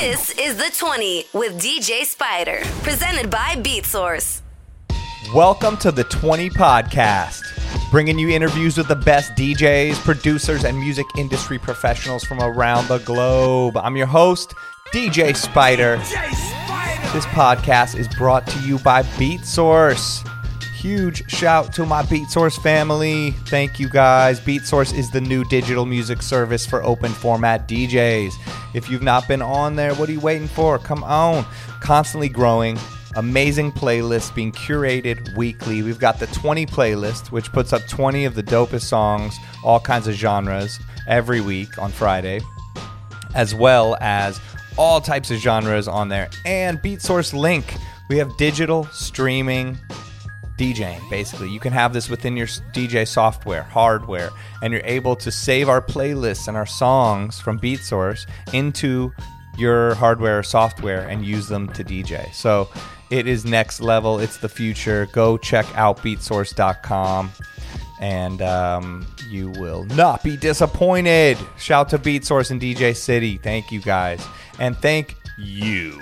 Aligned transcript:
This 0.00 0.30
is 0.32 0.56
the 0.56 0.70
20 0.76 1.24
with 1.32 1.58
DJ 1.58 2.04
Spider, 2.04 2.60
presented 2.82 3.30
by 3.30 3.54
BeatSource. 3.56 4.42
Welcome 5.34 5.78
to 5.78 5.90
the 5.90 6.04
20 6.04 6.50
podcast, 6.50 7.40
bringing 7.90 8.18
you 8.18 8.28
interviews 8.28 8.76
with 8.76 8.88
the 8.88 8.96
best 8.96 9.32
DJs, 9.36 9.94
producers, 10.04 10.64
and 10.64 10.78
music 10.78 11.06
industry 11.16 11.58
professionals 11.58 12.24
from 12.24 12.40
around 12.40 12.88
the 12.88 12.98
globe. 12.98 13.78
I'm 13.78 13.96
your 13.96 14.06
host, 14.06 14.52
DJ 14.92 15.34
Spider. 15.34 15.96
This 15.96 17.24
podcast 17.28 17.98
is 17.98 18.06
brought 18.06 18.46
to 18.48 18.58
you 18.68 18.78
by 18.80 19.02
BeatSource. 19.02 20.28
Huge 20.86 21.28
shout 21.28 21.72
to 21.72 21.84
my 21.84 22.04
BeatSource 22.04 22.62
family. 22.62 23.32
Thank 23.48 23.80
you 23.80 23.88
guys. 23.88 24.38
BeatSource 24.38 24.96
is 24.96 25.10
the 25.10 25.20
new 25.20 25.42
digital 25.46 25.84
music 25.84 26.22
service 26.22 26.64
for 26.64 26.80
open 26.84 27.10
format 27.10 27.66
DJs. 27.66 28.32
If 28.72 28.88
you've 28.88 29.02
not 29.02 29.26
been 29.26 29.42
on 29.42 29.74
there, 29.74 29.96
what 29.96 30.08
are 30.08 30.12
you 30.12 30.20
waiting 30.20 30.46
for? 30.46 30.78
Come 30.78 31.02
on. 31.02 31.44
Constantly 31.80 32.28
growing, 32.28 32.78
amazing 33.16 33.72
playlists 33.72 34.32
being 34.32 34.52
curated 34.52 35.36
weekly. 35.36 35.82
We've 35.82 35.98
got 35.98 36.20
the 36.20 36.28
20 36.28 36.66
playlist, 36.66 37.32
which 37.32 37.50
puts 37.50 37.72
up 37.72 37.84
20 37.88 38.24
of 38.24 38.36
the 38.36 38.44
dopest 38.44 38.82
songs, 38.82 39.36
all 39.64 39.80
kinds 39.80 40.06
of 40.06 40.14
genres, 40.14 40.78
every 41.08 41.40
week 41.40 41.80
on 41.80 41.90
Friday, 41.90 42.42
as 43.34 43.56
well 43.56 43.96
as 44.00 44.40
all 44.78 45.00
types 45.00 45.32
of 45.32 45.38
genres 45.38 45.88
on 45.88 46.10
there. 46.10 46.30
And 46.44 46.78
BeatSource 46.78 47.34
Link. 47.34 47.74
We 48.08 48.18
have 48.18 48.36
digital 48.36 48.84
streaming 48.92 49.78
DJing, 50.58 51.08
basically. 51.10 51.50
You 51.50 51.60
can 51.60 51.72
have 51.72 51.92
this 51.92 52.08
within 52.08 52.36
your 52.36 52.46
DJ 52.46 53.06
software, 53.06 53.62
hardware, 53.62 54.30
and 54.62 54.72
you're 54.72 54.82
able 54.84 55.16
to 55.16 55.30
save 55.30 55.68
our 55.68 55.82
playlists 55.82 56.48
and 56.48 56.56
our 56.56 56.66
songs 56.66 57.38
from 57.40 57.58
BeatSource 57.60 58.26
into 58.52 59.12
your 59.58 59.94
hardware 59.94 60.38
or 60.38 60.42
software 60.42 61.08
and 61.08 61.24
use 61.24 61.48
them 61.48 61.68
to 61.74 61.84
DJ. 61.84 62.32
So 62.34 62.68
it 63.10 63.26
is 63.26 63.44
next 63.44 63.80
level. 63.80 64.18
It's 64.18 64.38
the 64.38 64.48
future. 64.48 65.06
Go 65.12 65.36
check 65.36 65.66
out 65.74 65.98
beatsource.com 65.98 67.30
and 68.00 68.42
um, 68.42 69.06
you 69.28 69.50
will 69.50 69.84
not 69.84 70.22
be 70.22 70.36
disappointed. 70.36 71.38
Shout 71.58 71.88
to 71.90 71.98
BeatSource 71.98 72.50
and 72.50 72.60
DJ 72.60 72.94
City. 72.94 73.38
Thank 73.38 73.72
you 73.72 73.80
guys. 73.80 74.26
And 74.58 74.76
thank 74.76 75.16
you, 75.38 76.00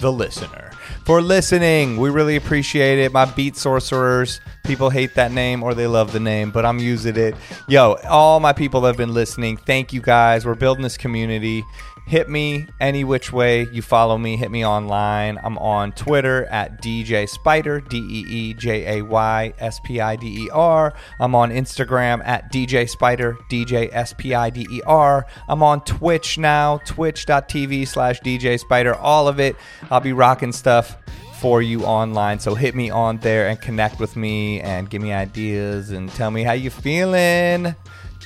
the 0.00 0.12
listener, 0.12 0.70
for 1.08 1.22
listening. 1.22 1.96
We 1.96 2.10
really 2.10 2.36
appreciate 2.36 2.98
it. 2.98 3.14
My 3.14 3.24
beat 3.24 3.56
sorcerers, 3.56 4.42
people 4.62 4.90
hate 4.90 5.14
that 5.14 5.32
name 5.32 5.62
or 5.62 5.72
they 5.72 5.86
love 5.86 6.12
the 6.12 6.20
name, 6.20 6.50
but 6.50 6.66
I'm 6.66 6.78
using 6.78 7.16
it. 7.16 7.34
Yo, 7.66 7.94
all 8.06 8.40
my 8.40 8.52
people 8.52 8.84
have 8.84 8.98
been 8.98 9.14
listening, 9.14 9.56
thank 9.56 9.94
you 9.94 10.02
guys. 10.02 10.44
We're 10.44 10.54
building 10.54 10.82
this 10.82 10.98
community. 10.98 11.64
Hit 12.08 12.30
me 12.30 12.66
any 12.80 13.04
which 13.04 13.34
way 13.34 13.68
you 13.70 13.82
follow 13.82 14.16
me. 14.16 14.38
Hit 14.38 14.50
me 14.50 14.64
online. 14.64 15.38
I'm 15.44 15.58
on 15.58 15.92
Twitter 15.92 16.46
at 16.46 16.80
DJ 16.80 17.28
Spider, 17.28 17.82
D 17.82 17.98
E 17.98 18.24
E 18.26 18.54
J 18.54 18.98
A 18.98 19.04
Y 19.04 19.52
S 19.58 19.78
P 19.80 20.00
I 20.00 20.16
D 20.16 20.44
E 20.44 20.50
R. 20.50 20.94
I'm 21.20 21.34
on 21.34 21.50
Instagram 21.50 22.26
at 22.26 22.50
DJ 22.50 22.88
Spider, 22.88 23.36
DJ 23.50 23.90
S 23.92 24.14
P 24.14 24.34
I 24.34 24.48
D 24.48 24.66
E 24.70 24.80
R. 24.86 25.26
I'm 25.50 25.62
on 25.62 25.84
Twitch 25.84 26.38
now, 26.38 26.78
twitch.tv 26.78 27.86
slash 27.86 28.20
DJ 28.20 28.58
Spider. 28.58 28.94
All 28.94 29.28
of 29.28 29.38
it. 29.38 29.54
I'll 29.90 30.00
be 30.00 30.14
rocking 30.14 30.52
stuff 30.52 30.96
for 31.38 31.60
you 31.60 31.84
online. 31.84 32.38
So 32.38 32.54
hit 32.54 32.74
me 32.74 32.88
on 32.88 33.18
there 33.18 33.48
and 33.48 33.60
connect 33.60 34.00
with 34.00 34.16
me 34.16 34.62
and 34.62 34.88
give 34.88 35.02
me 35.02 35.12
ideas 35.12 35.90
and 35.90 36.08
tell 36.08 36.30
me 36.30 36.42
how 36.42 36.52
you 36.52 36.70
feeling 36.70 37.76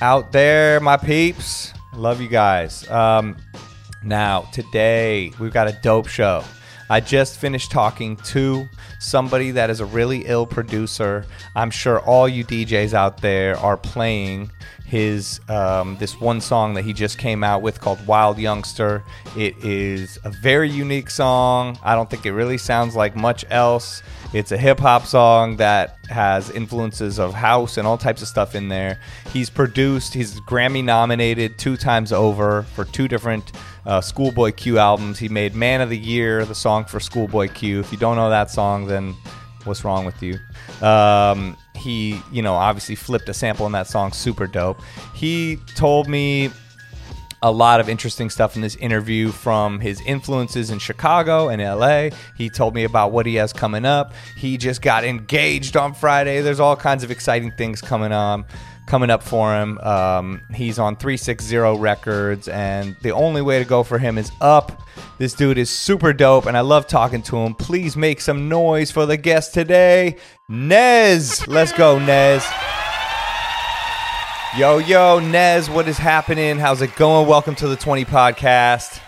out 0.01 0.31
there, 0.31 0.79
my 0.79 0.95
peeps. 0.95 1.73
Love 1.95 2.21
you 2.21 2.29
guys. 2.29 2.89
Um, 2.89 3.35
now, 4.03 4.41
today 4.51 5.31
we've 5.39 5.53
got 5.53 5.67
a 5.67 5.77
dope 5.81 6.07
show. 6.07 6.43
I 6.89 6.99
just 6.99 7.39
finished 7.39 7.71
talking 7.71 8.17
to 8.17 8.67
somebody 8.99 9.51
that 9.51 9.69
is 9.69 9.79
a 9.79 9.85
really 9.85 10.25
ill 10.25 10.45
producer. 10.45 11.25
I'm 11.55 11.71
sure 11.71 11.99
all 12.01 12.27
you 12.27 12.43
DJs 12.43 12.93
out 12.93 13.21
there 13.21 13.57
are 13.57 13.77
playing 13.77 14.51
his 14.85 15.39
um, 15.49 15.97
this 15.99 16.19
one 16.19 16.39
song 16.41 16.75
that 16.75 16.83
he 16.83 16.93
just 16.93 17.17
came 17.17 17.43
out 17.43 17.61
with 17.61 17.81
called 17.81 18.05
Wild 18.05 18.37
Youngster. 18.37 19.03
It 19.35 19.57
is 19.63 20.19
a 20.23 20.29
very 20.29 20.69
unique 20.69 21.09
song. 21.09 21.79
I 21.83 21.95
don't 21.95 22.09
think 22.09 22.25
it 22.25 22.33
really 22.33 22.57
sounds 22.57 22.95
like 22.95 23.15
much 23.15 23.45
else. 23.49 24.03
It's 24.33 24.51
a 24.51 24.57
hip 24.57 24.79
hop 24.79 25.05
song 25.05 25.57
that 25.57 25.97
has 26.09 26.49
influences 26.49 27.19
of 27.19 27.35
house 27.35 27.77
and 27.77 27.85
all 27.85 27.99
types 27.99 28.23
of 28.23 28.27
stuff 28.27 28.55
in 28.55 28.67
there. 28.67 28.99
He's 29.31 29.49
produced, 29.51 30.15
he's 30.15 30.41
Grammy 30.41 30.83
nominated 30.83 31.59
two 31.59 31.77
times 31.77 32.11
over 32.11 32.63
for 32.63 32.83
two 32.83 33.07
different 33.07 33.51
uh, 33.85 34.01
Schoolboy 34.01 34.53
Q 34.53 34.79
albums. 34.79 35.19
He 35.19 35.29
made 35.29 35.53
Man 35.53 35.81
of 35.81 35.89
the 35.89 35.97
Year, 35.97 36.45
the 36.45 36.55
song 36.55 36.85
for 36.85 36.99
Schoolboy 36.99 37.49
Q. 37.49 37.79
If 37.79 37.91
you 37.91 37.99
don't 37.99 38.15
know 38.15 38.31
that 38.31 38.49
song, 38.49 38.87
then 38.87 39.15
what's 39.65 39.85
wrong 39.85 40.03
with 40.03 40.23
you? 40.23 40.39
Um, 40.81 41.55
he, 41.75 42.19
you 42.31 42.41
know, 42.41 42.55
obviously 42.55 42.95
flipped 42.95 43.29
a 43.29 43.35
sample 43.35 43.67
in 43.67 43.71
that 43.73 43.85
song, 43.85 44.13
super 44.13 44.47
dope. 44.47 44.81
He 45.13 45.57
told 45.75 46.07
me 46.07 46.49
a 47.43 47.51
lot 47.51 47.81
of 47.81 47.89
interesting 47.89 48.29
stuff 48.29 48.55
in 48.55 48.61
this 48.61 48.77
interview 48.77 49.29
from 49.29 49.81
his 49.81 50.01
influences 50.01 50.71
in 50.71 50.79
Chicago 50.79 51.49
and 51.49 51.61
LA. 51.61 52.09
He 52.37 52.49
told 52.49 52.73
me 52.73 52.85
about 52.85 53.11
what 53.11 53.25
he 53.25 53.35
has 53.35 53.51
coming 53.51 53.85
up. 53.85 54.13
He 54.37 54.57
just 54.57 54.81
got 54.81 55.03
engaged 55.03 55.75
on 55.75 55.93
Friday. 55.93 56.39
There's 56.39 56.61
all 56.61 56.77
kinds 56.77 57.03
of 57.03 57.11
exciting 57.11 57.51
things 57.51 57.81
coming 57.81 58.13
on 58.13 58.45
coming 58.85 59.09
up 59.09 59.23
for 59.23 59.53
him. 59.55 59.77
Um, 59.79 60.41
he's 60.53 60.79
on 60.79 60.95
360 60.95 61.57
Records, 61.57 62.47
and 62.47 62.95
the 63.01 63.11
only 63.11 63.41
way 63.41 63.59
to 63.59 63.65
go 63.65 63.83
for 63.83 63.97
him 63.97 64.17
is 64.17 64.31
up. 64.41 64.81
This 65.17 65.33
dude 65.33 65.57
is 65.57 65.69
super 65.69 66.13
dope, 66.13 66.45
and 66.45 66.57
I 66.57 66.61
love 66.61 66.87
talking 66.87 67.21
to 67.23 67.37
him. 67.37 67.55
Please 67.55 67.95
make 67.97 68.21
some 68.21 68.49
noise 68.49 68.89
for 68.91 69.05
the 69.05 69.17
guest 69.17 69.53
today, 69.53 70.17
Nez. 70.49 71.45
Let's 71.47 71.71
go, 71.73 71.99
Nez. 71.99 72.45
Yo, 74.55 74.77
yo, 74.77 75.17
Nez, 75.17 75.67
what 75.67 75.87
is 75.87 75.97
happening? 75.97 76.59
How's 76.59 76.83
it 76.83 76.95
going? 76.95 77.27
Welcome 77.27 77.55
to 77.55 77.67
the 77.67 77.75
20 77.75 78.05
podcast. 78.05 79.01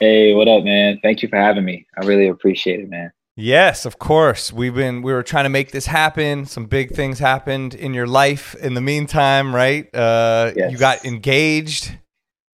Hey, 0.00 0.34
what 0.34 0.48
up, 0.48 0.64
man? 0.64 0.98
Thank 1.04 1.22
you 1.22 1.28
for 1.28 1.36
having 1.36 1.64
me. 1.64 1.86
I 1.96 2.04
really 2.04 2.26
appreciate 2.26 2.80
it, 2.80 2.88
man. 2.88 3.12
Yes, 3.36 3.86
of 3.86 4.00
course. 4.00 4.52
We've 4.52 4.74
been 4.74 5.02
we 5.02 5.12
were 5.12 5.22
trying 5.22 5.44
to 5.44 5.50
make 5.50 5.70
this 5.70 5.86
happen. 5.86 6.46
Some 6.46 6.66
big 6.66 6.90
things 6.90 7.20
happened 7.20 7.74
in 7.74 7.94
your 7.94 8.08
life 8.08 8.56
in 8.56 8.74
the 8.74 8.80
meantime, 8.80 9.54
right? 9.54 9.88
Uh 9.94 10.50
Yes. 10.56 10.72
you 10.72 10.78
got 10.78 11.04
engaged. 11.04 11.96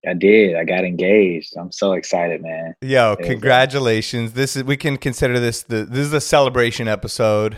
I 0.07 0.15
did. 0.15 0.55
I 0.55 0.63
got 0.63 0.85
engaged. 0.85 1.55
I'm 1.59 1.73
so 1.73 1.95
excited, 1.95 2.41
man. 2.41 2.77
Yo, 2.83 3.17
was, 3.17 3.27
uh, 3.27 3.29
congratulations. 3.29 4.35
This 4.35 4.55
is 4.55 4.63
we 4.63 4.77
can 4.77 4.97
consider 4.97 5.41
this 5.41 5.65
the 5.65 5.85
this 5.85 6.07
is 6.07 6.13
a 6.13 6.21
celebration 6.21 6.87
episode. 6.87 7.57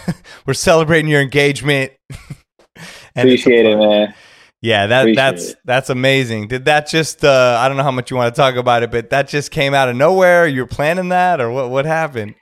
we're 0.46 0.52
celebrating 0.52 1.10
your 1.10 1.22
engagement. 1.22 1.92
And 3.16 3.28
appreciate 3.28 3.66
it, 3.66 3.76
man. 3.78 4.14
Yeah, 4.62 4.86
that 4.88 5.02
Appreciate 5.04 5.14
that's 5.14 5.52
it. 5.52 5.58
that's 5.64 5.88
amazing. 5.90 6.48
Did 6.48 6.66
that 6.66 6.86
just 6.88 7.24
uh 7.24 7.56
I 7.60 7.68
don't 7.68 7.76
know 7.78 7.82
how 7.82 7.90
much 7.90 8.10
you 8.10 8.16
want 8.16 8.34
to 8.34 8.38
talk 8.38 8.56
about 8.56 8.82
it, 8.82 8.90
but 8.90 9.10
that 9.10 9.28
just 9.28 9.50
came 9.50 9.72
out 9.72 9.88
of 9.88 9.96
nowhere? 9.96 10.46
You're 10.46 10.66
planning 10.66 11.08
that 11.10 11.40
or 11.40 11.50
what 11.50 11.70
what 11.70 11.86
happened? 11.86 12.34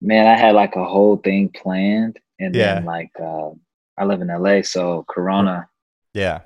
Man, 0.00 0.26
I 0.26 0.38
had 0.38 0.54
like 0.54 0.76
a 0.76 0.84
whole 0.84 1.16
thing 1.16 1.48
planned, 1.50 2.18
and 2.38 2.54
Yeah. 2.54 2.74
then 2.74 2.84
like 2.84 3.10
uh, 3.20 3.50
I 3.98 4.04
live 4.04 4.20
in 4.20 4.28
LA, 4.28 4.62
so 4.62 5.04
Corona 5.08 5.68
Yeah. 6.14 6.42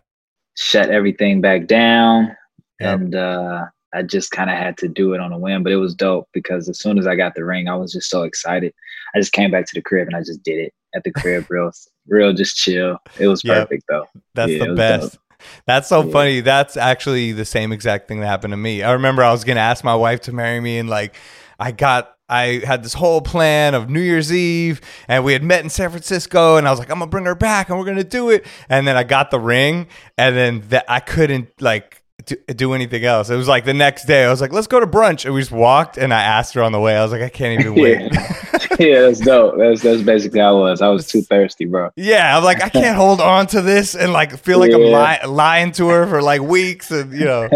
shut 0.57 0.89
everything 0.91 1.43
back 1.43 1.67
down, 1.67 2.35
Yep. 2.81 3.01
and 3.01 3.15
uh, 3.15 3.67
I 3.95 4.03
just 4.03 4.31
kind 4.31 4.49
of 4.51 4.57
had 4.57 4.79
to 4.79 4.89
do 4.89 5.13
it 5.13 5.21
on 5.21 5.33
a 5.33 5.39
whim. 5.39 5.63
But 5.63 5.73
it 5.73 5.77
was 5.77 5.95
dope 5.95 6.29
because 6.33 6.69
as 6.71 6.81
soon 6.81 6.99
as 6.99 7.07
I 7.07 7.17
got 7.17 7.35
the 7.35 7.45
ring, 7.45 7.69
I 7.69 7.77
was 7.77 7.93
just 7.93 8.09
so 8.09 8.23
excited. 8.23 8.73
I 9.15 9.19
just 9.19 9.33
came 9.33 9.51
back 9.51 9.67
to 9.67 9.75
the 9.75 9.83
crib 9.83 10.09
and 10.09 10.17
I 10.17 10.21
just 10.21 10.43
did 10.43 10.59
it 10.59 10.73
at 10.95 11.05
the 11.05 11.11
crib, 11.13 11.47
real, 11.49 11.71
real, 12.09 12.33
just 12.33 12.57
chill. 12.57 12.99
It 13.19 13.27
was 13.29 13.43
Yep. 13.45 13.69
perfect 13.69 13.85
though. 13.89 14.07
That's 14.35 14.53
Yeah, 14.53 14.67
the 14.67 14.75
best. 14.75 15.19
That's 15.67 15.89
so 15.89 16.05
Yeah. 16.05 16.13
funny. 16.13 16.41
That's 16.41 16.77
actually 16.77 17.33
the 17.33 17.45
same 17.45 17.73
exact 17.73 18.09
thing 18.09 18.21
that 18.21 18.27
happened 18.27 18.53
to 18.53 18.57
me. 18.57 18.83
I 18.83 18.93
remember 18.93 19.23
I 19.25 19.33
was 19.33 19.45
going 19.45 19.57
to 19.57 19.63
ask 19.63 19.83
my 19.85 19.95
wife 19.95 20.21
to 20.23 20.33
marry 20.33 20.61
me 20.61 20.79
and 20.79 20.89
like 20.89 21.17
I 21.59 21.73
got 21.73 22.11
I 22.29 22.63
had 22.65 22.83
this 22.83 22.95
whole 22.95 23.21
plan 23.21 23.75
of 23.75 23.91
New 23.91 24.01
Year's 24.01 24.33
Eve 24.33 24.81
and 25.09 25.23
we 25.25 25.33
had 25.35 25.43
met 25.43 25.63
in 25.65 25.69
San 25.69 25.91
Francisco 25.91 26.57
and 26.57 26.67
I 26.67 26.71
was 26.71 26.79
like 26.79 26.89
I'm 26.91 26.99
going 26.99 27.09
to 27.09 27.11
bring 27.11 27.25
her 27.27 27.35
back 27.35 27.69
and 27.69 27.79
we're 27.79 27.85
going 27.85 27.97
to 27.99 28.05
do 28.05 28.31
it. 28.31 28.47
And 28.69 28.87
then 28.87 28.97
I 28.97 29.03
got 29.03 29.31
the 29.31 29.41
ring 29.41 29.89
and 30.17 30.37
then 30.37 30.63
that 30.69 30.85
I 30.89 31.01
couldn't 31.01 31.49
like 31.61 32.02
do, 32.25 32.37
do 32.55 32.73
anything 32.75 33.05
else. 33.05 33.31
It 33.31 33.37
was 33.37 33.49
like 33.49 33.65
the 33.65 33.75
next 33.75 34.05
day 34.05 34.25
I 34.25 34.31
was 34.31 34.41
like 34.41 34.53
let's 34.53 34.67
go 34.67 34.79
to 34.81 34.87
brunch 34.87 35.25
and 35.25 35.35
we 35.35 35.41
just 35.41 35.51
walked 35.53 35.99
and 35.99 36.13
I 36.15 36.23
asked 36.23 36.55
her 36.55 36.63
on 36.63 36.73
the 36.73 36.81
way. 36.81 36.97
I 36.97 37.03
was 37.03 37.13
like 37.13 37.23
I 37.23 37.29
can't 37.29 37.61
even 37.61 37.75
wait. 37.75 38.01
yeah, 38.79 39.01
that's 39.03 39.21
dope. 39.21 39.57
That's 39.59 39.83
that's 39.83 40.03
basically 40.03 40.41
how 40.41 40.57
I 40.59 40.71
was. 40.71 40.83
I 40.83 40.89
was 40.89 41.07
too 41.07 41.23
thirsty, 41.23 41.65
bro. 41.67 41.91
Yeah, 41.97 42.37
I'm 42.37 42.45
like 42.45 42.63
I 42.63 42.69
can't 42.69 42.97
hold 42.97 43.21
on 43.21 43.47
to 43.49 43.61
this 43.63 43.95
and 43.95 44.13
like 44.13 44.39
feel 44.39 44.59
like 44.59 44.73
I'm 44.73 44.81
li- 44.81 45.27
lying 45.29 45.73
to 45.73 45.89
her 45.89 46.07
for 46.07 46.23
like 46.23 46.41
weeks 46.43 46.91
and 46.91 47.13
you 47.13 47.25
know. 47.25 47.49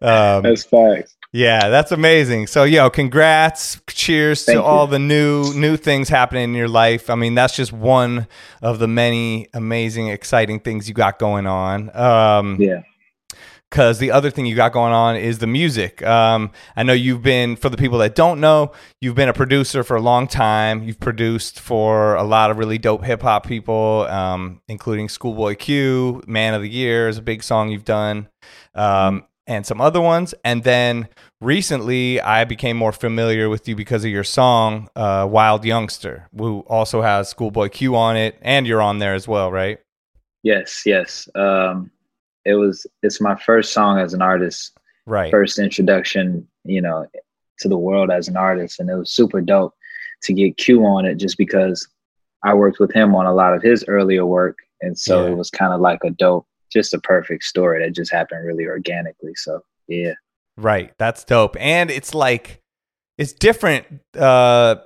Um, 0.00 0.42
That's 0.42 0.64
facts. 0.64 1.14
yeah, 1.32 1.68
that's 1.68 1.92
amazing. 1.92 2.48
So 2.48 2.64
yo, 2.64 2.90
congrats, 2.90 3.80
cheers 3.88 4.44
Thank 4.44 4.56
to 4.56 4.60
you. 4.62 4.66
all 4.66 4.86
the 4.88 4.98
new 4.98 5.52
new 5.54 5.76
things 5.76 6.08
happening 6.08 6.42
in 6.44 6.54
your 6.54 6.66
life. 6.68 7.08
I 7.08 7.14
mean, 7.14 7.34
that's 7.36 7.54
just 7.54 7.72
one 7.72 8.26
of 8.62 8.78
the 8.80 8.88
many 8.88 9.46
amazing, 9.54 10.08
exciting 10.08 10.58
things 10.60 10.88
you 10.88 10.94
got 10.94 11.18
going 11.20 11.46
on. 11.46 11.94
Um, 11.96 12.56
Yeah. 12.60 12.82
Because 13.72 13.98
the 13.98 14.10
other 14.10 14.30
thing 14.30 14.44
you 14.44 14.54
got 14.54 14.70
going 14.70 14.92
on 14.92 15.16
is 15.16 15.38
the 15.38 15.46
music. 15.46 16.02
Um, 16.02 16.50
I 16.76 16.82
know 16.82 16.92
you've 16.92 17.22
been, 17.22 17.56
for 17.56 17.70
the 17.70 17.78
people 17.78 17.96
that 17.98 18.14
don't 18.14 18.38
know, 18.38 18.72
you've 19.00 19.14
been 19.14 19.30
a 19.30 19.32
producer 19.32 19.82
for 19.82 19.96
a 19.96 20.00
long 20.02 20.26
time. 20.26 20.82
You've 20.82 21.00
produced 21.00 21.58
for 21.58 22.14
a 22.16 22.22
lot 22.22 22.50
of 22.50 22.58
really 22.58 22.76
dope 22.76 23.02
hip 23.02 23.22
hop 23.22 23.46
people, 23.46 24.06
um, 24.10 24.60
including 24.68 25.08
Schoolboy 25.08 25.54
Q, 25.54 26.22
Man 26.26 26.52
of 26.52 26.60
the 26.60 26.68
Year 26.68 27.08
is 27.08 27.16
a 27.16 27.22
big 27.22 27.42
song 27.42 27.70
you've 27.70 27.86
done, 27.86 28.28
um, 28.74 29.24
and 29.46 29.64
some 29.64 29.80
other 29.80 30.02
ones. 30.02 30.34
And 30.44 30.64
then 30.64 31.08
recently, 31.40 32.20
I 32.20 32.44
became 32.44 32.76
more 32.76 32.92
familiar 32.92 33.48
with 33.48 33.66
you 33.66 33.74
because 33.74 34.04
of 34.04 34.10
your 34.10 34.22
song, 34.22 34.90
uh, 34.94 35.26
Wild 35.30 35.64
Youngster, 35.64 36.28
who 36.36 36.60
also 36.66 37.00
has 37.00 37.30
Schoolboy 37.30 37.70
Q 37.70 37.96
on 37.96 38.18
it, 38.18 38.38
and 38.42 38.66
you're 38.66 38.82
on 38.82 38.98
there 38.98 39.14
as 39.14 39.26
well, 39.26 39.50
right? 39.50 39.78
Yes, 40.42 40.82
yes. 40.84 41.26
Um, 41.34 41.90
it 42.44 42.54
was 42.54 42.86
it's 43.02 43.20
my 43.20 43.36
first 43.36 43.72
song 43.72 43.98
as 43.98 44.14
an 44.14 44.22
artist. 44.22 44.76
Right. 45.06 45.30
First 45.30 45.58
introduction 45.58 46.46
you 46.64 46.80
know 46.80 47.06
to 47.58 47.68
the 47.68 47.78
world 47.78 48.10
as 48.10 48.28
an 48.28 48.36
artist. 48.36 48.80
And 48.80 48.90
it 48.90 48.94
was 48.94 49.12
super 49.12 49.40
dope 49.40 49.74
to 50.22 50.32
get 50.32 50.56
q 50.56 50.84
on 50.84 51.04
it 51.04 51.16
just 51.16 51.36
because 51.36 51.88
i 52.44 52.54
worked 52.54 52.78
with 52.78 52.92
him 52.92 53.14
on 53.14 53.26
a 53.26 53.34
lot 53.34 53.54
of 53.54 53.62
his 53.62 53.84
earlier 53.88 54.26
work. 54.26 54.58
And 54.80 54.98
so 54.98 55.24
yeah. 55.24 55.32
it 55.32 55.36
was 55.36 55.50
kind 55.50 55.72
of 55.72 55.80
like 55.80 56.00
a 56.04 56.10
dope 56.10 56.46
just 56.72 56.94
a 56.94 57.00
perfect 57.00 57.44
story 57.44 57.84
that 57.84 57.94
just 57.94 58.10
happened 58.10 58.46
really 58.46 58.66
organically. 58.66 59.34
So 59.34 59.60
yeah. 59.88 60.14
Right. 60.56 60.92
That's 60.98 61.24
dope. 61.24 61.56
And 61.60 61.90
it's 61.90 62.14
like 62.14 62.60
it's 63.18 63.32
different 63.32 63.86
uh 64.16 64.76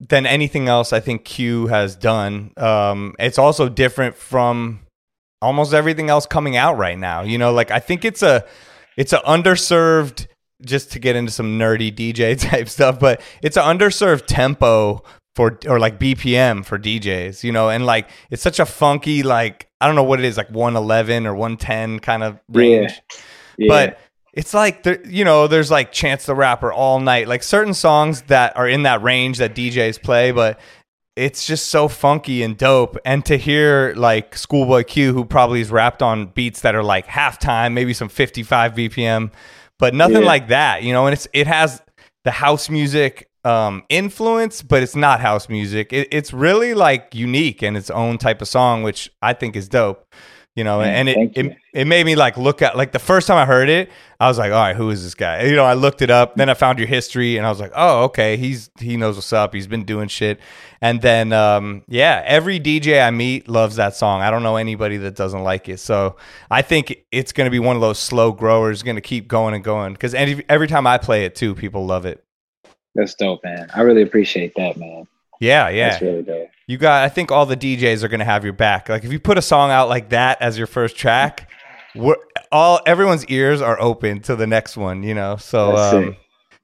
than 0.00 0.26
anything 0.26 0.68
else 0.68 0.92
i 0.92 1.00
think 1.00 1.24
q 1.24 1.66
has 1.68 1.96
done. 1.96 2.52
Um 2.56 3.14
it's 3.18 3.38
also 3.38 3.68
different 3.68 4.16
from 4.16 4.83
almost 5.42 5.74
everything 5.74 6.10
else 6.10 6.26
coming 6.26 6.56
out 6.56 6.76
right 6.76 6.98
now. 6.98 7.22
You 7.22 7.38
know, 7.38 7.52
like 7.52 7.70
I 7.70 7.78
think 7.78 8.04
it's 8.04 8.22
a 8.22 8.44
it's 8.96 9.12
an 9.12 9.20
underserved 9.26 10.26
just 10.64 10.92
to 10.92 10.98
get 10.98 11.16
into 11.16 11.32
some 11.32 11.58
nerdy 11.58 11.94
DJ 11.94 12.40
type 12.50 12.68
stuff, 12.68 12.98
but 12.98 13.20
it's 13.42 13.56
an 13.56 13.64
underserved 13.64 14.26
tempo 14.26 15.02
for 15.34 15.58
or 15.66 15.78
like 15.78 15.98
BPM 15.98 16.64
for 16.64 16.78
DJs, 16.78 17.42
you 17.42 17.52
know, 17.52 17.68
and 17.68 17.84
like 17.84 18.08
it's 18.30 18.42
such 18.42 18.60
a 18.60 18.66
funky 18.66 19.22
like 19.22 19.68
I 19.80 19.86
don't 19.86 19.96
know 19.96 20.04
what 20.04 20.20
it 20.20 20.24
is 20.24 20.36
like 20.36 20.50
111 20.50 21.26
or 21.26 21.34
110 21.34 22.00
kind 22.00 22.22
of 22.22 22.38
range. 22.48 22.92
Yeah. 22.92 23.20
Yeah. 23.58 23.68
But 23.68 24.00
it's 24.32 24.52
like 24.52 24.82
there, 24.82 25.04
you 25.06 25.24
know, 25.24 25.46
there's 25.46 25.70
like 25.70 25.92
Chance 25.92 26.26
the 26.26 26.34
Rapper 26.34 26.72
all 26.72 27.00
night, 27.00 27.28
like 27.28 27.42
certain 27.42 27.74
songs 27.74 28.22
that 28.22 28.56
are 28.56 28.68
in 28.68 28.82
that 28.82 29.02
range 29.02 29.38
that 29.38 29.54
DJs 29.54 30.02
play, 30.02 30.32
but 30.32 30.58
it's 31.16 31.46
just 31.46 31.68
so 31.68 31.88
funky 31.88 32.42
and 32.42 32.56
dope. 32.56 32.96
And 33.04 33.24
to 33.26 33.36
hear 33.36 33.94
like 33.96 34.36
Schoolboy 34.36 34.84
Q, 34.84 35.12
who 35.12 35.24
probably 35.24 35.60
is 35.60 35.70
rapped 35.70 36.02
on 36.02 36.26
beats 36.26 36.62
that 36.62 36.74
are 36.74 36.82
like 36.82 37.06
halftime, 37.06 37.72
maybe 37.72 37.94
some 37.94 38.08
55 38.08 38.74
BPM, 38.74 39.30
but 39.78 39.94
nothing 39.94 40.22
yeah. 40.22 40.26
like 40.26 40.48
that, 40.48 40.82
you 40.82 40.92
know. 40.92 41.06
And 41.06 41.12
it's 41.12 41.28
it 41.32 41.46
has 41.46 41.82
the 42.24 42.30
house 42.30 42.68
music 42.68 43.28
um, 43.44 43.82
influence, 43.88 44.62
but 44.62 44.82
it's 44.82 44.96
not 44.96 45.20
house 45.20 45.48
music. 45.48 45.92
It, 45.92 46.08
it's 46.10 46.32
really 46.32 46.74
like 46.74 47.14
unique 47.14 47.62
and 47.62 47.76
its 47.76 47.90
own 47.90 48.18
type 48.18 48.42
of 48.42 48.48
song, 48.48 48.82
which 48.82 49.10
I 49.22 49.34
think 49.34 49.56
is 49.56 49.68
dope 49.68 50.06
you 50.54 50.62
know, 50.62 50.80
and 50.82 51.08
it, 51.08 51.36
it, 51.36 51.56
it 51.72 51.84
made 51.86 52.06
me 52.06 52.14
like 52.14 52.36
look 52.36 52.62
at 52.62 52.76
like 52.76 52.92
the 52.92 53.00
first 53.00 53.26
time 53.26 53.36
I 53.36 53.44
heard 53.44 53.68
it, 53.68 53.90
I 54.20 54.28
was 54.28 54.38
like, 54.38 54.52
all 54.52 54.58
right, 54.58 54.76
who 54.76 54.90
is 54.90 55.02
this 55.02 55.16
guy? 55.16 55.42
You 55.42 55.56
know, 55.56 55.64
I 55.64 55.74
looked 55.74 56.00
it 56.00 56.10
up, 56.10 56.36
then 56.36 56.48
I 56.48 56.54
found 56.54 56.78
your 56.78 56.86
history, 56.86 57.36
and 57.36 57.44
I 57.44 57.50
was 57.50 57.58
like, 57.58 57.72
oh, 57.74 58.04
okay, 58.04 58.36
he's 58.36 58.70
he 58.78 58.96
knows 58.96 59.16
what's 59.16 59.32
up. 59.32 59.52
He's 59.52 59.66
been 59.66 59.84
doing 59.84 60.06
shit, 60.06 60.38
and 60.80 61.02
then 61.02 61.32
um, 61.32 61.82
yeah, 61.88 62.22
every 62.24 62.60
DJ 62.60 63.04
I 63.04 63.10
meet 63.10 63.48
loves 63.48 63.74
that 63.76 63.96
song. 63.96 64.22
I 64.22 64.30
don't 64.30 64.44
know 64.44 64.54
anybody 64.54 64.96
that 64.98 65.16
doesn't 65.16 65.42
like 65.42 65.68
it, 65.68 65.80
so 65.80 66.14
I 66.52 66.62
think 66.62 67.04
it's 67.10 67.32
going 67.32 67.46
to 67.46 67.50
be 67.50 67.58
one 67.58 67.74
of 67.74 67.82
those 67.82 67.98
slow 67.98 68.30
growers, 68.30 68.84
going 68.84 68.94
to 68.96 69.02
keep 69.02 69.26
going 69.26 69.54
and 69.54 69.64
going 69.64 69.92
because 69.94 70.14
every 70.14 70.44
every 70.48 70.68
time 70.68 70.86
I 70.86 70.98
play 70.98 71.24
it 71.24 71.34
too, 71.34 71.56
people 71.56 71.84
love 71.84 72.06
it. 72.06 72.24
That's 72.94 73.14
dope, 73.16 73.42
man. 73.42 73.68
I 73.74 73.80
really 73.80 74.02
appreciate 74.02 74.54
that, 74.54 74.76
man. 74.76 75.08
Yeah, 75.44 75.68
yeah. 75.68 75.90
That's 75.90 76.02
really 76.02 76.22
dope. 76.22 76.48
You 76.66 76.78
got 76.78 77.04
I 77.04 77.08
think 77.08 77.30
all 77.30 77.46
the 77.46 77.56
DJs 77.56 78.02
are 78.02 78.08
going 78.08 78.20
to 78.20 78.24
have 78.24 78.44
your 78.44 78.54
back. 78.54 78.88
Like 78.88 79.04
if 79.04 79.12
you 79.12 79.20
put 79.20 79.36
a 79.36 79.42
song 79.42 79.70
out 79.70 79.88
like 79.88 80.10
that 80.10 80.40
as 80.40 80.56
your 80.56 80.66
first 80.66 80.96
track, 80.96 81.50
all 82.50 82.80
everyone's 82.86 83.26
ears 83.26 83.60
are 83.60 83.80
open 83.80 84.20
to 84.22 84.36
the 84.36 84.46
next 84.46 84.76
one, 84.76 85.02
you 85.02 85.14
know. 85.14 85.36
So 85.36 85.76
um, 85.76 86.16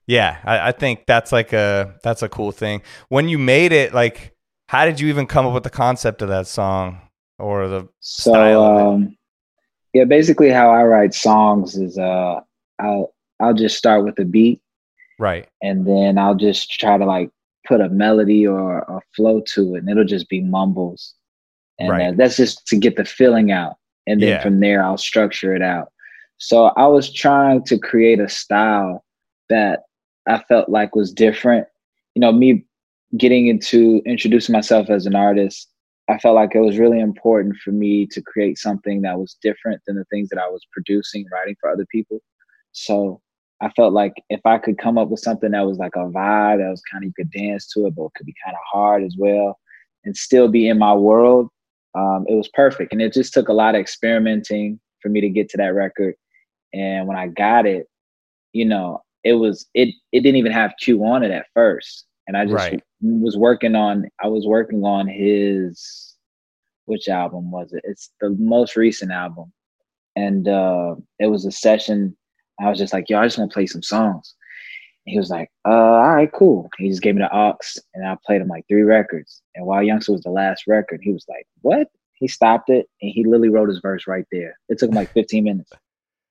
yeah, 0.06 0.38
I, 0.44 0.69
I, 0.69 0.73
think 0.73 1.06
that's 1.06 1.32
like 1.32 1.53
a 1.53 1.94
that's 2.03 2.23
a 2.23 2.29
cool 2.29 2.53
thing. 2.53 2.82
When 3.09 3.29
you 3.29 3.38
made 3.38 3.73
it, 3.73 3.93
like 3.93 4.35
how 4.69 4.87
did 4.87 4.99
you 4.99 5.09
even 5.09 5.27
come 5.27 5.47
up 5.47 5.53
with 5.53 5.65
the 5.65 5.71
concept 5.71 6.23
of 6.23 6.29
that 6.29 6.47
song 6.47 7.00
or 7.38 7.69
the 7.69 7.88
so, 8.00 8.31
style 8.31 8.65
um, 8.65 9.17
Yeah, 9.93 10.05
basically 10.05 10.50
how 10.50 10.71
I 10.71 10.85
write 10.85 11.12
songs 11.12 11.77
is 11.77 11.99
uh 11.99 12.41
I'll 12.79 13.12
I'll 13.41 13.55
just 13.55 13.77
start 13.77 14.05
with 14.05 14.19
a 14.19 14.25
beat. 14.25 14.62
Right. 15.19 15.47
And 15.61 15.87
then 15.87 16.17
I'll 16.17 16.35
just 16.35 16.71
try 16.71 16.97
to 16.97 17.05
like 17.05 17.31
put 17.70 17.81
a 17.81 17.88
melody 17.88 18.44
or 18.44 18.81
a 18.81 19.00
flow 19.14 19.40
to 19.55 19.76
it, 19.76 19.78
and 19.78 19.88
it'll 19.88 20.05
just 20.05 20.28
be 20.28 20.40
mumbles. 20.40 21.14
And 21.78 21.90
right. 21.90 22.08
uh, 22.08 22.12
that's 22.17 22.37
just 22.37 22.67
to 22.67 22.76
get 22.76 22.96
the 22.96 23.05
feeling 23.05 23.52
out. 23.52 23.76
And 24.08 24.20
then 24.20 24.28
yeah. 24.28 24.43
from 24.43 24.58
there, 24.58 24.82
I'll 24.82 24.99
structure 24.99 25.55
it 25.55 25.62
out. 25.62 25.93
So 26.38 26.72
I 26.76 26.88
was 26.88 27.12
trying 27.12 27.62
to 27.64 27.78
create 27.78 28.19
a 28.19 28.28
style 28.28 29.05
that 29.50 29.84
I 30.26 30.43
felt 30.49 30.69
like 30.69 30.96
was 30.96 31.12
different. 31.12 31.69
You 32.17 32.20
know, 32.20 32.32
me 32.32 32.64
getting 33.17 33.46
into 33.46 34.02
introducing 34.05 34.52
myself 34.52 34.90
as 34.90 35.06
an 35.06 35.14
artist, 35.14 35.69
I 36.08 36.19
felt 36.19 36.34
like 36.34 36.56
it 36.56 36.61
was 36.61 36.78
really 36.78 36.99
important 36.99 37.56
for 37.62 37.70
me 37.70 38.06
to 38.08 38.20
create 38.20 38.58
something 38.58 39.02
that 39.02 39.19
was 39.19 39.37
different 39.43 39.81
than 39.87 39.96
the 39.96 40.05
things 40.06 40.28
that 40.31 40.40
I 40.40 40.49
was 40.49 40.67
producing, 40.72 41.25
writing 41.32 41.55
for 41.61 41.70
other 41.70 41.87
people. 41.93 42.19
So 42.72 43.20
I 43.62 43.69
felt 43.71 43.93
like 43.93 44.15
if 44.31 44.41
I 44.45 44.59
could 44.59 44.79
come 44.79 44.97
up 44.97 45.09
with 45.09 45.21
something 45.21 45.51
that 45.51 45.67
was 45.67 45.79
like 45.79 45.95
a 45.95 46.09
vibe 46.11 46.59
that 46.59 46.71
was 46.71 46.83
kind 46.91 47.05
of 47.05 47.09
you 47.09 47.12
could 47.15 47.31
dance 47.31 47.69
to 47.73 47.87
it, 47.87 47.95
but 47.95 48.15
could 48.15 48.27
be 48.27 48.35
kind 48.45 48.55
of 48.55 48.61
hard 48.71 49.03
as 49.03 49.17
well, 49.19 49.59
and 50.05 50.17
still 50.17 50.49
be 50.49 50.69
in 50.69 50.79
my 50.79 50.95
world, 50.95 51.49
um, 51.95 52.25
it 52.29 52.35
was 52.35 52.49
perfect. 52.49 52.93
And 52.93 53.03
it 53.03 53.12
just 53.12 53.35
took 53.35 53.49
a 53.49 53.53
lot 53.53 53.75
of 53.75 53.81
experimenting 53.81 54.81
for 55.03 55.09
me 55.09 55.21
to 55.21 55.29
get 55.29 55.49
to 55.51 55.57
that 55.59 55.75
record. 55.75 56.15
And 56.73 57.07
when 57.07 57.19
I 57.19 57.27
got 57.27 57.67
it, 57.67 57.87
you 58.53 58.65
know, 58.65 59.03
it 59.25 59.35
was 59.35 59.67
it 59.75 59.95
it 60.13 60.21
didn't 60.21 60.37
even 60.37 60.53
have 60.53 60.73
Q 60.81 61.05
on 61.05 61.23
it 61.23 61.31
at 61.31 61.47
first, 61.55 62.06
and 62.27 62.37
I 62.37 62.45
just 62.45 62.55
right. 62.55 62.83
was 63.03 63.37
working 63.37 63.75
on 63.75 64.09
I 64.23 64.29
was 64.29 64.47
working 64.47 64.85
on 64.85 65.06
his 65.06 66.17
which 66.87 67.09
album 67.09 67.51
was 67.51 67.73
it? 67.73 67.83
It's 67.85 68.11
the 68.21 68.31
most 68.39 68.77
recent 68.77 69.13
album, 69.13 69.53
and 70.17 70.49
uh, 70.49 70.95
it 71.19 71.27
was 71.27 71.45
a 71.45 71.53
session 71.53 72.17
I 72.61 72.69
was 72.69 72.79
just 72.79 72.93
like, 72.93 73.09
yo, 73.09 73.19
I 73.19 73.27
just 73.27 73.39
want 73.39 73.51
to 73.51 73.55
play 73.55 73.67
some 73.67 73.83
songs. 73.83 74.35
And 75.07 75.12
he 75.12 75.19
was 75.19 75.31
like, 75.31 75.51
uh, 75.67 75.71
all 75.71 76.15
right, 76.15 76.31
cool. 76.32 76.69
He 76.79 76.89
just 76.89 77.03
gave 77.03 77.15
me 77.15 77.23
the 77.23 77.34
aux 77.34 77.56
and 77.94 78.06
I 78.06 78.17
played 78.25 78.43
him 78.43 78.49
like 78.49 78.67
three 78.69 78.82
records. 78.82 79.43
And 79.55 79.67
Wild 79.67 79.87
Youngster 79.87 80.13
was 80.13 80.23
the 80.23 80.31
last 80.31 80.65
record, 80.67 81.01
he 81.03 81.13
was 81.13 81.25
like, 81.29 81.46
what? 81.63 81.89
He 82.15 82.29
stopped 82.29 82.69
it 82.69 82.87
and 83.01 83.11
he 83.11 83.25
literally 83.25 83.49
wrote 83.49 83.70
his 83.70 83.81
verse 83.81 84.06
right 84.06 84.27
there. 84.31 84.58
It 84.69 84.79
took 84.79 84.91
him 84.91 84.96
like 84.96 85.13
15 85.13 85.44
minutes. 85.44 85.70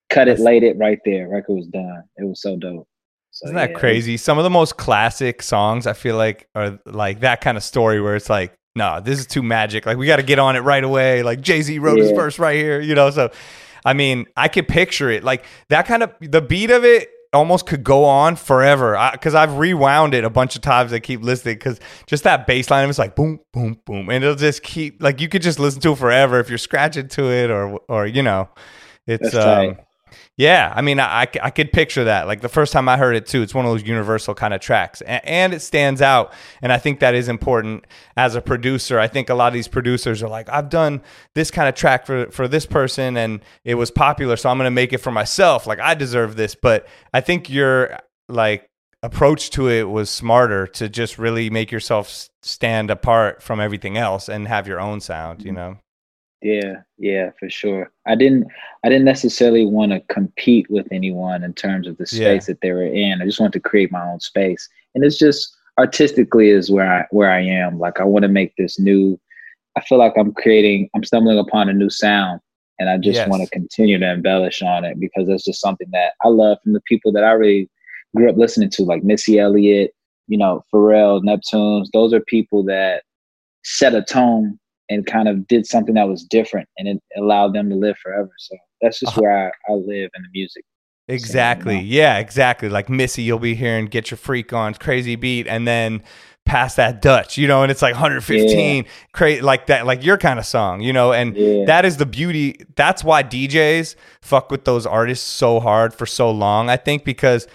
Cut 0.10 0.28
it, 0.28 0.40
laid 0.40 0.64
it 0.64 0.78
right 0.78 1.00
there. 1.06 1.28
Record 1.28 1.54
was 1.54 1.68
done. 1.68 2.04
It 2.18 2.26
was 2.26 2.42
so 2.42 2.58
dope. 2.58 2.88
So, 3.32 3.46
Isn't 3.46 3.56
that 3.56 3.72
yeah, 3.72 3.78
crazy? 3.78 4.18
Some 4.18 4.38
of 4.38 4.44
the 4.44 4.50
most 4.50 4.78
classic 4.78 5.42
songs 5.42 5.88
I 5.88 5.94
feel 5.94 6.18
like 6.18 6.48
are 6.56 6.80
like 6.86 7.20
that 7.20 7.42
kind 7.42 7.58
of 7.58 7.64
story 7.64 8.02
where 8.02 8.16
it's 8.16 8.30
like, 8.30 8.54
no, 8.76 9.00
this 9.00 9.20
is 9.20 9.28
too 9.28 9.44
magic. 9.44 9.86
Like 9.86 9.98
we 9.98 10.08
got 10.08 10.18
to 10.18 10.24
get 10.24 10.40
on 10.40 10.56
it 10.56 10.62
right 10.62 10.84
away. 10.84 11.24
Like 11.24 11.42
Jay 11.42 11.62
Z 11.62 11.78
wrote 11.80 11.98
yeah. 11.98 12.06
his 12.06 12.12
verse 12.14 12.40
right 12.40 12.56
here, 12.56 12.80
you 12.80 12.96
know. 12.96 13.10
So 13.12 13.32
I 13.90 13.94
mean, 13.94 14.28
I 14.38 14.50
could 14.50 14.68
picture 14.68 15.10
it. 15.10 15.24
Like 15.24 15.44
that 15.70 15.88
kind 15.88 16.04
of 16.04 16.14
the 16.22 16.44
beat 16.44 16.70
of 16.70 16.86
it 16.86 17.10
almost 17.34 17.66
could 17.66 17.84
go 17.84 18.06
on 18.06 18.36
forever. 18.36 18.96
Because 19.12 19.34
I've 19.34 19.58
rewound 19.58 20.14
it 20.14 20.24
a 20.24 20.30
bunch 20.30 20.56
of 20.56 20.62
times. 20.62 20.94
I 20.94 21.00
keep 21.00 21.24
listening 21.24 21.56
because 21.56 21.80
just 22.06 22.24
that 22.24 22.46
bass 22.46 22.70
line 22.70 22.88
was 22.88 23.00
like 23.00 23.16
boom, 23.16 23.40
boom, 23.52 23.80
boom, 23.86 24.12
and 24.12 24.24
it'll 24.24 24.36
just 24.36 24.62
keep 24.62 25.02
like 25.02 25.20
you 25.20 25.28
could 25.28 25.42
just 25.42 25.58
listen 25.58 25.82
to 25.82 25.94
it 25.94 25.98
forever 25.98 26.40
if 26.40 26.50
you're 26.50 26.60
scratching 26.60 27.08
to 27.08 27.32
it 27.32 27.50
or 27.50 27.80
or 27.90 28.06
you 28.06 28.22
know, 28.22 28.48
it's 29.08 29.34
um, 29.34 29.78
yeah, 30.38 30.74
I 30.76 30.82
mean, 30.82 31.00
I, 31.00 31.28
I 31.42 31.50
could 31.50 31.72
picture 31.72 32.04
that. 32.06 32.28
Like 32.28 32.42
the 32.42 32.50
first 32.50 32.74
time 32.74 32.88
I 32.88 32.98
heard 32.98 33.16
it 33.16 33.26
too, 33.26 33.42
it's 33.42 33.54
one 33.54 33.66
of 33.66 33.72
those 33.72 33.84
universal 33.84 34.34
kind 34.34 34.54
of 34.54 34.62
tracks, 34.62 35.02
and, 35.02 35.26
and, 35.26 35.54
it 35.54 35.62
stands 35.62 36.02
out. 36.02 36.34
And 36.62 36.72
I 36.72 36.78
think 36.78 37.00
that 37.00 37.16
is 37.16 37.28
important 37.28 37.86
as 38.16 38.36
a 38.36 38.42
producer. 38.42 39.00
I 39.00 39.08
think 39.08 39.30
a 39.30 39.34
lot 39.34 39.48
of 39.48 39.54
these 39.54 39.68
producers 39.68 40.24
are 40.24 40.30
like, 40.30 40.50
I've 40.50 40.70
done 40.70 41.02
this 41.36 41.52
kind 41.52 41.68
of 41.68 41.76
track 41.76 42.06
for 42.06 42.30
for 42.32 42.48
this 42.48 42.66
person, 42.66 43.18
and 43.18 43.42
it 43.64 43.76
was 43.76 43.92
popular, 43.92 44.36
so 44.38 44.50
I'm 44.50 44.58
going 44.58 44.66
to 44.66 44.72
make 44.72 44.94
it 44.94 45.00
for 45.00 45.12
myself. 45.12 45.68
Like 45.68 45.80
I 45.80 45.94
deserve 45.94 46.36
this. 46.36 46.56
But 46.56 46.88
I 47.14 47.22
think 47.22 47.50
your 47.50 47.98
like 48.28 48.70
approach 49.02 49.50
to 49.52 49.70
it 49.70 49.90
was 49.90 50.10
smarter 50.10 50.68
to 50.68 50.90
just 50.90 51.18
really 51.18 51.50
make 51.50 51.72
yourself 51.72 52.30
stand 52.42 52.92
apart 52.92 53.42
from 53.42 53.60
everything 53.60 53.98
else 53.98 54.30
and 54.30 54.48
have 54.48 54.68
your 54.68 54.80
own 54.80 55.00
sound. 55.00 55.44
You 55.44 55.52
mm-hmm. 55.52 55.56
know. 55.56 55.78
Yeah, 56.42 56.78
yeah, 56.98 57.32
for 57.38 57.50
sure. 57.50 57.92
I 58.08 58.16
didn't 58.16 58.48
I 58.84 58.90
didn't 58.90 59.06
necessarily 59.06 59.66
want 59.66 59.92
to 59.92 60.00
compete 60.14 60.70
with 60.70 60.88
anyone 60.92 61.44
in 61.44 61.54
terms 61.54 61.88
of 61.88 61.98
the 61.98 62.06
space 62.06 62.20
yeah. 62.48 62.54
that 62.54 62.62
they 62.62 62.72
were 62.72 62.86
in. 62.86 63.22
I 63.22 63.26
just 63.26 63.40
wanted 63.40 63.54
to 63.54 63.70
create 63.70 63.92
my 63.92 64.06
own 64.08 64.20
space. 64.22 64.70
And 64.96 65.04
it's 65.04 65.18
just 65.18 65.56
artistically 65.78 66.50
is 66.50 66.72
where 66.72 66.92
I 66.92 67.06
where 67.12 67.30
I 67.30 67.42
am. 67.42 67.78
Like 67.78 68.00
I 68.00 68.06
want 68.06 68.24
to 68.24 68.30
make 68.30 68.56
this 68.56 68.80
new 68.80 69.20
I 69.76 69.82
feel 69.82 69.98
like 69.98 70.14
I'm 70.18 70.34
creating 70.34 70.90
I'm 70.96 71.04
stumbling 71.04 71.40
upon 71.40 71.68
a 71.68 71.74
new 71.74 71.90
sound 71.90 72.40
and 72.80 72.90
I 72.90 72.98
just 72.98 73.16
yes. 73.16 73.30
want 73.30 73.44
to 73.44 73.50
continue 73.50 74.00
to 74.00 74.12
embellish 74.12 74.62
on 74.62 74.86
it 74.86 75.00
because 75.00 75.28
it's 75.28 75.44
just 75.44 75.62
something 75.62 75.90
that 75.92 76.14
I 76.24 76.30
love 76.30 76.58
from 76.64 76.74
the 76.74 76.82
people 76.82 77.12
that 77.12 77.26
I 77.26 77.32
really 77.32 77.70
grew 78.16 78.30
up 78.30 78.38
listening 78.38 78.70
to, 78.72 78.84
like 78.84 79.04
Missy 79.04 79.38
Elliott, 79.38 79.94
you 80.28 80.38
know, 80.38 80.64
Pharrell, 80.74 81.22
Neptunes. 81.22 81.88
Those 81.92 82.14
are 82.14 82.22
people 82.22 82.64
that 82.64 83.04
set 83.64 83.94
a 83.94 84.02
tone 84.02 84.58
and 84.90 85.06
kind 85.06 85.28
of 85.28 85.48
did 85.48 85.66
something 85.66 85.96
that 85.96 86.08
was 86.08 86.24
different 86.24 86.68
and 86.78 86.88
it 86.88 87.02
allowed 87.18 87.54
them 87.54 87.70
to 87.70 87.76
live 87.76 87.98
forever. 88.02 88.32
So 88.38 88.56
that's 88.82 89.00
just 89.00 89.14
uh-huh. 89.14 89.22
where 89.22 89.48
I, 89.48 89.72
I 89.72 89.76
live 89.76 90.10
in 90.16 90.24
the 90.24 90.30
music. 90.34 90.64
Exactly. 91.08 91.76
So, 91.76 91.82
you 91.82 91.86
know? 91.86 91.96
Yeah, 91.96 92.18
exactly. 92.20 92.70
Like 92.70 92.90
Missy, 92.90 93.24
you'll 93.24 93.40
be 93.40 93.56
hearing 93.56 93.86
Get 93.86 94.12
Your 94.12 94.18
Freak 94.18 94.54
On, 94.54 94.74
crazy 94.76 95.16
beat, 95.16 95.48
and 95.48 95.68
then 95.68 96.04
Pass 96.46 96.76
That 96.76 97.02
Dutch, 97.02 97.38
you 97.38 97.48
know, 97.48 97.62
and 97.64 97.72
it's 97.72 97.82
like 97.82 97.94
115, 97.94 98.84
yeah. 98.84 98.90
crazy 99.14 99.42
like 99.42 99.68
that, 99.68 99.86
like 99.86 100.04
your 100.04 100.18
kind 100.18 100.40
of 100.40 100.46
song, 100.46 100.82
you 100.82 100.94
know, 100.94 101.12
and 101.14 101.36
yeah. 101.36 101.66
that 101.66 101.86
is 101.86 101.98
the 101.98 102.06
beauty. 102.06 102.60
That's 102.76 103.04
why 103.04 103.24
DJs 103.24 103.96
fuck 104.22 104.50
with 104.50 104.66
those 104.66 104.86
artists 104.86 105.26
so 105.26 105.60
hard 105.60 105.94
for 105.94 106.06
so 106.06 106.32
long, 106.32 106.70
I 106.70 106.78
think, 106.78 107.04
because 107.04 107.48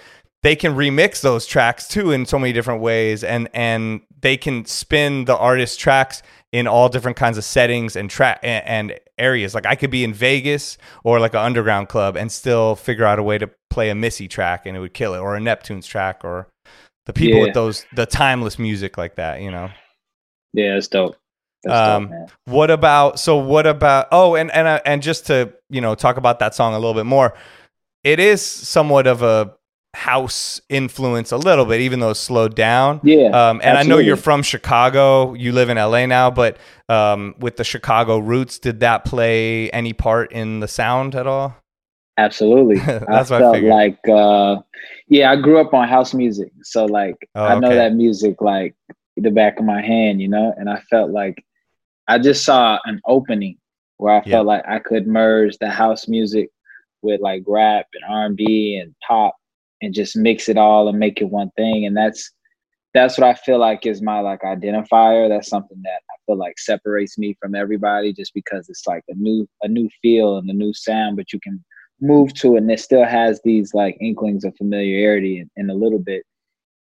they 0.45 0.55
can 0.55 0.75
remix 0.75 1.23
those 1.23 1.47
tracks 1.47 1.89
too 1.89 2.13
in 2.13 2.27
so 2.27 2.39
many 2.39 2.53
different 2.53 2.83
ways 2.83 3.25
and 3.25 3.49
and 3.55 4.03
they 4.21 4.37
can 4.37 4.65
spin 4.67 5.25
the 5.25 5.37
artist 5.37 5.81
tracks 5.81 6.23
in 6.55 6.69
all 6.69 6.89
different 6.89 7.17
kinds 7.17 7.37
of 7.37 7.43
settings 7.43 7.97
and 7.97 8.09
track 8.09 8.39
and 8.45 8.97
areas. 9.19 9.57
Like 9.57 9.67
I 9.67 9.75
could 9.75 9.91
be 9.91 10.05
in 10.05 10.15
Vegas 10.15 10.79
or 11.03 11.19
like 11.19 11.35
an 11.35 11.41
underground 11.41 11.89
club 11.89 12.17
and 12.17 12.31
still 12.31 12.77
figure 12.77 13.05
out 13.05 13.19
a 13.19 13.25
way 13.25 13.39
to 13.39 13.51
play 13.71 13.91
a 13.91 13.95
Missy 13.97 14.29
track 14.29 14.65
and 14.65 14.77
it 14.77 14.81
would 14.81 14.95
kill 14.95 15.15
it, 15.15 15.19
or 15.19 15.35
a 15.35 15.41
Neptune's 15.41 15.85
track, 15.85 16.21
or 16.23 16.47
the 17.07 17.13
people 17.13 17.41
yeah. 17.41 17.47
with 17.47 17.55
those 17.55 17.85
the 17.97 18.07
timeless 18.07 18.57
music 18.57 18.97
like 18.97 19.17
that. 19.17 19.43
You 19.43 19.51
know. 19.51 19.69
Yeah, 20.53 20.77
it's 20.77 20.87
dope. 20.87 21.17
um, 21.69 22.11
dope, 22.11 22.31
what 22.45 22.71
about 22.71 23.19
so? 23.19 23.37
What 23.37 23.67
about? 23.67 24.07
Oh, 24.13 24.37
and 24.37 24.53
and 24.53 24.69
uh, 24.69 24.81
and 24.87 25.03
just 25.03 25.27
to 25.27 25.53
you 25.71 25.81
know 25.81 25.97
talk 25.97 26.19
about 26.19 26.39
that 26.39 26.55
song 26.55 26.73
a 26.73 26.79
little 26.79 26.95
bit 26.95 27.07
more. 27.07 27.35
It 28.05 28.21
is 28.21 28.41
somewhat 28.41 29.09
of 29.09 29.23
a 29.23 29.57
house 29.95 30.61
influence 30.69 31.33
a 31.33 31.37
little 31.37 31.65
bit, 31.65 31.81
even 31.81 32.01
though 32.01 32.11
it's 32.11 32.21
slowed 32.21 32.55
down. 32.55 33.01
Yeah. 33.03 33.29
Um, 33.29 33.61
and 33.61 33.79
absolutely. 33.79 33.79
I 33.79 33.83
know 33.83 33.99
you're 33.99 34.17
from 34.17 34.43
Chicago. 34.43 35.35
You 35.35 35.53
live 35.53 35.71
in 35.71 35.77
LA 35.77 36.07
now, 36.07 36.31
but 36.31 36.59
um, 36.89 37.35
with 37.39 37.57
the 37.57 37.65
Chicago 37.65 38.19
roots, 38.19 38.59
did 38.59 38.81
that 38.81 39.05
play 39.05 39.71
any 39.71 39.93
part 39.93 40.33
in 40.33 40.61
the 40.61 40.69
sound 40.69 41.15
at 41.15 41.27
all? 41.27 41.57
Absolutely. 42.19 42.79
That's 42.87 43.31
I 43.31 43.39
felt 43.39 43.57
I 43.57 43.61
like, 43.61 44.09
uh, 44.09 44.57
yeah, 45.09 45.31
I 45.31 45.37
grew 45.37 45.61
up 45.61 45.73
on 45.75 45.89
house 45.89 46.13
music, 46.13 46.53
so 46.63 46.87
like 46.87 47.17
oh, 47.35 47.45
I 47.45 47.59
know 47.59 47.69
okay. 47.69 47.77
that 47.77 47.95
music 47.95 48.41
like 48.41 48.75
the 49.17 49.31
back 49.31 49.59
of 49.59 49.65
my 49.65 49.81
hand, 49.81 50.21
you 50.21 50.29
know. 50.29 50.53
And 50.57 50.69
I 50.69 50.81
felt 50.91 51.11
like 51.11 51.45
I 52.09 52.19
just 52.19 52.45
saw 52.45 52.79
an 52.85 53.01
opening 53.07 53.59
where 53.99 54.15
I 54.15 54.23
felt 54.29 54.47
like 54.47 54.65
I 54.67 54.81
could 54.81 55.07
merge 55.07 55.57
the 55.59 55.71
house 55.71 56.09
music 56.09 56.51
with 57.03 57.21
like 57.21 57.43
rap 57.47 57.87
and 57.95 58.05
R 58.09 58.27
and 58.27 58.37
B 58.37 58.81
and 58.83 58.95
pop 59.07 59.37
and 59.85 59.95
just 59.95 60.17
mix 60.17 60.49
it 60.49 60.57
all 60.57 60.89
and 60.89 60.99
make 60.99 61.21
it 61.21 61.31
one 61.31 61.51
thing. 61.57 61.87
And 61.87 61.97
that's 61.97 62.31
that's 62.95 63.19
what 63.19 63.27
I 63.27 63.35
feel 63.35 63.59
like 63.59 63.87
is 63.87 64.01
my 64.01 64.21
like 64.21 64.43
identifier. 64.43 65.29
That's 65.29 65.49
something 65.49 65.81
that 65.83 66.01
I 66.11 66.15
feel 66.27 66.39
like 66.39 66.59
separates 66.59 67.19
me 67.19 67.37
from 67.41 67.55
everybody 67.55 68.13
just 68.13 68.33
because 68.35 68.69
it's 68.69 68.87
like 68.87 69.03
a 69.09 69.15
new 69.17 69.47
a 69.63 69.69
new 69.69 69.89
feel 70.01 70.39
and 70.39 70.49
a 70.49 70.55
new 70.55 70.73
sound, 70.73 71.17
but 71.17 71.33
you 71.33 71.41
can 71.41 71.63
move 72.01 72.35
to 72.35 72.55
it 72.55 72.59
and 72.59 72.71
it 72.71 72.81
still 72.81 73.05
has 73.05 73.41
these 73.45 73.73
like 73.75 73.97
inklings 74.01 74.45
of 74.45 74.55
familiarity 74.57 75.45
and, 75.57 75.71
a 75.71 75.75
little 75.75 75.99
bit 75.99 76.23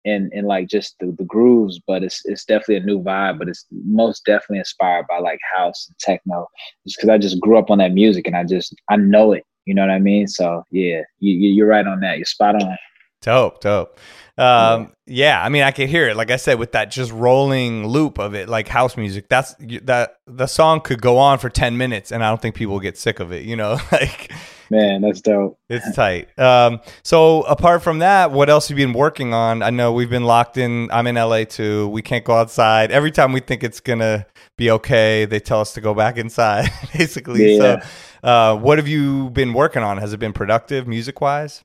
and 0.06 0.32
and 0.34 0.48
like 0.48 0.68
just 0.68 0.96
the, 1.00 1.13
the 1.18 1.25
grooves, 1.25 1.80
but 1.86 2.04
it's 2.04 2.22
it's 2.25 2.46
definitely 2.46 2.77
a 2.77 2.86
new 2.86 3.01
vibe, 3.01 3.38
but 3.39 3.50
it's 3.50 3.66
most 3.72 4.24
definitely 4.25 4.60
inspired 4.60 5.06
by 5.10 5.20
like 5.20 5.39
house 5.56 5.88
and 5.88 5.98
techno. 6.00 6.48
Just 6.86 6.98
because 6.98 7.10
I 7.10 7.18
just 7.18 7.42
grew 7.42 7.58
up 7.58 7.70
on 7.70 7.80
that 7.80 7.94
music 7.94 8.27
and 8.27 8.36
I 8.36 8.46
just 8.46 8.74
I 8.89 8.96
know 8.96 9.34
it. 9.34 9.44
You 9.68 9.76
know 9.76 9.82
what 9.82 9.92
I 9.92 10.00
mean? 10.00 10.28
So 10.28 10.64
yeah, 10.72 11.02
you, 11.20 11.34
you're 11.34 11.68
right 11.68 11.86
on 11.86 12.00
that. 12.00 12.18
You're 12.18 12.26
spot 12.26 12.56
on. 12.56 12.78
Dope, 13.22 13.60
dope. 13.62 14.00
Um, 14.38 14.94
yeah, 15.08 15.44
I 15.44 15.50
mean, 15.50 15.64
I 15.64 15.72
can 15.72 15.88
hear 15.88 16.08
it. 16.08 16.16
Like 16.16 16.30
I 16.30 16.38
said, 16.38 16.60
with 16.60 16.72
that 16.74 16.92
just 16.92 17.12
rolling 17.12 17.88
loop 17.88 18.20
of 18.20 18.36
it, 18.36 18.48
like 18.48 18.68
house 18.68 18.96
music. 18.96 19.28
That's 19.30 19.56
that 19.60 20.20
the 20.28 20.48
song 20.48 20.82
could 20.82 21.02
go 21.02 21.18
on 21.18 21.40
for 21.40 21.50
ten 21.50 21.78
minutes, 21.78 22.12
and 22.12 22.24
I 22.24 22.30
don't 22.30 22.42
think 22.42 22.56
people 22.56 22.80
get 22.80 22.98
sick 22.98 23.20
of 23.20 23.32
it. 23.32 23.44
You 23.44 23.56
know, 23.56 23.80
like 23.92 24.32
man, 24.70 25.02
that's 25.02 25.22
dope. 25.22 25.60
It's 25.70 25.96
tight. 25.96 26.38
Um, 26.40 26.82
so 27.04 27.42
apart 27.44 27.84
from 27.84 28.00
that, 28.00 28.32
what 28.32 28.50
else 28.50 28.68
have 28.70 28.78
you 28.78 28.86
been 28.86 28.94
working 28.96 29.34
on? 29.34 29.62
I 29.62 29.70
know 29.70 29.94
we've 29.94 30.10
been 30.10 30.26
locked 30.26 30.58
in. 30.58 30.90
I'm 30.92 31.08
in 31.08 31.16
LA 31.16 31.44
too. 31.44 31.88
We 31.90 32.02
can't 32.02 32.26
go 32.26 32.34
outside. 32.34 32.92
Every 32.92 33.12
time 33.12 33.34
we 33.34 33.40
think 33.40 33.64
it's 33.64 33.80
gonna 33.80 34.26
be 34.58 34.72
okay, 34.72 35.26
they 35.26 35.40
tell 35.40 35.62
us 35.62 35.74
to 35.74 35.82
go 35.82 35.94
back 35.94 36.18
inside. 36.18 36.70
Basically, 36.98 37.58
yeah. 37.58 37.82
so. 37.82 37.88
Uh, 38.24 38.58
what 38.58 38.78
have 38.78 38.88
you 38.88 39.30
been 39.30 39.54
working 39.54 39.84
on? 39.84 39.98
Has 39.98 40.12
it 40.14 40.20
been 40.20 40.34
productive 40.34 40.88
music 40.88 41.22
wise? 41.22 41.64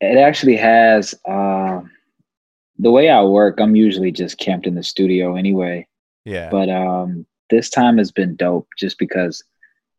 It 0.00 0.18
actually 0.18 0.56
has. 0.56 1.14
Uh, 1.28 1.80
the 2.78 2.90
way 2.90 3.08
I 3.08 3.22
work, 3.22 3.60
I'm 3.60 3.76
usually 3.76 4.10
just 4.10 4.38
camped 4.38 4.66
in 4.66 4.74
the 4.74 4.82
studio 4.82 5.36
anyway. 5.36 5.86
Yeah. 6.24 6.50
But 6.50 6.68
um, 6.68 7.26
this 7.50 7.68
time 7.70 7.98
has 7.98 8.10
been 8.10 8.36
dope 8.36 8.66
just 8.78 8.98
because, 8.98 9.42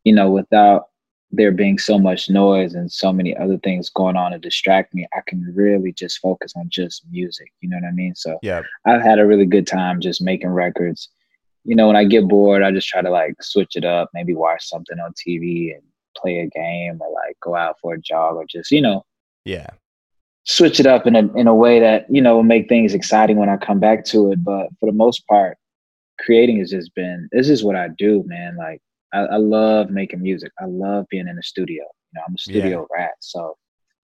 you 0.04 0.14
know, 0.14 0.30
without 0.32 0.88
there 1.36 1.52
being 1.52 1.80
so 1.80 1.98
much 1.98 2.30
noise 2.30 2.76
and 2.76 2.92
so 2.92 3.12
many 3.12 3.36
other 3.36 3.58
things 3.58 3.90
going 3.90 4.16
on 4.16 4.32
to 4.32 4.40
distract 4.40 4.94
me, 4.94 5.08
I 5.14 5.22
can 5.28 5.52
really 5.56 5.92
just 5.92 6.20
focus 6.20 6.54
on 6.56 6.70
just 6.70 7.04
music. 7.10 7.52
You 7.60 7.70
know 7.70 7.78
what 7.78 7.88
I 7.88 7.92
mean? 7.92 8.14
So 8.16 8.38
yeah, 8.44 8.62
I've 8.86 9.02
had 9.02 9.20
a 9.20 9.26
really 9.26 9.48
good 9.48 9.66
time 9.66 10.00
just 10.00 10.22
making 10.22 10.50
records. 10.50 11.10
You 11.66 11.76
know, 11.76 11.88
when 11.88 11.96
I 11.96 12.04
get 12.06 12.28
bored, 12.28 12.62
I 12.62 12.72
just 12.72 12.88
try 12.88 13.02
to 13.02 13.10
like 13.10 13.42
switch 13.42 13.76
it 13.76 13.84
up, 13.84 14.10
maybe 14.14 14.36
watch 14.36 14.68
something 14.68 15.00
on 15.00 15.14
TV 15.14 15.74
and 15.74 15.82
play 16.16 16.40
a 16.40 16.48
game 16.48 17.00
or 17.02 17.12
like 17.12 17.36
go 17.42 17.56
out 17.56 17.80
for 17.82 17.96
a 17.96 18.02
jog 18.02 18.36
or 18.36 18.46
just, 18.46 18.70
you 18.70 18.82
know, 18.82 19.04
yeah, 19.44 19.68
switch 20.46 20.80
it 20.80 20.86
up 20.86 21.08
in 21.08 21.16
a 21.16 21.34
in 21.34 21.48
a 21.48 21.56
way 21.56 21.80
that 21.80 22.06
you 22.10 22.22
know 22.22 22.36
will 22.36 22.44
make 22.44 22.70
things 22.70 22.94
exciting 22.94 23.38
when 23.38 23.50
I 23.50 23.58
come 23.58 23.80
back 23.80 24.06
to 24.06 24.32
it. 24.32 24.44
But 24.44 24.68
for 24.80 24.86
the 24.86 24.96
most 24.96 25.26
part, 25.28 25.58
creating 26.20 26.60
has 26.60 26.70
just 26.70 26.94
been 26.94 27.28
this 27.32 27.50
is 27.50 27.64
what 27.64 27.76
I 27.76 27.88
do, 27.88 28.24
man. 28.28 28.56
Like 28.58 28.82
I, 29.14 29.20
I 29.22 29.38
love 29.38 29.90
making 29.90 30.22
music. 30.22 30.52
I 30.60 30.66
love 30.66 31.06
being 31.10 31.28
in 31.28 31.36
the 31.36 31.44
studio. 31.44 31.84
You 31.84 32.16
know, 32.16 32.22
I'm 32.28 32.36
a 32.36 32.38
studio 32.38 32.88
yeah. 32.90 33.04
rat, 33.04 33.14
so 33.20 33.56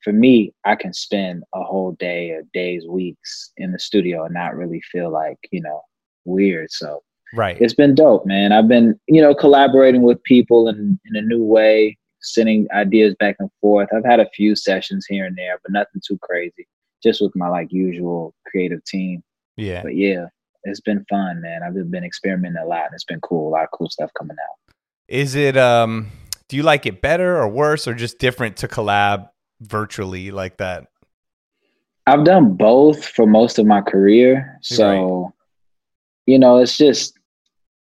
for 0.03 0.13
me, 0.13 0.53
I 0.65 0.75
can 0.75 0.93
spend 0.93 1.43
a 1.53 1.63
whole 1.63 1.91
day 1.99 2.31
or 2.31 2.43
days, 2.53 2.85
weeks 2.87 3.51
in 3.57 3.71
the 3.71 3.79
studio 3.79 4.23
and 4.23 4.33
not 4.33 4.55
really 4.55 4.81
feel 4.91 5.11
like 5.11 5.37
you 5.51 5.61
know 5.61 5.81
weird. 6.25 6.71
So 6.71 7.01
right, 7.33 7.57
it's 7.59 7.73
been 7.73 7.95
dope, 7.95 8.25
man. 8.25 8.51
I've 8.51 8.67
been 8.67 8.99
you 9.07 9.21
know 9.21 9.35
collaborating 9.35 10.03
with 10.03 10.23
people 10.23 10.69
in 10.69 10.99
in 11.05 11.15
a 11.15 11.21
new 11.21 11.43
way 11.43 11.97
sending 12.21 12.67
ideas 12.73 13.15
back 13.19 13.35
and 13.39 13.49
forth. 13.61 13.89
I've 13.95 14.05
had 14.05 14.19
a 14.19 14.29
few 14.35 14.55
sessions 14.55 15.05
here 15.07 15.25
and 15.25 15.35
there, 15.37 15.59
but 15.63 15.71
nothing 15.71 16.01
too 16.05 16.17
crazy. 16.21 16.67
Just 17.01 17.21
with 17.21 17.35
my 17.35 17.47
like 17.47 17.71
usual 17.71 18.33
creative 18.47 18.83
team. 18.85 19.23
Yeah. 19.55 19.83
But 19.83 19.95
yeah, 19.95 20.27
it's 20.63 20.81
been 20.81 21.05
fun, 21.09 21.41
man. 21.41 21.61
I've 21.63 21.91
been 21.91 22.03
experimenting 22.03 22.61
a 22.61 22.65
lot 22.65 22.85
and 22.85 22.93
it's 22.93 23.05
been 23.05 23.21
cool. 23.21 23.49
A 23.49 23.51
lot 23.51 23.63
of 23.63 23.69
cool 23.73 23.89
stuff 23.89 24.11
coming 24.17 24.37
out. 24.41 24.75
Is 25.09 25.33
it 25.33 25.57
um 25.57 26.11
do 26.47 26.55
you 26.55 26.63
like 26.63 26.85
it 26.85 27.01
better 27.01 27.37
or 27.37 27.47
worse 27.49 27.87
or 27.87 27.93
just 27.93 28.19
different 28.19 28.57
to 28.57 28.67
collab 28.67 29.29
virtually 29.59 30.31
like 30.31 30.57
that? 30.57 30.87
I've 32.07 32.23
done 32.23 32.53
both 32.53 33.05
for 33.05 33.27
most 33.27 33.59
of 33.59 33.65
my 33.65 33.81
career. 33.81 34.57
So, 34.61 35.21
right. 35.21 35.31
you 36.25 36.39
know, 36.39 36.57
it's 36.57 36.77
just 36.77 37.17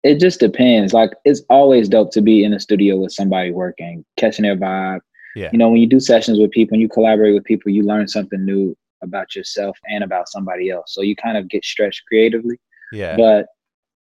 it 0.02 0.20
just 0.20 0.40
depends. 0.40 0.92
Like 0.92 1.10
it's 1.24 1.42
always 1.50 1.88
dope 1.88 2.12
to 2.12 2.22
be 2.22 2.44
in 2.44 2.52
the 2.52 2.60
studio 2.60 2.96
with 2.96 3.12
somebody 3.12 3.52
working, 3.52 4.04
catching 4.16 4.44
their 4.44 4.56
vibe. 4.56 5.00
Yeah. 5.36 5.50
You 5.52 5.58
know, 5.58 5.68
when 5.68 5.80
you 5.80 5.86
do 5.86 6.00
sessions 6.00 6.38
with 6.38 6.50
people 6.50 6.74
and 6.74 6.82
you 6.82 6.88
collaborate 6.88 7.34
with 7.34 7.44
people, 7.44 7.70
you 7.70 7.82
learn 7.82 8.08
something 8.08 8.44
new 8.44 8.76
about 9.02 9.34
yourself 9.34 9.78
and 9.88 10.02
about 10.02 10.28
somebody 10.28 10.70
else. 10.70 10.94
So 10.94 11.02
you 11.02 11.14
kind 11.14 11.36
of 11.36 11.48
get 11.48 11.64
stretched 11.64 12.04
creatively. 12.06 12.58
Yeah. 12.92 13.16
But 13.16 13.46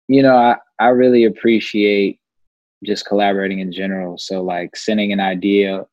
you 0.09 0.23
know, 0.23 0.37
I, 0.37 0.57
I 0.79 0.89
really 0.89 1.25
appreciate 1.25 2.21
just 2.85 3.07
collaborating 3.07 3.61
in 3.61 3.73
general. 3.73 4.19
So 4.19 4.43
like 4.43 4.77
sending 4.77 5.13
an 5.13 5.21
idea, 5.21 5.85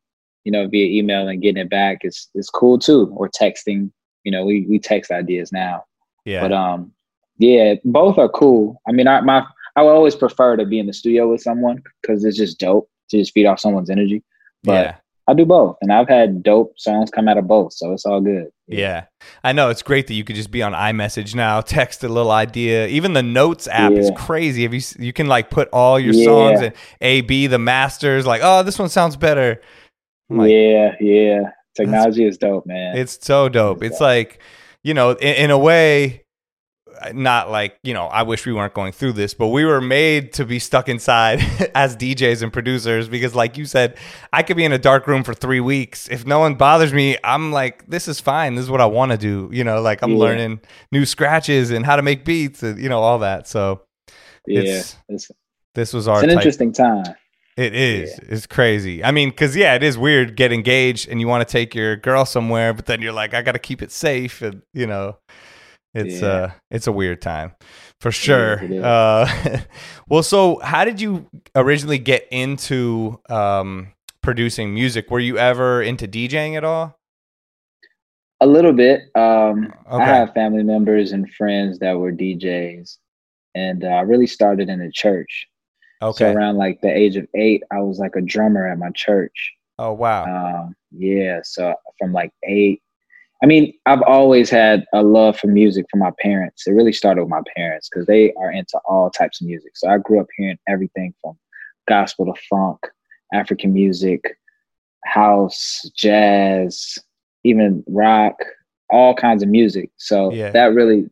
you 0.44 0.52
know, 0.52 0.68
via 0.68 0.86
email 0.86 1.28
and 1.28 1.42
getting 1.42 1.62
it 1.62 1.70
back 1.70 2.00
is 2.04 2.30
is 2.36 2.50
cool 2.50 2.80
too. 2.80 3.12
Or 3.16 3.30
texting. 3.30 3.92
You 4.24 4.32
know, 4.32 4.46
we 4.46 4.66
we 4.70 4.80
text 4.80 5.12
ideas 5.12 5.52
now. 5.52 5.84
Yeah. 6.26 6.42
But 6.42 6.52
um 6.54 6.92
yeah, 7.38 7.76
both 7.84 8.18
are 8.18 8.30
cool. 8.30 8.82
I 8.88 8.92
mean, 8.92 9.08
I, 9.08 9.22
my 9.22 9.46
I 9.76 9.82
would 9.82 9.92
always 9.92 10.16
prefer 10.16 10.56
to 10.56 10.66
be 10.66 10.80
in 10.80 10.88
the 10.88 10.94
studio 10.94 11.30
with 11.30 11.42
someone 11.42 11.82
because 12.02 12.24
it's 12.24 12.38
just 12.38 12.60
dope 12.60 12.90
to 13.10 13.18
just 13.18 13.34
feed 13.34 13.46
off 13.46 13.60
someone's 13.60 13.90
energy. 13.90 14.24
But 14.64 14.72
yeah. 14.74 14.96
I 15.28 15.34
do 15.34 15.46
both, 15.46 15.78
and 15.82 15.92
I've 15.92 16.10
had 16.10 16.44
dope 16.44 16.78
songs 16.78 17.10
come 17.10 17.30
out 17.30 17.38
of 17.38 17.48
both, 17.48 17.74
so 17.74 17.94
it's 17.94 18.06
all 18.06 18.20
good. 18.20 18.48
Yeah. 18.68 19.06
I 19.44 19.54
know 19.54 19.70
it's 19.70 19.82
great 19.82 20.08
that 20.08 20.16
you 20.16 20.24
could 20.24 20.36
just 20.36 20.52
be 20.52 20.62
on 20.62 20.74
iMessage 20.74 21.34
now, 21.34 21.62
text 21.62 22.04
a 22.04 22.10
little 22.10 22.32
idea. 22.32 22.88
Even 22.88 23.14
the 23.14 23.24
Notes 23.24 23.68
app 23.68 23.94
yeah. 23.94 24.00
is 24.00 24.12
crazy. 24.16 24.66
If 24.66 24.74
you 24.74 25.06
you 25.06 25.14
can 25.14 25.28
like 25.28 25.50
put 25.50 25.70
all 25.72 26.00
your 26.00 26.14
yeah. 26.14 26.26
songs 26.26 26.62
and 26.62 26.74
A 27.02 27.22
B 27.22 27.48
the 27.48 27.60
masters, 27.60 28.26
like 28.26 28.42
oh 28.44 28.64
this 28.64 28.78
one 28.78 28.90
sounds 28.90 29.16
better. 29.16 29.62
Like, 30.30 30.52
yeah, 30.52 30.96
yeah. 31.00 31.42
Technology 31.76 32.26
is 32.26 32.38
dope, 32.38 32.66
man. 32.66 32.98
It's 32.98 33.18
so 33.26 33.50
dope. 33.50 33.78
It's, 33.78 33.92
it's 33.92 34.00
dope. 34.00 34.02
like 34.02 34.40
you 34.84 34.94
know, 34.94 35.12
in, 35.12 35.36
in 35.36 35.52
a 35.52 35.58
way, 35.58 36.23
not 37.14 37.50
like 37.50 37.78
you 37.84 37.94
know 37.94 38.06
i 38.06 38.24
wish 38.24 38.46
we 38.46 38.54
weren't 38.54 38.74
going 38.74 38.92
through 38.92 39.12
this 39.12 39.34
but 39.34 39.48
we 39.48 39.66
were 39.66 39.82
made 39.82 40.32
to 40.34 40.46
be 40.46 40.60
stuck 40.60 40.88
inside 40.88 41.40
as 41.76 41.96
djs 41.98 42.42
and 42.42 42.54
producers 42.54 43.10
because 43.10 43.36
like 43.36 43.58
you 43.58 43.66
said 43.66 43.98
i 44.32 44.44
could 44.44 44.58
be 44.58 44.64
in 44.64 44.72
a 44.72 44.78
dark 44.78 45.08
room 45.08 45.24
for 45.24 45.34
three 45.34 45.60
weeks 45.60 46.08
if 46.10 46.26
no 46.26 46.40
one 46.40 46.56
bothers 46.56 46.94
me 46.94 47.18
i'm 47.24 47.52
like 47.52 47.88
this 47.90 48.08
is 48.08 48.20
fine 48.20 48.56
this 48.56 48.64
is 48.64 48.72
what 48.72 48.82
i 48.82 48.86
want 48.86 49.12
to 49.12 49.18
do 49.18 49.50
you 49.52 49.64
know 49.64 49.82
like 49.82 50.02
i'm 50.02 50.12
yeah. 50.12 50.18
learning 50.18 50.62
new 50.92 51.06
scratches 51.06 51.72
and 51.72 51.86
how 51.86 51.96
to 51.96 52.02
make 52.02 52.24
beats 52.24 52.64
and 52.64 52.80
you 52.80 52.90
know 52.90 53.02
all 53.02 53.20
that 53.20 53.48
so 53.48 53.82
yeah 54.48 54.62
it's, 54.62 54.96
it's 55.10 55.32
this 55.74 55.94
was 55.94 56.08
our 56.08 56.18
it's 56.18 56.24
an 56.24 56.30
type. 56.30 56.38
interesting 56.38 56.72
time 56.72 57.04
it 57.56 57.76
is. 57.76 58.10
Yeah. 58.10 58.30
It's 58.30 58.48
crazy. 58.48 59.04
I 59.04 59.12
mean, 59.12 59.30
because 59.30 59.56
yeah, 59.56 59.76
it 59.76 59.84
is 59.84 59.98
weird. 59.98 60.36
Get 60.36 60.52
engaged 60.52 61.08
and 61.08 61.20
you 61.22 61.28
want 61.28 61.48
to 61.48 61.52
take 61.52 61.76
your 61.76 61.96
girl 61.96 62.26
somewhere, 62.26 62.74
but 62.74 62.88
then 62.88 63.02
you're 63.02 63.14
like, 63.14 63.34
I 63.34 63.42
got 63.42 63.52
to 63.52 63.60
keep 63.60 63.82
it 63.82 63.92
safe, 63.92 64.42
and 64.42 64.64
you 64.74 64.88
know, 64.88 65.18
it's 65.94 66.22
yeah. 66.22 66.28
uh, 66.28 66.52
it's 66.72 66.88
a 66.88 66.92
weird 66.92 67.22
time 67.22 67.54
for 68.00 68.12
sure. 68.12 68.60
uh, 68.84 69.60
well, 70.10 70.24
so 70.24 70.60
how 70.60 70.86
did 70.86 71.00
you 71.00 71.28
originally 71.56 72.00
get 72.00 72.28
into 72.32 73.20
um, 73.30 73.94
producing 74.22 74.74
music? 74.74 75.10
Were 75.10 75.20
you 75.20 75.38
ever 75.38 75.82
into 75.82 76.08
DJing 76.08 76.56
at 76.56 76.64
all? 76.64 77.00
A 78.42 78.48
little 78.48 78.74
bit. 78.74 79.04
Um, 79.16 79.74
okay. 79.90 80.04
I 80.04 80.06
have 80.06 80.34
family 80.34 80.64
members 80.64 81.14
and 81.14 81.32
friends 81.34 81.80
that 81.80 81.94
were 81.94 82.12
DJs, 82.12 82.98
and 83.56 83.86
uh, 83.86 83.88
I 83.88 84.02
really 84.02 84.28
started 84.28 84.70
in 84.70 84.82
a 84.82 84.92
church. 84.92 85.48
Okay. 86.02 86.26
So 86.26 86.34
around 86.34 86.58
like 86.58 86.82
the 86.82 86.92
age 86.92 87.16
of 87.16 87.26
eight, 87.36 87.64
I 87.72 87.80
was 87.80 88.00
like 88.00 88.18
a 88.18 88.22
drummer 88.22 88.68
at 88.68 88.78
my 88.78 88.90
church. 88.90 89.54
Oh 89.80 89.94
wow. 89.94 90.26
Um, 90.26 90.76
yeah. 90.92 91.40
So 91.44 91.74
from 91.98 92.12
like 92.12 92.32
eight, 92.44 92.82
I 93.44 93.46
mean, 93.46 93.74
I've 93.86 94.02
always 94.04 94.50
had 94.50 94.86
a 94.94 95.04
love 95.04 95.38
for 95.38 95.48
music 95.48 95.86
from 95.92 96.00
my 96.00 96.12
parents. 96.20 96.66
It 96.66 96.72
really 96.72 96.94
started 96.94 97.24
with 97.24 97.30
my 97.30 97.42
parents 97.56 97.90
because 97.90 98.08
they 98.08 98.34
are 98.34 98.52
into 98.52 98.80
all 98.86 99.10
types 99.10 99.42
of 99.42 99.48
music. 99.48 99.76
So 99.76 99.90
I 99.90 99.98
grew 99.98 100.22
up 100.22 100.28
hearing 100.38 100.58
everything 100.68 101.14
from 101.22 101.38
gospel 101.88 102.26
to 102.26 102.42
funk, 102.50 102.80
African 103.34 103.74
music, 103.74 104.38
house, 105.04 105.82
jazz, 105.96 106.98
even 107.44 107.84
rock, 107.88 108.36
all 108.90 109.14
kinds 109.14 109.44
of 109.44 109.50
music. 109.50 109.92
So 109.98 110.32
yeah. 110.32 110.52
that 110.52 110.74
really 110.74 111.10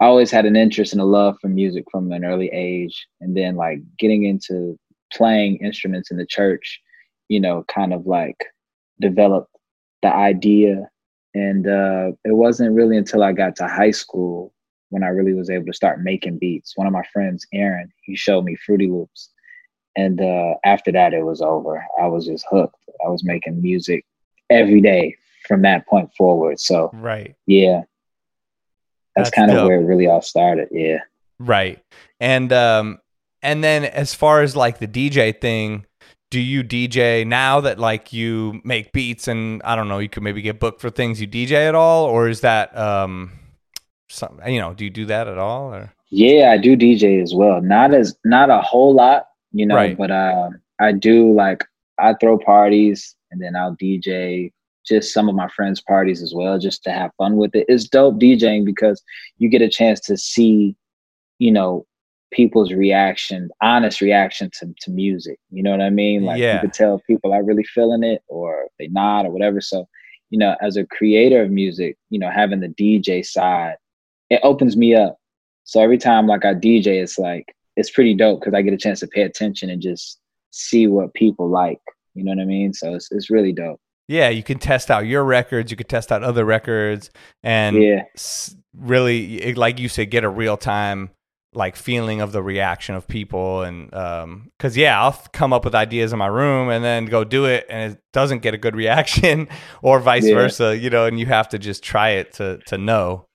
I 0.00 0.06
always 0.06 0.30
had 0.30 0.44
an 0.44 0.56
interest 0.56 0.92
and 0.92 1.00
a 1.00 1.06
love 1.06 1.36
for 1.40 1.48
music 1.48 1.84
from 1.90 2.12
an 2.12 2.24
early 2.24 2.50
age. 2.52 3.06
And 3.20 3.36
then 3.36 3.56
like 3.56 3.80
getting 3.98 4.24
into 4.24 4.78
playing 5.12 5.56
instruments 5.56 6.10
in 6.10 6.18
the 6.18 6.26
church, 6.26 6.80
you 7.28 7.40
know, 7.40 7.64
kind 7.68 7.92
of 7.92 8.06
like 8.06 8.44
developed 9.00 9.54
the 10.02 10.14
idea. 10.14 10.88
And 11.36 11.66
uh, 11.66 12.12
it 12.24 12.34
wasn't 12.34 12.74
really 12.74 12.96
until 12.96 13.22
I 13.22 13.32
got 13.32 13.56
to 13.56 13.68
high 13.68 13.90
school 13.90 14.52
when 14.90 15.02
I 15.02 15.08
really 15.08 15.34
was 15.34 15.50
able 15.50 15.66
to 15.66 15.72
start 15.72 16.02
making 16.02 16.38
beats. 16.38 16.76
One 16.76 16.86
of 16.86 16.92
my 16.92 17.04
friends, 17.12 17.46
Aaron, 17.52 17.92
he 18.02 18.16
showed 18.16 18.44
me 18.44 18.56
Fruity 18.56 18.88
Loops. 18.88 19.30
And 19.96 20.20
uh, 20.20 20.54
after 20.64 20.92
that, 20.92 21.14
it 21.14 21.24
was 21.24 21.42
over. 21.42 21.84
I 22.00 22.06
was 22.06 22.26
just 22.26 22.46
hooked. 22.50 22.76
I 23.04 23.08
was 23.08 23.24
making 23.24 23.60
music 23.60 24.04
every 24.50 24.80
day 24.80 25.16
from 25.46 25.62
that 25.62 25.86
point 25.86 26.10
forward. 26.14 26.60
So, 26.60 26.90
right. 26.94 27.34
Yeah 27.46 27.82
that's, 29.16 29.30
kind 29.30 29.50
of 29.50 29.66
where 29.66 29.80
it 29.80 29.84
really 29.84 30.06
all 30.06 30.22
started. 30.22 30.68
Yeah. 30.70 30.98
Right. 31.38 31.82
And 32.20 32.52
um 32.52 32.98
and 33.42 33.62
then 33.64 33.84
as 33.84 34.14
far 34.14 34.42
as 34.42 34.54
like 34.54 34.78
the 34.78 34.88
DJ 34.88 35.38
thing, 35.38 35.86
do 36.30 36.40
you 36.40 36.64
DJ 36.64 37.26
now 37.26 37.60
that 37.60 37.78
like 37.78 38.12
you 38.12 38.60
make 38.64 38.92
beats 38.92 39.28
and 39.28 39.62
I 39.64 39.76
don't 39.76 39.88
know, 39.88 39.98
you 39.98 40.08
could 40.08 40.22
maybe 40.22 40.42
get 40.42 40.58
booked 40.58 40.80
for 40.80 40.90
things 40.90 41.20
you 41.20 41.26
DJ 41.26 41.68
at 41.68 41.74
all 41.74 42.04
or 42.06 42.28
is 42.28 42.40
that 42.40 42.76
um 42.76 43.32
some 44.08 44.40
you 44.46 44.60
know, 44.60 44.74
do 44.74 44.84
you 44.84 44.90
do 44.90 45.06
that 45.06 45.28
at 45.28 45.38
all 45.38 45.72
or 45.72 45.92
Yeah, 46.10 46.50
I 46.52 46.58
do 46.58 46.76
DJ 46.76 47.22
as 47.22 47.34
well. 47.34 47.60
Not 47.60 47.94
as 47.94 48.16
not 48.24 48.50
a 48.50 48.60
whole 48.60 48.94
lot, 48.94 49.26
you 49.52 49.66
know, 49.66 49.76
right. 49.76 49.96
but 49.96 50.10
uh 50.10 50.50
I 50.80 50.92
do 50.92 51.32
like 51.32 51.64
I 51.98 52.14
throw 52.14 52.38
parties 52.38 53.14
and 53.30 53.40
then 53.40 53.56
I'll 53.56 53.76
DJ 53.76 54.52
just 54.86 55.12
some 55.12 55.28
of 55.28 55.34
my 55.34 55.48
friends' 55.48 55.80
parties 55.80 56.22
as 56.22 56.32
well, 56.34 56.58
just 56.58 56.84
to 56.84 56.90
have 56.90 57.10
fun 57.18 57.36
with 57.36 57.54
it. 57.54 57.66
It's 57.68 57.88
dope 57.88 58.20
DJing 58.20 58.64
because 58.64 59.02
you 59.38 59.48
get 59.48 59.62
a 59.62 59.68
chance 59.68 60.00
to 60.00 60.16
see, 60.16 60.76
you 61.38 61.50
know, 61.50 61.86
people's 62.32 62.72
reaction, 62.72 63.48
honest 63.60 64.00
reaction 64.00 64.50
to, 64.58 64.74
to 64.80 64.90
music. 64.90 65.38
You 65.50 65.62
know 65.62 65.70
what 65.70 65.80
I 65.80 65.90
mean? 65.90 66.24
Like 66.24 66.40
yeah. 66.40 66.54
you 66.54 66.60
could 66.60 66.72
tell 66.72 67.00
people 67.06 67.32
are 67.32 67.44
really 67.44 67.64
feeling 67.64 68.02
it 68.02 68.22
or 68.28 68.68
they 68.78 68.88
not 68.88 69.26
or 69.26 69.30
whatever. 69.30 69.60
So, 69.60 69.88
you 70.30 70.38
know, 70.38 70.56
as 70.60 70.76
a 70.76 70.86
creator 70.86 71.42
of 71.42 71.50
music, 71.50 71.96
you 72.10 72.18
know, 72.18 72.30
having 72.30 72.60
the 72.60 72.68
DJ 72.68 73.24
side, 73.24 73.76
it 74.30 74.40
opens 74.42 74.76
me 74.76 74.94
up. 74.94 75.18
So 75.64 75.80
every 75.80 75.98
time 75.98 76.26
like 76.26 76.44
I 76.44 76.54
DJ, 76.54 77.02
it's 77.02 77.18
like 77.18 77.54
it's 77.76 77.90
pretty 77.90 78.14
dope 78.14 78.40
because 78.40 78.54
I 78.54 78.62
get 78.62 78.72
a 78.72 78.78
chance 78.78 79.00
to 79.00 79.06
pay 79.06 79.22
attention 79.22 79.70
and 79.70 79.82
just 79.82 80.18
see 80.50 80.86
what 80.86 81.14
people 81.14 81.48
like. 81.48 81.80
You 82.14 82.24
know 82.24 82.30
what 82.30 82.40
I 82.40 82.44
mean? 82.44 82.72
So 82.72 82.94
it's 82.94 83.10
it's 83.12 83.30
really 83.30 83.52
dope. 83.52 83.80
Yeah, 84.08 84.28
you 84.28 84.44
can 84.44 84.58
test 84.58 84.90
out 84.90 85.06
your 85.06 85.24
records, 85.24 85.70
you 85.70 85.76
can 85.76 85.88
test 85.88 86.12
out 86.12 86.22
other 86.22 86.44
records, 86.44 87.10
and 87.42 87.82
yeah. 87.82 88.04
really, 88.76 89.52
like 89.54 89.80
you 89.80 89.88
said, 89.88 90.10
get 90.10 90.22
a 90.22 90.28
real 90.28 90.56
time 90.56 91.10
like 91.56 91.76
feeling 91.76 92.20
of 92.20 92.32
the 92.32 92.42
reaction 92.42 92.94
of 92.94 93.06
people 93.08 93.62
and 93.62 93.92
um 93.94 94.50
because 94.56 94.76
yeah 94.76 95.00
i'll 95.00 95.18
come 95.32 95.52
up 95.52 95.64
with 95.64 95.74
ideas 95.74 96.12
in 96.12 96.18
my 96.18 96.26
room 96.26 96.68
and 96.68 96.84
then 96.84 97.06
go 97.06 97.24
do 97.24 97.46
it 97.46 97.66
and 97.68 97.92
it 97.92 98.02
doesn't 98.12 98.40
get 98.40 98.54
a 98.54 98.58
good 98.58 98.76
reaction 98.76 99.48
or 99.82 99.98
vice 99.98 100.26
yeah. 100.26 100.34
versa 100.34 100.76
you 100.76 100.90
know 100.90 101.06
and 101.06 101.18
you 101.18 101.26
have 101.26 101.48
to 101.48 101.58
just 101.58 101.82
try 101.82 102.10
it 102.10 102.32
to 102.32 102.58
to 102.66 102.76
know 102.76 103.26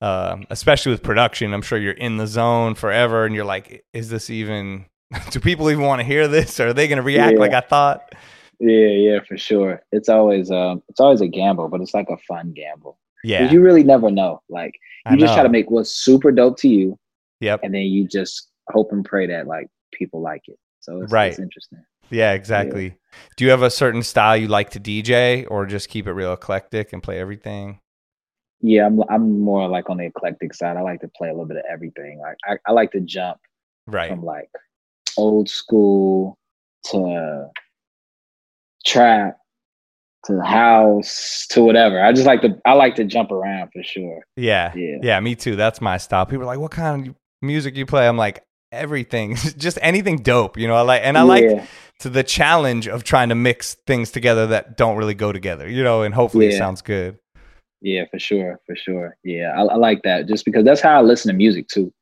uh, 0.00 0.36
especially 0.50 0.92
with 0.92 1.02
production 1.02 1.54
i'm 1.54 1.62
sure 1.62 1.78
you're 1.78 1.92
in 1.92 2.18
the 2.18 2.26
zone 2.26 2.74
forever 2.74 3.24
and 3.24 3.34
you're 3.34 3.44
like 3.44 3.82
is 3.94 4.10
this 4.10 4.28
even 4.28 4.84
do 5.30 5.40
people 5.40 5.70
even 5.70 5.84
want 5.84 6.00
to 6.00 6.04
hear 6.04 6.28
this 6.28 6.60
or 6.60 6.68
are 6.68 6.72
they 6.74 6.86
going 6.86 6.98
to 6.98 7.02
react 7.02 7.34
yeah. 7.34 7.40
like 7.40 7.52
i 7.52 7.60
thought 7.60 8.12
yeah, 8.60 8.88
yeah, 8.88 9.18
for 9.26 9.36
sure. 9.36 9.82
It's 9.92 10.08
always 10.08 10.50
um 10.50 10.82
it's 10.88 11.00
always 11.00 11.20
a 11.20 11.28
gamble, 11.28 11.68
but 11.68 11.80
it's 11.80 11.94
like 11.94 12.08
a 12.10 12.16
fun 12.16 12.52
gamble. 12.52 12.98
Yeah. 13.22 13.50
You 13.50 13.60
really 13.60 13.82
never 13.82 14.10
know. 14.10 14.42
Like 14.48 14.78
you 15.10 15.16
just 15.16 15.34
try 15.34 15.42
to 15.42 15.48
make 15.48 15.70
what's 15.70 15.90
super 15.90 16.30
dope 16.30 16.58
to 16.58 16.68
you. 16.68 16.98
Yep. 17.44 17.60
And 17.62 17.74
then 17.74 17.82
you 17.82 18.08
just 18.08 18.50
hope 18.68 18.92
and 18.92 19.04
pray 19.04 19.26
that 19.26 19.46
like 19.46 19.68
people 19.92 20.20
like 20.20 20.42
it. 20.46 20.58
So 20.80 21.02
it's, 21.02 21.12
right. 21.12 21.30
it's 21.30 21.38
interesting. 21.38 21.84
Yeah, 22.10 22.32
exactly. 22.32 22.86
Yeah. 22.86 23.18
Do 23.36 23.44
you 23.44 23.50
have 23.50 23.62
a 23.62 23.70
certain 23.70 24.02
style 24.02 24.36
you 24.36 24.48
like 24.48 24.70
to 24.70 24.80
DJ 24.80 25.46
or 25.50 25.66
just 25.66 25.88
keep 25.88 26.06
it 26.06 26.12
real 26.12 26.32
eclectic 26.32 26.92
and 26.92 27.02
play 27.02 27.18
everything? 27.18 27.80
Yeah, 28.60 28.86
I'm 28.86 29.02
I'm 29.10 29.40
more 29.40 29.68
like 29.68 29.90
on 29.90 29.98
the 29.98 30.06
eclectic 30.06 30.54
side. 30.54 30.76
I 30.76 30.80
like 30.80 31.00
to 31.00 31.08
play 31.08 31.28
a 31.28 31.32
little 31.32 31.46
bit 31.46 31.58
of 31.58 31.64
everything. 31.70 32.18
Like 32.20 32.36
I, 32.46 32.70
I 32.70 32.72
like 32.72 32.92
to 32.92 33.00
jump 33.00 33.38
right 33.86 34.08
from 34.08 34.24
like 34.24 34.48
old 35.18 35.50
school 35.50 36.38
to 36.86 37.48
trap 38.86 39.36
to 40.26 40.40
house 40.40 41.46
to 41.50 41.62
whatever. 41.62 42.02
I 42.02 42.12
just 42.12 42.26
like 42.26 42.40
to 42.42 42.58
I 42.64 42.72
like 42.72 42.94
to 42.96 43.04
jump 43.04 43.30
around 43.30 43.70
for 43.72 43.82
sure. 43.82 44.22
Yeah. 44.36 44.72
Yeah. 44.74 44.96
Yeah, 45.02 45.20
me 45.20 45.34
too. 45.34 45.56
That's 45.56 45.80
my 45.80 45.98
style. 45.98 46.24
People 46.24 46.44
are 46.44 46.46
like, 46.46 46.58
"What 46.58 46.70
kind 46.70 47.08
of 47.08 47.14
music 47.42 47.76
you 47.76 47.86
play?" 47.86 48.06
I'm 48.06 48.16
like, 48.16 48.44
"Everything. 48.72 49.34
just 49.56 49.78
anything 49.82 50.18
dope." 50.18 50.56
You 50.56 50.68
know, 50.68 50.74
I 50.74 50.82
like 50.82 51.02
and 51.04 51.16
I 51.16 51.22
yeah. 51.22 51.26
like 51.26 51.68
to 52.00 52.08
the 52.08 52.22
challenge 52.22 52.88
of 52.88 53.04
trying 53.04 53.28
to 53.28 53.34
mix 53.34 53.74
things 53.86 54.10
together 54.10 54.46
that 54.48 54.76
don't 54.76 54.96
really 54.96 55.14
go 55.14 55.32
together, 55.32 55.68
you 55.68 55.82
know, 55.82 56.02
and 56.02 56.14
hopefully 56.14 56.46
yeah. 56.46 56.54
it 56.54 56.58
sounds 56.58 56.82
good. 56.82 57.18
Yeah, 57.80 58.04
for 58.10 58.18
sure, 58.18 58.60
for 58.66 58.74
sure. 58.74 59.16
Yeah, 59.24 59.52
I, 59.56 59.62
I, 59.62 59.76
like 59.76 60.02
that 60.04 60.26
just 60.26 60.44
because 60.44 60.64
that's 60.64 60.80
how 60.80 60.98
I 60.98 61.02
listen 61.02 61.30
to 61.30 61.36
music 61.36 61.68
too. 61.68 61.92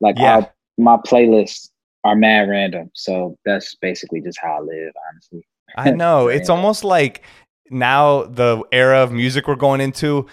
Like 0.00 0.16
yeah. 0.18 0.36
Our, 0.36 0.52
my 0.78 0.96
playlists 0.96 1.70
are 2.04 2.14
mad 2.14 2.48
random, 2.48 2.90
so 2.94 3.36
that's 3.44 3.74
basically 3.76 4.20
just 4.20 4.38
how 4.40 4.58
I 4.58 4.60
live, 4.60 4.92
honestly. 5.10 5.46
I 5.76 5.90
know. 5.90 6.28
it's 6.28 6.48
almost 6.48 6.84
like 6.84 7.22
now 7.70 8.24
the 8.24 8.62
era 8.72 9.02
of 9.02 9.12
music 9.12 9.48
we're 9.48 9.56
going 9.56 9.80
into, 9.80 10.26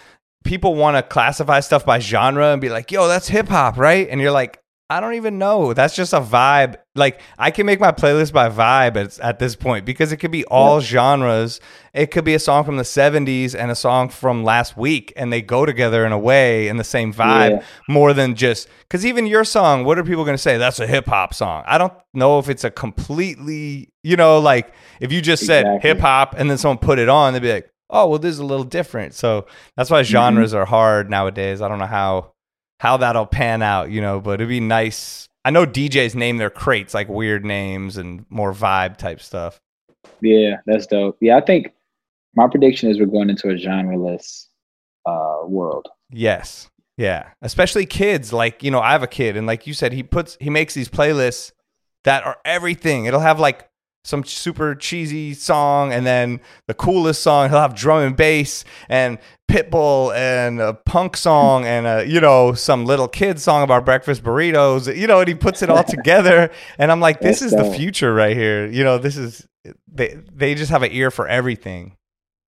people 0.44 0.76
want 0.76 0.98
to 0.98 1.04
classify 1.04 1.60
stuff 1.60 1.86
by 1.86 2.00
genre 2.00 2.52
and 2.52 2.62
be 2.62 2.70
like, 2.70 2.92
yo, 2.92 3.08
that's 3.08 3.28
hip 3.28 3.48
hop, 3.48 3.78
right? 3.78 4.08
And 4.10 4.20
you're 4.20 4.32
like, 4.32 4.62
I 4.92 5.00
don't 5.00 5.14
even 5.14 5.38
know. 5.38 5.74
That's 5.74 5.96
just 5.96 6.12
a 6.12 6.20
vibe. 6.20 6.76
Like 6.96 7.22
I 7.38 7.50
can 7.50 7.66
make 7.66 7.80
my 7.80 7.94
playlist 7.94 8.34
by 8.34 8.50
vibe 8.50 8.98
at, 8.98 9.18
at 9.20 9.40
this 9.40 9.56
point 9.56 9.86
because 9.86 10.12
it 10.12 10.18
could 10.18 10.32
be 10.32 10.44
all 10.44 10.82
genres. 10.82 11.62
It 11.94 12.12
could 12.12 12.26
be 12.26 12.34
a 12.34 12.40
song 12.40 12.66
from 12.66 12.76
the 12.76 12.84
70s 12.84 13.56
and 13.56 13.72
a 13.72 13.76
song 13.76 14.10
from 14.10 14.44
last 14.44 14.76
week 14.76 15.14
and 15.16 15.32
they 15.32 15.42
go 15.42 15.66
together 15.66 16.06
in 16.06 16.12
a 16.12 16.20
way 16.20 16.68
in 16.68 16.76
the 16.76 16.84
same 16.84 17.14
vibe 17.14 17.52
yeah. 17.52 17.64
more 17.88 18.12
than 18.12 18.36
just 18.36 18.68
cuz 18.90 19.06
even 19.06 19.28
your 19.28 19.46
song, 19.46 19.86
what 19.86 19.98
are 19.98 20.04
people 20.04 20.26
going 20.26 20.36
to 20.36 20.44
say? 20.44 20.58
That's 20.58 20.82
a 20.82 20.88
hip 20.88 21.06
hop 21.06 21.34
song. 21.34 21.64
I 21.66 21.78
don't 21.78 21.94
know 22.14 22.40
if 22.40 22.50
it's 22.50 22.66
a 22.66 22.70
completely, 22.70 23.94
you 24.04 24.18
know, 24.18 24.40
like 24.40 24.74
if 25.00 25.14
you 25.14 25.22
just 25.22 25.44
exactly. 25.44 25.72
said 25.72 25.82
hip 25.84 26.00
hop 26.02 26.36
and 26.38 26.50
then 26.50 26.58
someone 26.58 26.80
put 26.80 27.00
it 27.00 27.08
on, 27.08 27.32
they'd 27.32 27.42
be 27.42 27.54
like, 27.54 27.71
"Oh, 27.92 28.08
well 28.08 28.20
this 28.20 28.32
is 28.32 28.40
a 28.40 28.46
little 28.46 28.66
different." 28.66 29.14
So 29.14 29.46
that's 29.76 29.90
why 29.90 30.02
mm-hmm. 30.02 30.12
genres 30.12 30.52
mm-hmm. 30.52 30.60
are 30.60 30.66
hard 30.66 31.10
nowadays. 31.10 31.62
I 31.62 31.68
don't 31.68 31.80
know 31.80 31.86
how 31.86 32.34
how 32.80 32.98
that'll 32.98 33.28
pan 33.28 33.62
out, 33.62 33.92
you 33.92 34.02
know, 34.02 34.20
but 34.20 34.36
it'd 34.36 34.50
be 34.50 34.60
nice. 34.60 35.28
I 35.46 35.52
know 35.52 35.66
DJs 35.66 36.16
name 36.16 36.38
their 36.38 36.50
crates 36.50 36.94
like 36.94 37.10
weird 37.10 37.46
names 37.46 37.98
and 37.98 38.26
more 38.30 38.54
vibe 38.54 38.98
type 38.98 39.22
stuff. 39.22 39.60
Yeah, 40.22 40.58
that's 40.66 40.88
dope. 40.88 41.18
Yeah, 41.22 41.38
I 41.38 41.42
think 41.42 41.74
my 42.36 42.48
prediction 42.48 42.90
is 42.90 43.00
we're 43.00 43.06
going 43.06 43.30
into 43.30 43.50
a 43.50 43.54
genreless 43.54 44.48
uh, 45.06 45.42
world. 45.46 45.90
Yes. 46.12 46.70
Yeah, 46.98 47.30
especially 47.42 47.86
kids. 47.86 48.32
Like 48.32 48.64
you 48.64 48.70
know, 48.70 48.80
I 48.80 48.92
have 48.92 49.02
a 49.02 49.08
kid, 49.08 49.36
and 49.36 49.48
like 49.48 49.66
you 49.66 49.74
said, 49.74 49.92
he 49.92 50.04
puts 50.04 50.38
he 50.40 50.52
makes 50.52 50.74
these 50.76 50.90
playlists 50.90 51.52
that 52.04 52.24
are 52.24 52.38
everything. 52.46 53.06
It'll 53.06 53.20
have 53.20 53.40
like 53.40 53.71
some 54.04 54.24
super 54.24 54.74
cheesy 54.74 55.34
song 55.34 55.94
and 55.94 56.06
then 56.06 56.42
the 56.68 56.74
coolest 56.74 57.22
song 57.22 57.50
he'll 57.50 57.60
have 57.60 57.76
drum 57.76 58.02
and 58.02 58.18
bass 58.18 58.64
and 58.90 59.20
pitbull 59.48 60.16
and 60.16 60.60
a 60.60 60.74
punk 60.74 61.16
song 61.16 61.66
and 61.66 61.86
a 61.86 62.08
you 62.08 62.20
know 62.20 62.54
some 62.54 62.86
little 62.86 63.08
kid 63.08 63.40
song 63.40 63.62
about 63.62 63.86
breakfast 63.86 64.24
burritos 64.24 64.96
you 64.96 65.06
know 65.06 65.20
and 65.20 65.28
he 65.28 65.36
puts 65.36 65.62
it 65.62 65.70
all 65.70 65.84
together. 65.88 66.50
And 66.78 66.92
i'm 66.92 67.00
like 67.00 67.20
this 67.20 67.42
is 67.42 67.52
the 67.52 67.72
future 67.72 68.14
right 68.14 68.36
here. 68.36 68.66
You 68.66 68.84
know 68.84 68.98
this 68.98 69.18
is 69.18 69.48
they 69.92 70.18
they 70.34 70.56
just 70.56 70.72
have 70.72 70.84
an 70.84 70.92
ear 70.92 71.12
for 71.12 71.28
everything. 71.28 71.96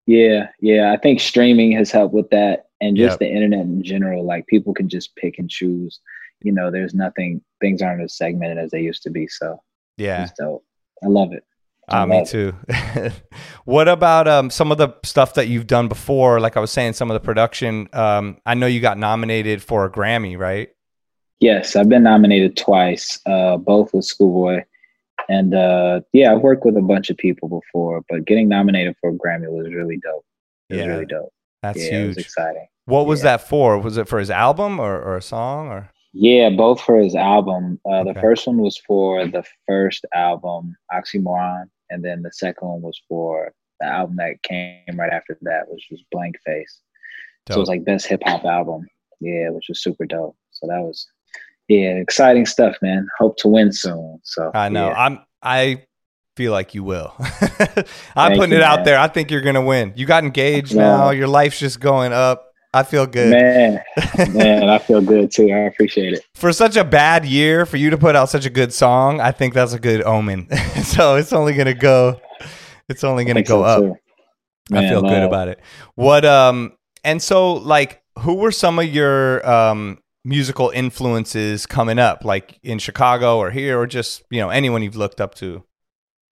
Yeah 0.07 0.47
yeah. 0.59 0.91
I 0.91 0.97
think 0.97 1.19
streaming 1.19 1.71
has 1.73 1.91
helped 1.91 2.13
with 2.13 2.29
that 2.31 2.67
and 2.81 2.97
just 2.97 3.13
yep. 3.13 3.19
the 3.19 3.29
internet 3.29 3.61
in 3.61 3.83
general. 3.83 4.25
Like 4.25 4.47
people 4.47 4.73
can 4.73 4.89
just 4.89 5.15
pick 5.15 5.37
and 5.37 5.49
choose. 5.49 5.99
You 6.41 6.51
know 6.51 6.71
there's 6.71 6.93
nothing 6.93 7.41
things 7.61 7.81
aren't 7.81 8.03
as 8.03 8.17
segmented 8.17 8.57
as 8.57 8.71
they 8.71 8.81
used 8.81 9.03
to 9.03 9.11
be 9.11 9.27
so 9.27 9.61
yeah. 9.97 10.23
it's 10.23 10.33
dope 10.37 10.65
I 11.01 11.07
love 11.07 11.33
it. 11.33 11.43
Uh, 11.87 12.05
me 12.05 12.25
too. 12.25 12.53
what 13.65 13.87
about 13.87 14.27
um, 14.27 14.49
some 14.49 14.71
of 14.71 14.77
the 14.77 14.95
stuff 15.03 15.33
that 15.33 15.47
you've 15.47 15.67
done 15.67 15.87
before? 15.87 16.39
Like 16.39 16.55
I 16.55 16.59
was 16.59 16.71
saying, 16.71 16.93
some 16.93 17.11
of 17.11 17.15
the 17.15 17.19
production. 17.19 17.89
Um, 17.93 18.37
I 18.45 18.53
know 18.53 18.67
you 18.67 18.79
got 18.79 18.97
nominated 18.97 19.61
for 19.61 19.85
a 19.85 19.91
Grammy, 19.91 20.37
right? 20.37 20.69
Yes, 21.39 21.75
I've 21.75 21.89
been 21.89 22.03
nominated 22.03 22.55
twice, 22.55 23.19
uh, 23.25 23.57
both 23.57 23.93
with 23.93 24.05
Schoolboy. 24.05 24.63
And 25.29 25.53
uh, 25.53 26.01
yeah, 26.13 26.33
I've 26.33 26.41
worked 26.41 26.65
with 26.65 26.77
a 26.77 26.81
bunch 26.81 27.09
of 27.09 27.17
people 27.17 27.49
before, 27.49 28.01
but 28.09 28.25
getting 28.25 28.47
nominated 28.47 28.95
for 29.01 29.09
a 29.09 29.13
Grammy 29.13 29.49
was 29.49 29.73
really 29.73 29.97
dope. 29.97 30.25
It 30.69 30.77
yeah, 30.77 30.81
was 30.83 30.89
really 30.89 31.05
dope. 31.05 31.33
That's 31.61 31.79
yeah, 31.79 31.91
huge. 31.91 32.03
It 32.03 32.07
was 32.07 32.17
exciting. 32.17 32.67
What 32.85 33.07
was 33.07 33.19
yeah. 33.19 33.37
that 33.37 33.47
for? 33.47 33.77
Was 33.77 33.97
it 33.97 34.07
for 34.07 34.19
his 34.19 34.29
album 34.29 34.79
or, 34.79 35.01
or 35.01 35.17
a 35.17 35.21
song 35.21 35.67
or? 35.67 35.89
Yeah, 36.13 36.51
both 36.51 36.79
for 36.79 36.97
his 36.97 37.15
album. 37.15 37.79
Uh, 37.85 37.99
okay. 38.01 38.13
The 38.13 38.19
first 38.19 38.45
one 38.45 38.57
was 38.57 38.77
for 38.77 39.27
the 39.27 39.43
first 39.67 40.05
album, 40.13 40.75
Oxymoron, 40.93 41.65
and 41.89 42.03
then 42.03 42.21
the 42.21 42.31
second 42.31 42.67
one 42.67 42.81
was 42.81 43.01
for 43.09 43.51
the 43.79 43.87
album 43.87 44.17
that 44.17 44.41
came 44.43 44.95
right 44.95 45.11
after 45.11 45.37
that, 45.41 45.63
which 45.67 45.87
was 45.89 46.03
Blank 46.11 46.35
Face. 46.45 46.81
Dope. 47.45 47.55
So 47.55 47.59
it 47.59 47.61
was 47.61 47.69
like 47.69 47.85
best 47.85 48.05
hip 48.05 48.21
hop 48.23 48.45
album. 48.45 48.87
Yeah, 49.19 49.49
which 49.49 49.65
was 49.69 49.81
super 49.81 50.05
dope. 50.05 50.37
So 50.51 50.67
that 50.67 50.81
was 50.81 51.07
yeah, 51.67 51.95
exciting 51.95 52.45
stuff, 52.45 52.75
man. 52.81 53.07
Hope 53.17 53.37
to 53.37 53.47
win 53.47 53.71
soon. 53.71 54.19
So 54.23 54.51
I 54.53 54.69
know. 54.69 54.89
Yeah. 54.89 55.05
I'm 55.05 55.19
I 55.41 55.85
feel 56.35 56.51
like 56.51 56.73
you 56.73 56.83
will. 56.83 57.13
I'm 58.15 58.37
putting 58.37 58.51
you, 58.51 58.57
it 58.57 58.63
out 58.63 58.79
man. 58.79 58.85
there. 58.85 58.99
I 58.99 59.07
think 59.07 59.31
you're 59.31 59.41
gonna 59.41 59.65
win. 59.65 59.93
You 59.95 60.05
got 60.05 60.23
engaged 60.23 60.75
now. 60.75 61.09
Your 61.09 61.27
life's 61.27 61.59
just 61.59 61.79
going 61.79 62.13
up. 62.13 62.52
I 62.73 62.83
feel 62.83 63.05
good. 63.05 63.29
Man, 63.29 63.83
man, 64.33 64.69
I 64.69 64.79
feel 64.79 65.01
good 65.01 65.31
too. 65.31 65.51
I 65.51 65.59
appreciate 65.59 66.13
it. 66.13 66.25
For 66.35 66.51
such 66.51 66.75
a 66.75 66.83
bad 66.83 67.25
year, 67.25 67.65
for 67.65 67.77
you 67.77 67.89
to 67.91 67.97
put 67.97 68.15
out 68.15 68.29
such 68.29 68.45
a 68.45 68.49
good 68.49 68.73
song, 68.73 69.21
I 69.21 69.31
think 69.31 69.53
that's 69.53 69.73
a 69.73 69.79
good 69.79 70.01
omen. 70.03 70.49
so 70.83 71.15
it's 71.15 71.33
only 71.33 71.53
gonna 71.53 71.73
go 71.73 72.19
it's 72.89 73.03
only 73.03 73.25
gonna 73.25 73.43
go 73.43 73.61
so 73.61 73.63
up. 73.63 73.97
Man, 74.69 74.85
I 74.85 74.89
feel 74.89 75.01
good 75.01 75.23
about 75.23 75.47
it. 75.49 75.59
What 75.95 76.25
um 76.25 76.73
and 77.03 77.21
so 77.21 77.53
like 77.53 78.01
who 78.19 78.35
were 78.35 78.51
some 78.51 78.79
of 78.79 78.85
your 78.85 79.47
um 79.47 79.99
musical 80.25 80.69
influences 80.69 81.65
coming 81.65 81.99
up, 81.99 82.23
like 82.23 82.59
in 82.63 82.79
Chicago 82.79 83.37
or 83.37 83.51
here 83.51 83.79
or 83.79 83.87
just, 83.87 84.23
you 84.29 84.39
know, 84.39 84.49
anyone 84.49 84.81
you've 84.81 84.95
looked 84.95 85.19
up 85.19 85.35
to? 85.35 85.63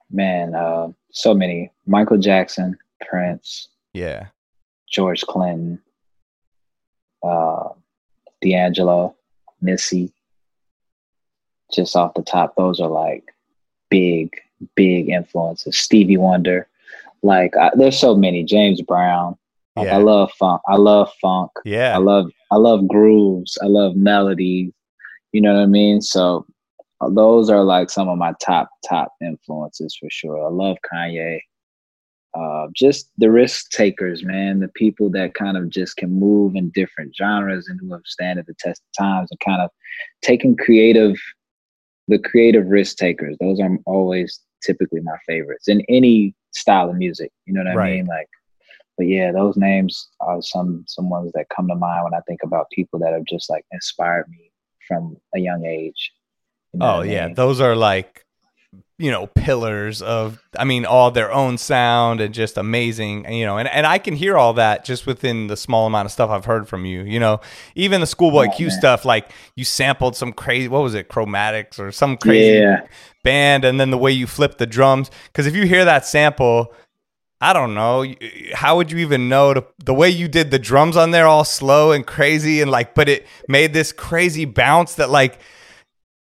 Man, 0.10 0.56
uh, 0.56 0.90
so 1.12 1.34
many. 1.34 1.72
Michael 1.86 2.18
Jackson, 2.18 2.78
Prince. 3.02 3.68
Yeah. 3.94 4.28
George 4.90 5.22
Clinton 5.22 5.82
uh, 7.24 7.70
D'Angelo, 8.42 9.16
Missy. 9.62 10.12
Just 11.74 11.96
off 11.96 12.14
the 12.16 12.22
top, 12.22 12.56
those 12.56 12.80
are 12.80 12.90
like 12.90 13.34
big, 13.90 14.30
big 14.76 15.10
influences. 15.10 15.78
Stevie 15.78 16.18
Wonder, 16.18 16.68
like 17.24 17.56
I, 17.56 17.72
there's 17.76 17.98
so 17.98 18.16
many. 18.16 18.44
James 18.44 18.82
Brown. 18.82 19.38
Like 19.76 19.88
yeah. 19.88 19.96
I 19.96 20.00
love 20.00 20.32
funk. 20.34 20.62
I 20.68 20.76
love 20.76 21.10
funk. 21.22 21.52
Yeah. 21.64 21.96
I 21.96 22.00
love 22.00 22.30
I 22.52 22.58
love 22.58 22.88
grooves. 22.88 23.58
I 23.62 23.68
love 23.68 23.96
melodies. 23.96 24.74
You 25.32 25.42
know 25.42 25.54
what 25.54 25.62
I 25.62 25.66
mean? 25.66 26.02
So 26.02 26.46
uh, 27.00 27.10
those 27.10 27.50
are 27.50 27.64
like 27.64 27.90
some 27.90 28.10
of 28.10 28.18
my 28.18 28.34
top 28.42 28.70
top 28.88 29.14
influences 29.22 29.96
for 29.96 30.10
sure. 30.10 30.46
I 30.46 30.50
love 30.50 30.78
Kanye 30.92 31.40
uh, 32.34 32.68
just 32.74 33.12
the 33.18 33.30
risk 33.30 33.72
takers, 33.72 34.24
man, 34.24 34.60
the 34.60 34.70
people 34.70 35.10
that 35.12 35.34
kind 35.34 35.58
of 35.58 35.70
just 35.70 35.98
can 35.98 36.12
move 36.12 36.56
in 36.56 36.72
different 36.74 37.14
genres 37.16 37.68
and 37.68 37.80
who 37.80 37.92
have 37.92 38.02
stand 38.06 38.40
at 38.40 38.48
the 38.48 38.56
test 38.60 38.82
of 38.82 39.04
times 39.04 39.30
and 39.32 39.40
kind 39.42 39.62
of 39.62 39.70
taking 40.22 40.56
creative, 40.56 41.16
the 42.08 42.20
creative 42.20 42.68
risk 42.68 42.98
takers. 42.98 43.36
Those 43.40 43.60
are 43.60 43.78
always 43.86 44.40
typically 44.64 45.02
my 45.02 45.18
favorites 45.28 45.68
in 45.68 45.82
any 45.90 46.34
style 46.52 46.90
of 46.90 46.96
music. 46.96 47.32
You 47.46 47.54
know 47.54 47.62
what 47.62 47.72
I 47.72 47.76
right. 47.76 47.96
mean? 47.96 48.06
Like, 48.06 48.30
but 48.98 49.08
yeah, 49.08 49.32
those 49.32 49.58
names 49.58 50.10
are 50.20 50.42
some 50.42 50.86
some 50.88 51.10
ones 51.10 51.32
that 51.34 51.50
come 51.50 51.68
to 51.68 51.76
mind 51.76 52.04
when 52.04 52.14
I 52.14 52.22
think 52.28 52.42
about 52.44 52.70
people 52.72 53.00
that 53.00 53.14
have 53.14 53.26
just 53.26 53.50
like 53.50 53.66
inspired 53.72 54.30
me 54.30 54.52
from 54.88 55.18
a 55.36 55.40
young 55.40 55.66
age. 55.66 56.12
You 56.74 56.80
know 56.80 56.98
oh 56.98 57.02
yeah, 57.02 57.26
mean? 57.26 57.36
those 57.36 57.60
are 57.60 57.76
like 57.76 58.26
you 58.98 59.12
know 59.12 59.28
pillars 59.28 60.02
of 60.02 60.42
i 60.58 60.64
mean 60.64 60.86
all 60.86 61.12
their 61.12 61.32
own 61.32 61.58
sound 61.58 62.22
and 62.22 62.34
just 62.34 62.58
amazing 62.58 63.30
you 63.34 63.46
know 63.46 63.58
and, 63.58 63.68
and 63.68 63.86
i 63.86 63.98
can 63.98 64.16
hear 64.16 64.38
all 64.38 64.54
that 64.54 64.86
just 64.86 65.06
within 65.06 65.48
the 65.48 65.58
small 65.58 65.88
amount 65.88 66.06
of 66.06 66.12
stuff 66.12 66.30
i've 66.30 66.46
heard 66.46 66.68
from 66.70 66.86
you 66.86 67.02
you 67.02 67.20
know 67.20 67.42
even 67.76 68.00
the 68.00 68.08
schoolboy 68.08 68.48
oh, 68.48 68.56
q 68.56 68.68
man. 68.68 68.78
stuff 68.78 69.04
like 69.04 69.32
you 69.56 69.66
sampled 69.66 70.16
some 70.16 70.32
crazy 70.32 70.68
what 70.68 70.84
was 70.84 70.94
it 70.94 71.10
chromatics 71.10 71.80
or 71.80 71.92
some 71.92 72.16
crazy 72.16 72.60
yeah. 72.60 72.86
band 73.24 73.66
and 73.66 73.80
then 73.80 73.90
the 73.90 73.98
way 73.98 74.12
you 74.12 74.28
flip 74.28 74.58
the 74.58 74.68
drums 74.68 75.12
because 75.28 75.48
if 75.48 75.56
you 75.56 75.66
hear 75.66 75.84
that 75.84 76.06
sample 76.06 76.74
I 77.44 77.54
don't 77.54 77.74
know. 77.74 78.06
How 78.54 78.78
would 78.78 78.92
you 78.92 79.00
even 79.00 79.28
know 79.28 79.56
to, 79.56 79.66
the 79.84 79.96
way 79.96 80.12
you 80.12 80.28
did 80.28 80.52
the 80.52 80.60
drums 80.60 80.96
on 80.96 81.10
there 81.10 81.26
all 81.26 81.44
slow 81.44 81.92
and 81.92 82.06
crazy 82.06 82.62
and 82.62 82.70
like, 82.70 82.94
but 82.94 83.10
it 83.10 83.26
made 83.48 83.74
this 83.74 83.92
crazy 83.92 84.46
bounce 84.46 84.94
that 84.96 85.10
like 85.10 85.40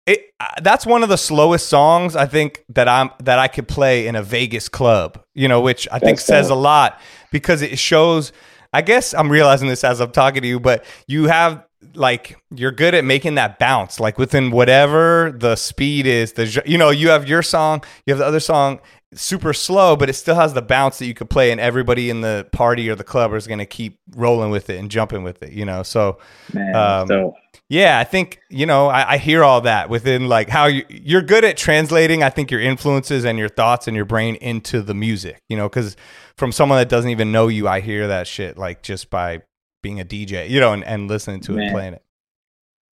it, 0.06 0.34
uh, 0.40 0.48
that's 0.62 0.86
one 0.86 1.04
of 1.04 1.10
the 1.10 1.18
slowest 1.18 1.68
songs 1.68 2.16
I 2.16 2.26
think 2.26 2.64
that 2.70 2.88
I'm 2.88 3.10
that 3.24 3.40
I 3.40 3.48
could 3.48 3.68
play 3.68 4.08
in 4.08 4.16
a 4.16 4.24
Vegas 4.24 4.70
club. 4.70 5.24
You 5.34 5.48
know, 5.48 5.62
which 5.62 5.88
I 5.92 6.00
think 6.00 6.20
says 6.20 6.50
a 6.50 6.56
lot 6.56 7.00
because 7.32 7.62
it 7.62 7.80
shows. 7.80 8.32
I 8.74 8.82
guess 8.82 9.14
I'm 9.14 9.32
realizing 9.32 9.70
this 9.70 9.86
as 9.86 10.02
I'm 10.02 10.12
talking 10.12 10.42
to 10.42 10.48
you, 10.48 10.60
but 10.60 10.84
you 11.08 11.28
have 11.28 11.66
like 11.94 12.38
you're 12.54 12.72
good 12.72 12.94
at 12.94 13.06
making 13.06 13.36
that 13.36 13.58
bounce, 13.58 14.00
like 14.00 14.18
within 14.18 14.52
whatever 14.52 15.34
the 15.36 15.56
speed 15.56 16.06
is. 16.06 16.34
The 16.34 16.62
you 16.66 16.78
know 16.78 16.90
you 16.90 17.10
have 17.10 17.28
your 17.28 17.42
song, 17.42 17.84
you 18.06 18.12
have 18.12 18.20
the 18.20 18.26
other 18.26 18.40
song 18.40 18.80
super 19.16 19.54
slow, 19.54 19.96
but 19.96 20.10
it 20.10 20.14
still 20.14 20.36
has 20.36 20.54
the 20.54 20.62
bounce 20.62 21.00
that 21.00 21.06
you 21.06 21.14
could 21.14 21.30
play, 21.30 21.52
and 21.52 21.60
everybody 21.60 22.10
in 22.10 22.22
the 22.22 22.48
party 22.52 22.90
or 22.90 22.96
the 22.96 23.04
club 23.04 23.34
is 23.34 23.48
going 23.48 23.60
to 23.60 23.66
keep 23.66 24.00
rolling 24.16 24.52
with 24.52 24.70
it 24.70 24.80
and 24.80 24.92
jumping 24.92 25.24
with 25.24 25.42
it. 25.42 25.54
You 25.54 25.66
know, 25.66 25.84
so 25.84 26.20
Man, 26.54 26.76
um, 26.76 27.08
so 27.08 27.36
yeah, 27.70 27.98
I 27.98 28.04
think 28.04 28.40
you 28.50 28.66
know 28.66 28.88
I, 28.88 29.14
I, 29.14 29.18
hear 29.18 29.44
all 29.44 29.62
that 29.62 29.90
within 29.90 30.28
like 30.28 30.50
how 30.50 30.68
you 30.68 30.86
you're 30.90 31.22
good 31.22 31.44
at 31.44 31.58
translating. 31.58 32.22
I 32.22 32.30
think 32.30 32.52
your 32.52 32.62
influences 32.62 33.26
and 33.26 33.40
your 33.40 33.50
thoughts 33.50 33.88
and 33.88 33.96
your 33.96 34.06
brain 34.06 34.36
into 34.36 34.82
the 34.82 34.94
music. 34.94 35.42
You 35.50 35.58
know, 35.58 35.68
because 35.68 35.96
from 36.38 36.52
someone 36.52 36.78
that 36.78 36.90
doesn't 36.90 37.10
even 37.10 37.32
know 37.32 37.48
you, 37.48 37.68
I 37.68 37.80
hear 37.80 38.08
that 38.08 38.28
shit 38.28 38.58
like 38.58 38.84
just 38.84 39.10
by 39.10 39.42
being 39.82 40.00
a 40.00 40.06
DJ. 40.06 40.50
You 40.50 40.60
know, 40.60 40.74
and, 40.74 40.84
and 40.84 41.08
listening 41.08 41.40
to 41.42 41.54
man. 41.54 41.68
it, 41.68 41.72
playing 41.72 41.94
it. 41.94 42.04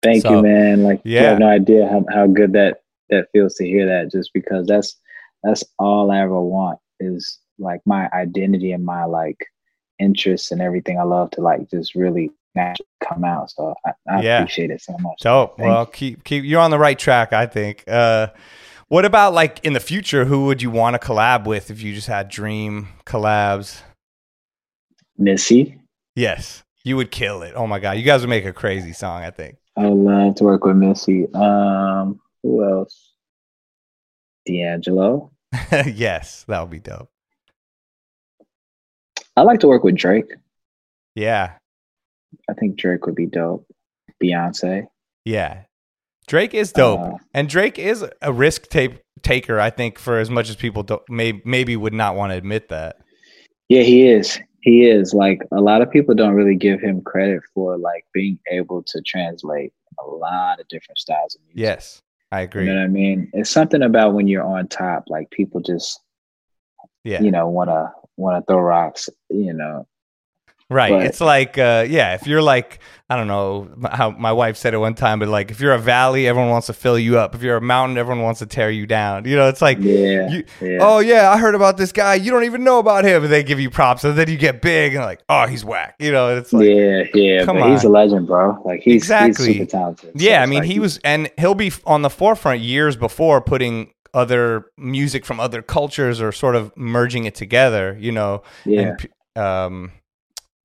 Thank 0.03 0.23
so, 0.23 0.37
you, 0.37 0.41
man. 0.41 0.83
Like 0.83 1.01
yeah. 1.03 1.21
you 1.21 1.27
have 1.27 1.39
no 1.39 1.49
idea 1.49 1.87
how, 1.87 2.05
how 2.13 2.27
good 2.27 2.53
that 2.53 2.83
that 3.09 3.27
feels 3.33 3.55
to 3.55 3.65
hear 3.65 3.85
that. 3.87 4.09
Just 4.11 4.31
because 4.33 4.67
that's 4.67 5.00
that's 5.43 5.63
all 5.79 6.11
I 6.11 6.21
ever 6.21 6.39
want 6.39 6.79
is 6.99 7.39
like 7.59 7.81
my 7.85 8.09
identity 8.13 8.71
and 8.71 8.83
my 8.85 9.05
like 9.05 9.47
interests 9.99 10.51
and 10.51 10.61
everything 10.61 10.99
I 10.99 11.03
love 11.03 11.31
to 11.31 11.41
like 11.41 11.69
just 11.69 11.95
really 11.95 12.31
naturally 12.55 12.87
come 13.03 13.23
out. 13.23 13.51
So 13.51 13.73
I, 13.85 13.91
I 14.09 14.21
yeah. 14.21 14.39
appreciate 14.39 14.71
it 14.71 14.81
so 14.81 14.95
much. 14.99 15.19
Dope. 15.21 15.57
Thank 15.57 15.67
well, 15.67 15.81
you. 15.81 15.91
keep 15.91 16.23
keep 16.23 16.43
you're 16.43 16.61
on 16.61 16.71
the 16.71 16.79
right 16.79 16.97
track, 16.97 17.33
I 17.33 17.45
think. 17.45 17.83
Uh, 17.87 18.27
what 18.87 19.05
about 19.05 19.33
like 19.33 19.59
in 19.63 19.73
the 19.73 19.79
future? 19.79 20.25
Who 20.25 20.45
would 20.45 20.61
you 20.61 20.69
want 20.69 20.99
to 20.99 21.07
collab 21.07 21.45
with 21.45 21.71
if 21.71 21.81
you 21.81 21.93
just 21.93 22.07
had 22.07 22.29
dream 22.29 22.89
collabs? 23.05 23.81
Missy. 25.17 25.79
Yes, 26.15 26.63
you 26.83 26.97
would 26.97 27.11
kill 27.11 27.41
it. 27.43 27.53
Oh 27.55 27.67
my 27.67 27.79
god, 27.79 27.97
you 27.97 28.03
guys 28.03 28.21
would 28.21 28.29
make 28.29 28.45
a 28.45 28.53
crazy 28.53 28.93
song. 28.93 29.23
I 29.23 29.31
think. 29.31 29.57
I 29.77 29.87
would 29.87 30.11
love 30.11 30.35
to 30.35 30.43
work 30.43 30.65
with 30.65 30.75
Missy. 30.75 31.33
Um, 31.33 32.19
who 32.43 32.63
else? 32.69 33.13
D'Angelo. 34.45 35.30
yes, 35.93 36.45
that 36.47 36.61
would 36.61 36.69
be 36.69 36.79
dope. 36.79 37.09
I 39.35 39.41
like 39.41 39.59
to 39.61 39.67
work 39.67 39.83
with 39.83 39.95
Drake. 39.95 40.31
Yeah, 41.15 41.53
I 42.49 42.53
think 42.53 42.77
Drake 42.77 43.05
would 43.05 43.15
be 43.15 43.25
dope. 43.25 43.65
Beyonce. 44.21 44.87
Yeah. 45.25 45.63
Drake 46.27 46.53
is 46.53 46.71
dope. 46.71 46.99
Uh, 46.99 47.17
and 47.33 47.49
Drake 47.49 47.79
is 47.79 48.05
a 48.21 48.31
risk 48.31 48.69
tape 48.69 48.99
taker, 49.21 49.59
I 49.59 49.69
think, 49.69 49.99
for 49.99 50.19
as 50.19 50.29
much 50.29 50.49
as 50.49 50.55
people 50.55 50.83
don't, 50.83 51.01
may, 51.09 51.41
maybe 51.43 51.75
would 51.75 51.93
not 51.93 52.15
want 52.15 52.31
to 52.31 52.37
admit 52.37 52.69
that. 52.69 52.97
Yeah, 53.69 53.81
he 53.81 54.07
is. 54.07 54.39
He 54.61 54.85
is 54.85 55.13
like 55.13 55.41
a 55.51 55.59
lot 55.59 55.81
of 55.81 55.89
people 55.89 56.13
don't 56.13 56.33
really 56.33 56.55
give 56.55 56.79
him 56.79 57.01
credit 57.01 57.41
for 57.53 57.77
like 57.77 58.05
being 58.13 58.37
able 58.51 58.83
to 58.83 59.01
translate 59.01 59.73
a 59.99 60.07
lot 60.07 60.59
of 60.59 60.67
different 60.67 60.99
styles 60.99 61.35
of 61.35 61.41
music. 61.41 61.59
Yes, 61.59 62.01
I 62.31 62.41
agree. 62.41 62.65
You 62.65 62.73
know 62.73 62.79
what 62.79 62.85
I 62.85 62.89
mean? 62.89 63.29
It's 63.33 63.49
something 63.49 63.81
about 63.81 64.13
when 64.13 64.27
you're 64.27 64.43
on 64.43 64.67
top, 64.67 65.05
like 65.07 65.29
people 65.31 65.61
just, 65.61 65.99
yeah, 67.03 67.21
you 67.21 67.31
know, 67.31 67.47
wanna 67.49 67.93
wanna 68.17 68.43
throw 68.47 68.59
rocks, 68.59 69.09
you 69.29 69.53
know, 69.53 69.87
Right. 70.71 70.91
But, 70.91 71.05
it's 71.05 71.19
like, 71.19 71.57
uh, 71.57 71.85
yeah, 71.89 72.13
if 72.13 72.25
you're 72.25 72.41
like, 72.41 72.79
I 73.09 73.17
don't 73.17 73.27
know 73.27 73.67
how 73.91 74.11
my 74.11 74.31
wife 74.31 74.55
said 74.55 74.73
it 74.73 74.77
one 74.77 74.95
time, 74.95 75.19
but 75.19 75.27
like, 75.27 75.51
if 75.51 75.59
you're 75.59 75.73
a 75.73 75.77
valley, 75.77 76.29
everyone 76.29 76.49
wants 76.49 76.67
to 76.67 76.73
fill 76.73 76.97
you 76.97 77.19
up. 77.19 77.35
If 77.35 77.43
you're 77.43 77.57
a 77.57 77.61
mountain, 77.61 77.97
everyone 77.97 78.23
wants 78.23 78.39
to 78.39 78.45
tear 78.45 78.71
you 78.71 78.87
down. 78.87 79.25
You 79.25 79.35
know, 79.35 79.49
it's 79.49 79.61
like, 79.61 79.79
yeah, 79.81 80.29
you, 80.29 80.45
yeah. 80.61 80.77
oh 80.79 80.99
yeah, 80.99 81.29
I 81.29 81.37
heard 81.37 81.55
about 81.55 81.75
this 81.75 81.91
guy. 81.91 82.15
You 82.15 82.31
don't 82.31 82.45
even 82.45 82.63
know 82.63 82.79
about 82.79 83.03
him. 83.03 83.21
And 83.21 83.31
they 83.31 83.43
give 83.43 83.59
you 83.59 83.69
props, 83.69 84.05
and 84.05 84.17
then 84.17 84.29
you 84.29 84.37
get 84.37 84.61
big 84.61 84.95
and 84.95 85.03
like, 85.03 85.19
oh, 85.27 85.45
he's 85.45 85.65
whack. 85.65 85.95
You 85.99 86.13
know, 86.13 86.37
it's 86.37 86.53
like, 86.53 86.69
yeah, 86.69 87.03
yeah, 87.13 87.43
come 87.43 87.57
on. 87.57 87.73
he's 87.73 87.83
a 87.83 87.89
legend, 87.89 88.27
bro. 88.27 88.61
Like 88.63 88.79
he's 88.79 88.95
exactly 88.95 89.47
he's 89.47 89.55
super 89.57 89.71
talented. 89.71 90.17
So 90.17 90.25
yeah, 90.25 90.41
I 90.41 90.45
mean, 90.45 90.59
like 90.59 90.69
he 90.69 90.79
was, 90.79 90.97
and 91.03 91.29
he'll 91.37 91.53
be 91.53 91.73
on 91.85 92.03
the 92.03 92.09
forefront 92.09 92.61
years 92.61 92.95
before 92.95 93.41
putting 93.41 93.91
other 94.13 94.67
music 94.77 95.25
from 95.25 95.41
other 95.41 95.61
cultures 95.61 96.21
or 96.21 96.31
sort 96.31 96.55
of 96.55 96.71
merging 96.77 97.25
it 97.25 97.35
together. 97.35 97.97
You 97.99 98.13
know, 98.13 98.43
yeah. 98.63 98.95
And, 99.35 99.43
um, 99.43 99.91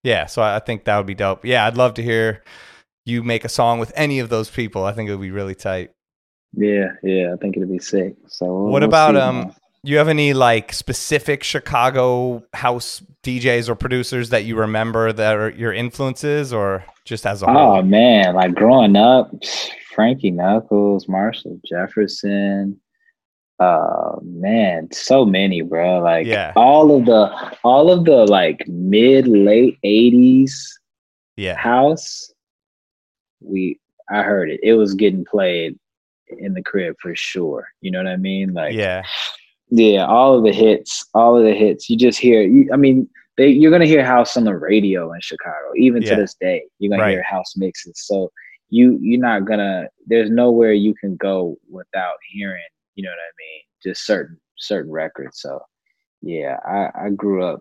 yeah, 0.06 0.26
so 0.26 0.40
I 0.40 0.60
think 0.60 0.84
that 0.84 0.96
would 0.96 1.06
be 1.06 1.16
dope. 1.16 1.44
Yeah, 1.44 1.66
I'd 1.66 1.76
love 1.76 1.94
to 1.94 2.02
hear 2.02 2.44
you 3.04 3.24
make 3.24 3.44
a 3.44 3.48
song 3.48 3.80
with 3.80 3.92
any 3.96 4.20
of 4.20 4.28
those 4.28 4.48
people. 4.48 4.84
I 4.84 4.92
think 4.92 5.08
it 5.08 5.12
would 5.12 5.20
be 5.20 5.32
really 5.32 5.56
tight. 5.56 5.90
Yeah, 6.52 6.92
yeah, 7.02 7.34
I 7.34 7.36
think 7.36 7.56
it'd 7.56 7.68
be 7.68 7.80
sick. 7.80 8.14
So 8.28 8.46
we'll, 8.46 8.72
what 8.72 8.84
about 8.84 9.14
see, 9.14 9.20
um? 9.20 9.54
You 9.82 9.98
have 9.98 10.06
any 10.06 10.32
like 10.32 10.72
specific 10.72 11.42
Chicago 11.42 12.44
house 12.52 13.02
DJs 13.24 13.68
or 13.68 13.74
producers 13.74 14.30
that 14.30 14.44
you 14.44 14.56
remember 14.56 15.12
that 15.12 15.36
are 15.36 15.50
your 15.50 15.72
influences, 15.72 16.52
or 16.52 16.84
just 17.04 17.26
as 17.26 17.42
a 17.42 17.46
whole? 17.46 17.78
Oh 17.78 17.82
man, 17.82 18.36
like 18.36 18.54
growing 18.54 18.94
up, 18.94 19.32
Frankie 19.92 20.30
Knuckles, 20.30 21.08
Marshall 21.08 21.58
Jefferson, 21.68 22.80
uh 23.58 24.16
man 24.22 24.88
so 24.92 25.24
many 25.24 25.62
bro. 25.62 26.00
Like 26.00 26.26
yeah. 26.26 26.52
all 26.56 26.96
of 26.96 27.06
the 27.06 27.56
all 27.64 27.90
of 27.90 28.04
the 28.04 28.26
like 28.26 28.66
mid 28.68 29.26
late 29.26 29.78
80s 29.84 30.52
yeah. 31.36 31.56
house 31.56 32.32
we 33.40 33.78
i 34.10 34.22
heard 34.22 34.50
it. 34.50 34.60
It 34.62 34.74
was 34.74 34.94
getting 34.94 35.24
played 35.24 35.78
in 36.28 36.54
the 36.54 36.62
crib 36.62 36.96
for 37.00 37.14
sure. 37.14 37.66
You 37.80 37.90
know 37.90 37.98
what 37.98 38.08
i 38.08 38.16
mean? 38.16 38.52
Like 38.52 38.74
yeah. 38.74 39.02
yeah 39.70 40.04
all 40.06 40.36
of 40.36 40.44
the 40.44 40.52
hits 40.52 41.06
all 41.14 41.36
of 41.36 41.44
the 41.44 41.54
hits. 41.54 41.88
You 41.88 41.96
just 41.96 42.18
hear 42.18 42.42
you, 42.42 42.68
i 42.72 42.76
mean 42.76 43.08
they, 43.38 43.48
you're 43.48 43.70
gonna 43.70 43.86
hear 43.86 44.04
house 44.04 44.36
on 44.36 44.44
the 44.44 44.56
radio 44.56 45.12
in 45.12 45.20
chicago 45.20 45.72
even 45.76 46.02
yeah. 46.02 46.10
to 46.10 46.16
this 46.16 46.34
day. 46.34 46.62
You're 46.78 46.90
gonna 46.90 47.02
right. 47.02 47.12
hear 47.12 47.22
house 47.22 47.54
mixes. 47.56 48.02
So 48.04 48.30
you 48.68 48.98
you're 49.00 49.20
not 49.20 49.44
gonna 49.46 49.88
there's 50.06 50.30
nowhere 50.30 50.72
you 50.72 50.94
can 50.94 51.16
go 51.16 51.56
without 51.70 52.16
hearing 52.30 52.62
you 52.96 53.04
know 53.04 53.10
what 53.10 53.18
I 53.18 53.32
mean? 53.38 53.62
Just 53.82 54.04
certain 54.04 54.40
certain 54.58 54.90
records. 54.90 55.40
So 55.40 55.60
yeah, 56.22 56.56
I, 56.66 57.06
I 57.06 57.10
grew 57.10 57.44
up 57.44 57.60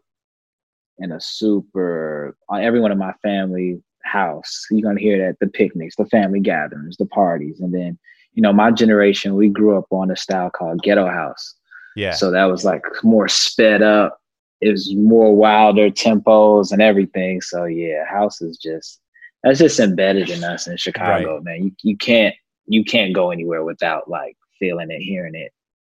in 0.98 1.12
a 1.12 1.22
super 1.22 2.36
on 2.50 2.64
everyone 2.64 2.92
in 2.92 2.98
my 2.98 3.14
family 3.22 3.82
house. 4.04 4.66
You're 4.72 4.88
gonna 4.88 5.00
hear 5.00 5.18
that 5.26 5.38
the 5.40 5.48
picnics, 5.48 5.96
the 5.98 6.06
family 6.06 6.40
gatherings, 6.40 6.98
the 6.98 7.06
parties, 7.06 7.60
and 7.60 7.74
then 7.74 8.00
you 8.34 8.42
know 8.42 8.54
my 8.54 8.72
generation 8.72 9.36
we 9.36 9.50
grew 9.50 9.78
up 9.78 9.86
on 9.92 10.10
a 10.10 10.16
style 10.16 10.50
called 10.50 10.82
ghetto 10.82 11.08
house. 11.08 11.56
Yeah. 11.96 12.14
So 12.14 12.32
that 12.32 12.46
was 12.46 12.66
like 12.66 12.84
more 13.04 13.28
sped 13.28 13.82
up. 13.82 14.20
It 14.62 14.72
was 14.72 14.94
more 14.96 15.36
wilder 15.36 15.90
tempos 15.90 16.72
and 16.72 16.82
everything. 16.82 17.42
So 17.42 17.66
yeah, 17.66 18.06
house 18.06 18.42
is 18.42 18.58
just 18.58 19.00
that's 19.44 19.60
just 19.60 19.80
embedded 19.80 20.30
in 20.30 20.44
us 20.44 20.68
in 20.68 20.78
Chicago, 20.78 21.36
right. 21.36 21.44
man. 21.44 21.64
You 21.64 21.72
you 21.84 21.98
can't 21.98 22.36
you 22.68 22.84
can't 22.84 23.14
go 23.14 23.32
anywhere 23.32 23.64
without 23.64 24.10
like 24.10 24.38
feeling 24.60 24.92
it, 24.92 25.02
hearing 25.02 25.36
it, 25.36 25.52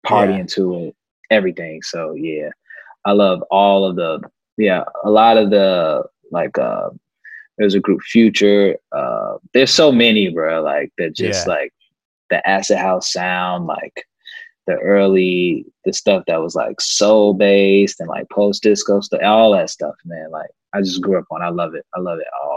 partying 0.06 0.40
yeah. 0.40 0.46
to 0.56 0.76
it, 0.88 0.96
everything. 1.32 1.82
So 1.82 2.14
yeah, 2.14 2.50
I 3.06 3.12
love 3.12 3.42
all 3.50 3.86
of 3.86 3.96
the 3.96 4.22
yeah, 4.58 4.84
a 5.04 5.10
lot 5.10 5.38
of 5.38 5.50
the 5.50 6.04
like 6.32 6.58
uh 6.58 6.90
there's 7.58 7.76
a 7.76 7.80
group 7.80 8.02
Phuture. 8.14 8.76
Uh 8.92 9.38
there's 9.54 9.74
so 9.74 9.92
many, 9.92 10.30
bro, 10.30 10.62
like 10.62 10.92
that 10.98 11.16
just 11.16 11.48
yeah. 11.48 11.54
like 11.54 11.74
the 12.30 12.48
acid 12.48 12.78
house 12.78 13.12
sound, 13.12 13.66
like 13.68 14.06
the 14.68 14.76
early 14.76 15.66
the 15.86 15.94
stuff 15.94 16.24
that 16.28 16.42
was 16.42 16.56
like 16.56 16.80
soul 16.82 17.34
based 17.34 18.00
and 18.00 18.10
like 18.10 18.30
post 18.30 18.64
disco 18.64 19.00
stuff, 19.00 19.22
all 19.24 19.54
that 19.54 19.70
stuff, 19.70 19.96
man. 20.06 20.30
Like 20.32 20.50
I 20.74 20.82
just 20.82 21.02
grew 21.02 21.18
up 21.18 21.26
on. 21.32 21.42
I 21.42 21.50
love 21.50 21.74
it. 21.74 21.86
I 21.96 22.00
love 22.00 22.20
it 22.20 22.28
all. 22.44 22.57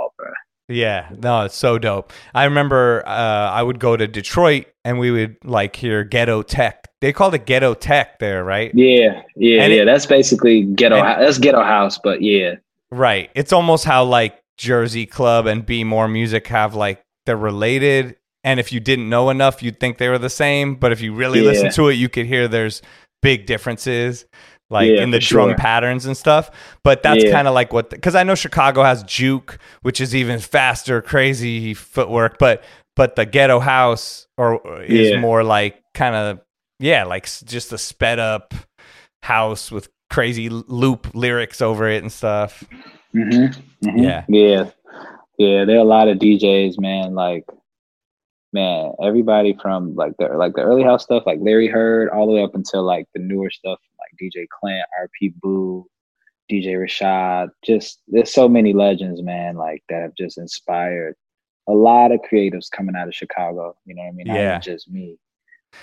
Yeah, 0.71 1.09
no, 1.19 1.43
it's 1.43 1.57
so 1.57 1.79
dope. 1.79 2.13
I 2.35 2.45
remember 2.45 3.03
uh, 3.07 3.51
I 3.51 3.63
would 3.63 3.81
go 3.81 3.97
to 3.97 4.07
Detroit 4.07 4.67
and 4.85 4.99
we 4.99 5.11
would 5.11 5.37
like 5.45 5.75
hear 5.77 6.05
ghetto 6.05 6.43
tech. 6.43 6.87
They 7.01 7.13
called 7.13 7.35
it 7.35 7.45
ghetto 7.47 7.75
tech 7.75 8.19
there, 8.19 8.45
right? 8.45 8.71
Yeah, 8.75 9.23
yeah, 9.37 9.63
and 9.63 9.73
yeah. 9.73 9.83
It, 9.83 9.85
that's 9.87 10.07
basically 10.07 10.63
ghetto. 10.63 10.97
And, 10.97 11.23
that's 11.23 11.39
ghetto 11.39 11.63
house, 11.63 11.99
but 11.99 12.23
yeah, 12.23 12.57
right. 12.91 13.31
It's 13.35 13.53
almost 13.53 13.85
how 13.85 14.05
like 14.05 14.41
Jersey 14.57 15.07
Club 15.07 15.47
and 15.47 15.67
B-more 15.67 16.09
Music 16.09 16.47
have 16.49 16.75
like 16.75 17.03
they're 17.27 17.37
related. 17.37 18.17
And 18.43 18.59
if 18.59 18.73
you 18.73 18.81
didn't 18.81 19.11
know 19.11 19.29
enough, 19.29 19.63
you'd 19.63 19.81
think 19.81 19.99
they 19.99 20.09
were 20.09 20.19
the 20.19 20.31
same. 20.31 20.77
But 20.77 20.93
if 20.93 21.01
you 21.01 21.13
really 21.13 21.41
yeah. 21.41 21.47
listen 21.51 21.71
to 21.73 21.89
it, 21.89 21.95
you 21.95 22.09
could 22.09 22.27
hear 22.27 22.49
there's 22.49 22.81
big 23.23 23.45
differences 23.45 24.25
like 24.71 24.89
yeah, 24.89 25.03
in 25.03 25.11
the 25.11 25.19
drum 25.19 25.51
sure. 25.51 25.57
patterns 25.57 26.07
and 26.07 26.17
stuff. 26.17 26.51
But 26.83 27.03
that's 27.03 27.25
yeah. 27.25 27.33
kind 27.33 27.49
of 27.49 27.55
like 27.55 27.73
what 27.73 27.91
because 27.91 28.15
I 28.15 28.23
know 28.23 28.35
Chicago 28.35 28.83
has 28.83 29.03
juke, 29.03 29.59
which 29.83 30.01
is 30.01 30.15
even 30.15 30.39
faster, 30.39 31.03
crazy 31.03 31.75
footwork. 31.75 32.39
But 32.39 32.65
but 32.97 33.17
the 33.17 33.27
ghetto 33.27 33.59
house 33.61 34.27
or 34.37 34.83
is 34.83 35.11
yeah. 35.11 35.21
more 35.21 35.43
like 35.43 35.83
kind 35.93 36.15
of 36.15 36.41
yeah, 36.79 37.05
like 37.05 37.25
just 37.45 37.73
a 37.73 37.79
sped 37.79 38.19
up 38.19 38.55
house 39.23 39.71
with 39.71 39.89
crazy 40.09 40.49
loop 40.49 41.15
lyrics 41.15 41.61
over 41.61 41.89
it 41.89 42.03
and 42.03 42.13
stuff. 42.13 42.65
Mm-hmm. 43.15 43.87
Mm-hmm. 43.87 43.99
Yeah, 43.99 44.25
yeah, 44.29 44.71
yeah. 45.39 45.65
There 45.65 45.77
are 45.77 45.81
a 45.81 45.85
lot 45.85 46.09
of 46.09 46.19
DJs, 46.19 46.79
man. 46.79 47.15
Like 47.15 47.45
man, 48.53 48.93
everybody 49.03 49.57
from 49.61 49.95
like 49.95 50.13
the 50.19 50.29
like 50.37 50.55
the 50.55 50.63
early 50.63 50.83
house 50.83 51.05
stuff, 51.05 51.25
like 51.27 51.39
Larry 51.41 51.69
Heard, 51.69 52.11
all 52.11 52.27
the 52.27 52.33
way 52.33 52.43
up 52.43 52.55
until 52.55 52.83
like 52.83 53.07
the 53.15 53.21
newer 53.21 53.51
stuff, 53.51 53.79
DJ 54.21 54.47
Clint, 54.49 54.85
RP 55.01 55.35
Boo, 55.41 55.87
DJ 56.51 56.77
Rashad. 56.77 57.49
Just 57.65 58.03
there's 58.09 58.33
so 58.33 58.49
many 58.49 58.73
legends, 58.73 59.23
man, 59.23 59.57
like 59.57 59.83
that 59.89 60.03
have 60.03 60.15
just 60.17 60.39
inspired 60.39 61.15
a 61.69 61.73
lot 61.73 62.13
of 62.13 62.21
creatives 62.21 62.71
coming 62.71 62.97
out 62.97 63.09
of 63.09 63.15
Chicago. 63.15 63.77
You 63.85 63.95
know 63.95 64.03
what 64.03 64.09
I 64.09 64.13
mean? 64.13 64.27
Yeah. 64.27 64.53
Not 64.53 64.63
just 64.63 64.91
me. 64.91 65.17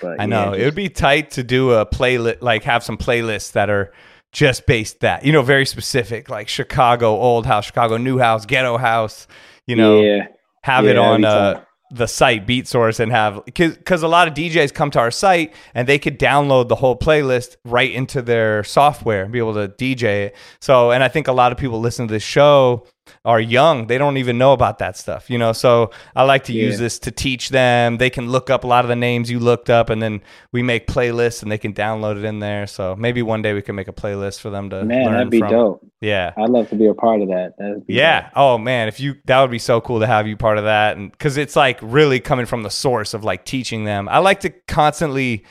But 0.00 0.20
I 0.20 0.26
know 0.26 0.44
yeah, 0.44 0.50
just, 0.50 0.60
it 0.60 0.64
would 0.66 0.74
be 0.74 0.88
tight 0.90 1.30
to 1.32 1.42
do 1.42 1.72
a 1.72 1.86
playlist, 1.86 2.42
like 2.42 2.64
have 2.64 2.84
some 2.84 2.98
playlists 2.98 3.52
that 3.52 3.70
are 3.70 3.92
just 4.32 4.66
based 4.66 5.00
that, 5.00 5.24
you 5.24 5.32
know, 5.32 5.42
very 5.42 5.64
specific, 5.64 6.28
like 6.28 6.48
Chicago 6.48 7.16
old 7.16 7.46
house, 7.46 7.64
Chicago 7.66 7.96
new 7.96 8.18
house, 8.18 8.44
ghetto 8.44 8.76
house. 8.76 9.26
You 9.66 9.76
know, 9.76 10.00
yeah. 10.00 10.26
have 10.62 10.84
yeah, 10.84 10.90
it 10.90 10.98
on 10.98 11.24
uh, 11.24 11.64
the 11.90 12.06
site 12.06 12.46
beat 12.46 12.68
source 12.68 13.00
and 13.00 13.10
have 13.10 13.42
because 13.44 14.02
a 14.02 14.08
lot 14.08 14.28
of 14.28 14.34
DJs 14.34 14.74
come 14.74 14.90
to 14.90 14.98
our 14.98 15.10
site 15.10 15.54
and 15.74 15.88
they 15.88 15.98
could 15.98 16.18
download 16.18 16.68
the 16.68 16.74
whole 16.74 16.96
playlist 16.96 17.56
right 17.64 17.92
into 17.92 18.20
their 18.20 18.62
software 18.64 19.22
and 19.22 19.32
be 19.32 19.38
able 19.38 19.54
to 19.54 19.68
DJ 19.68 20.26
it. 20.26 20.36
So, 20.60 20.90
and 20.90 21.02
I 21.02 21.08
think 21.08 21.28
a 21.28 21.32
lot 21.32 21.52
of 21.52 21.58
people 21.58 21.80
listen 21.80 22.06
to 22.08 22.12
this 22.12 22.22
show 22.22 22.86
are 23.24 23.40
young 23.40 23.86
they 23.86 23.98
don't 23.98 24.16
even 24.16 24.38
know 24.38 24.52
about 24.52 24.78
that 24.78 24.96
stuff 24.96 25.28
you 25.28 25.38
know? 25.38 25.52
So 25.52 25.90
i 26.14 26.22
like 26.22 26.44
to 26.44 26.52
yeah. 26.52 26.64
use 26.64 26.78
this 26.78 26.98
to 27.00 27.10
teach 27.10 27.50
them. 27.50 27.98
They 27.98 28.10
can 28.10 28.28
look 28.28 28.50
up 28.50 28.64
a 28.64 28.66
lot 28.66 28.84
of 28.84 28.88
the 28.88 28.96
names 28.96 29.30
you 29.30 29.38
looked 29.38 29.70
up 29.70 29.90
and 29.90 30.02
then 30.02 30.22
we 30.52 30.62
make 30.62 30.86
playlists 30.86 31.42
and 31.42 31.50
they 31.50 31.58
can 31.58 31.74
download 31.74 32.16
it 32.16 32.24
in 32.24 32.38
there. 32.38 32.66
So 32.66 32.96
maybe 32.96 33.22
one 33.22 33.42
day 33.42 33.54
we 33.54 33.62
can 33.62 33.74
make 33.74 33.88
a 33.88 33.92
playlist 33.92 34.40
for 34.40 34.50
them 34.50 34.70
to 34.70 34.84
man 34.84 35.12
that'd 35.12 35.30
be 35.30 35.40
from. 35.40 35.50
dope. 35.50 35.86
Yeah. 36.00 36.32
I'd 36.36 36.50
love 36.50 36.68
to 36.70 36.76
be 36.76 36.86
a 36.86 36.94
part 36.94 37.20
of 37.20 37.28
that. 37.28 37.54
Yeah. 37.86 38.22
dope. 38.22 38.32
oh 38.36 38.58
man 38.58 38.88
if 38.88 39.00
you 39.00 39.16
that 39.26 39.40
would 39.40 39.50
be 39.50 39.58
so 39.58 39.80
cool 39.80 40.00
to 40.00 40.06
have 40.06 40.26
you 40.26 40.36
part 40.36 40.58
of 40.58 40.64
that 40.64 40.96
and 40.96 41.10
because 41.10 41.36
it's 41.36 41.56
like 41.56 41.78
really 41.82 42.20
coming 42.20 42.46
from 42.46 42.62
the 42.62 42.70
source 42.70 43.14
of 43.14 43.24
like 43.24 43.44
teaching 43.44 43.84
them. 43.84 44.08
I 44.08 44.18
like 44.18 44.40
to 44.40 44.50
constantly 44.50 45.44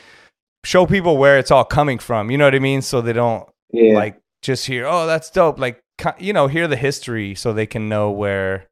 show 0.63 0.85
people 0.85 1.17
where 1.17 1.37
it's 1.37 1.51
all 1.51 1.63
coming 1.63 1.97
from 1.99 2.29
you 2.31 2.37
know 2.37 2.45
what 2.45 2.55
i 2.55 2.59
mean? 2.59 2.81
So 2.81 3.01
they 3.01 3.13
don't 3.13 3.47
yeah. 3.71 3.93
like 3.95 4.21
just 4.41 4.65
hear 4.65 4.85
oh 4.85 5.07
that's 5.07 5.29
dope 5.29 5.59
like 5.59 5.81
you 6.19 6.33
know 6.33 6.47
hear 6.47 6.67
the 6.67 6.75
history 6.75 7.35
so 7.35 7.53
they 7.53 7.65
can 7.65 7.89
know 7.89 8.11
where 8.11 8.67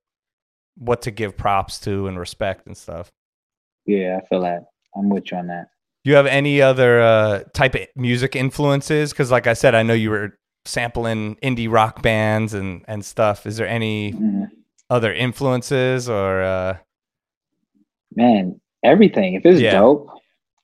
what 0.78 1.02
to 1.04 1.12
give 1.12 1.38
props 1.38 1.80
to 1.80 2.08
and 2.08 2.20
respect 2.20 2.68
and 2.68 2.76
stuff. 2.78 3.12
Yeah, 3.86 4.20
I 4.22 4.26
feel 4.28 4.42
that. 4.42 4.66
I'm 4.96 5.10
with 5.10 5.32
you 5.32 5.38
on 5.38 5.48
that. 5.48 5.68
Do 6.04 6.12
you 6.12 6.18
have 6.18 6.28
any 6.28 6.62
other 6.62 7.02
uh, 7.02 7.44
type 7.54 7.76
of 7.76 7.88
music 7.96 8.36
influences? 8.36 9.12
Because, 9.12 9.32
like 9.32 9.48
I 9.48 9.54
said, 9.54 9.74
I 9.74 9.84
know 9.84 9.94
you 9.94 10.12
were 10.12 10.38
sampling 10.66 11.36
indie 11.38 11.72
rock 11.72 12.02
bands 12.02 12.54
and 12.54 12.84
and 12.88 13.04
stuff. 13.04 13.46
Is 13.46 13.58
there 13.58 13.68
any 13.68 14.14
mm-hmm. 14.14 14.44
other 14.90 15.14
influences 15.14 16.10
or? 16.10 16.42
Uh... 16.42 16.78
Man, 18.16 18.62
everything. 18.84 19.34
If 19.34 19.46
it's 19.46 19.60
yeah. 19.60 19.80
dope, 19.80 20.10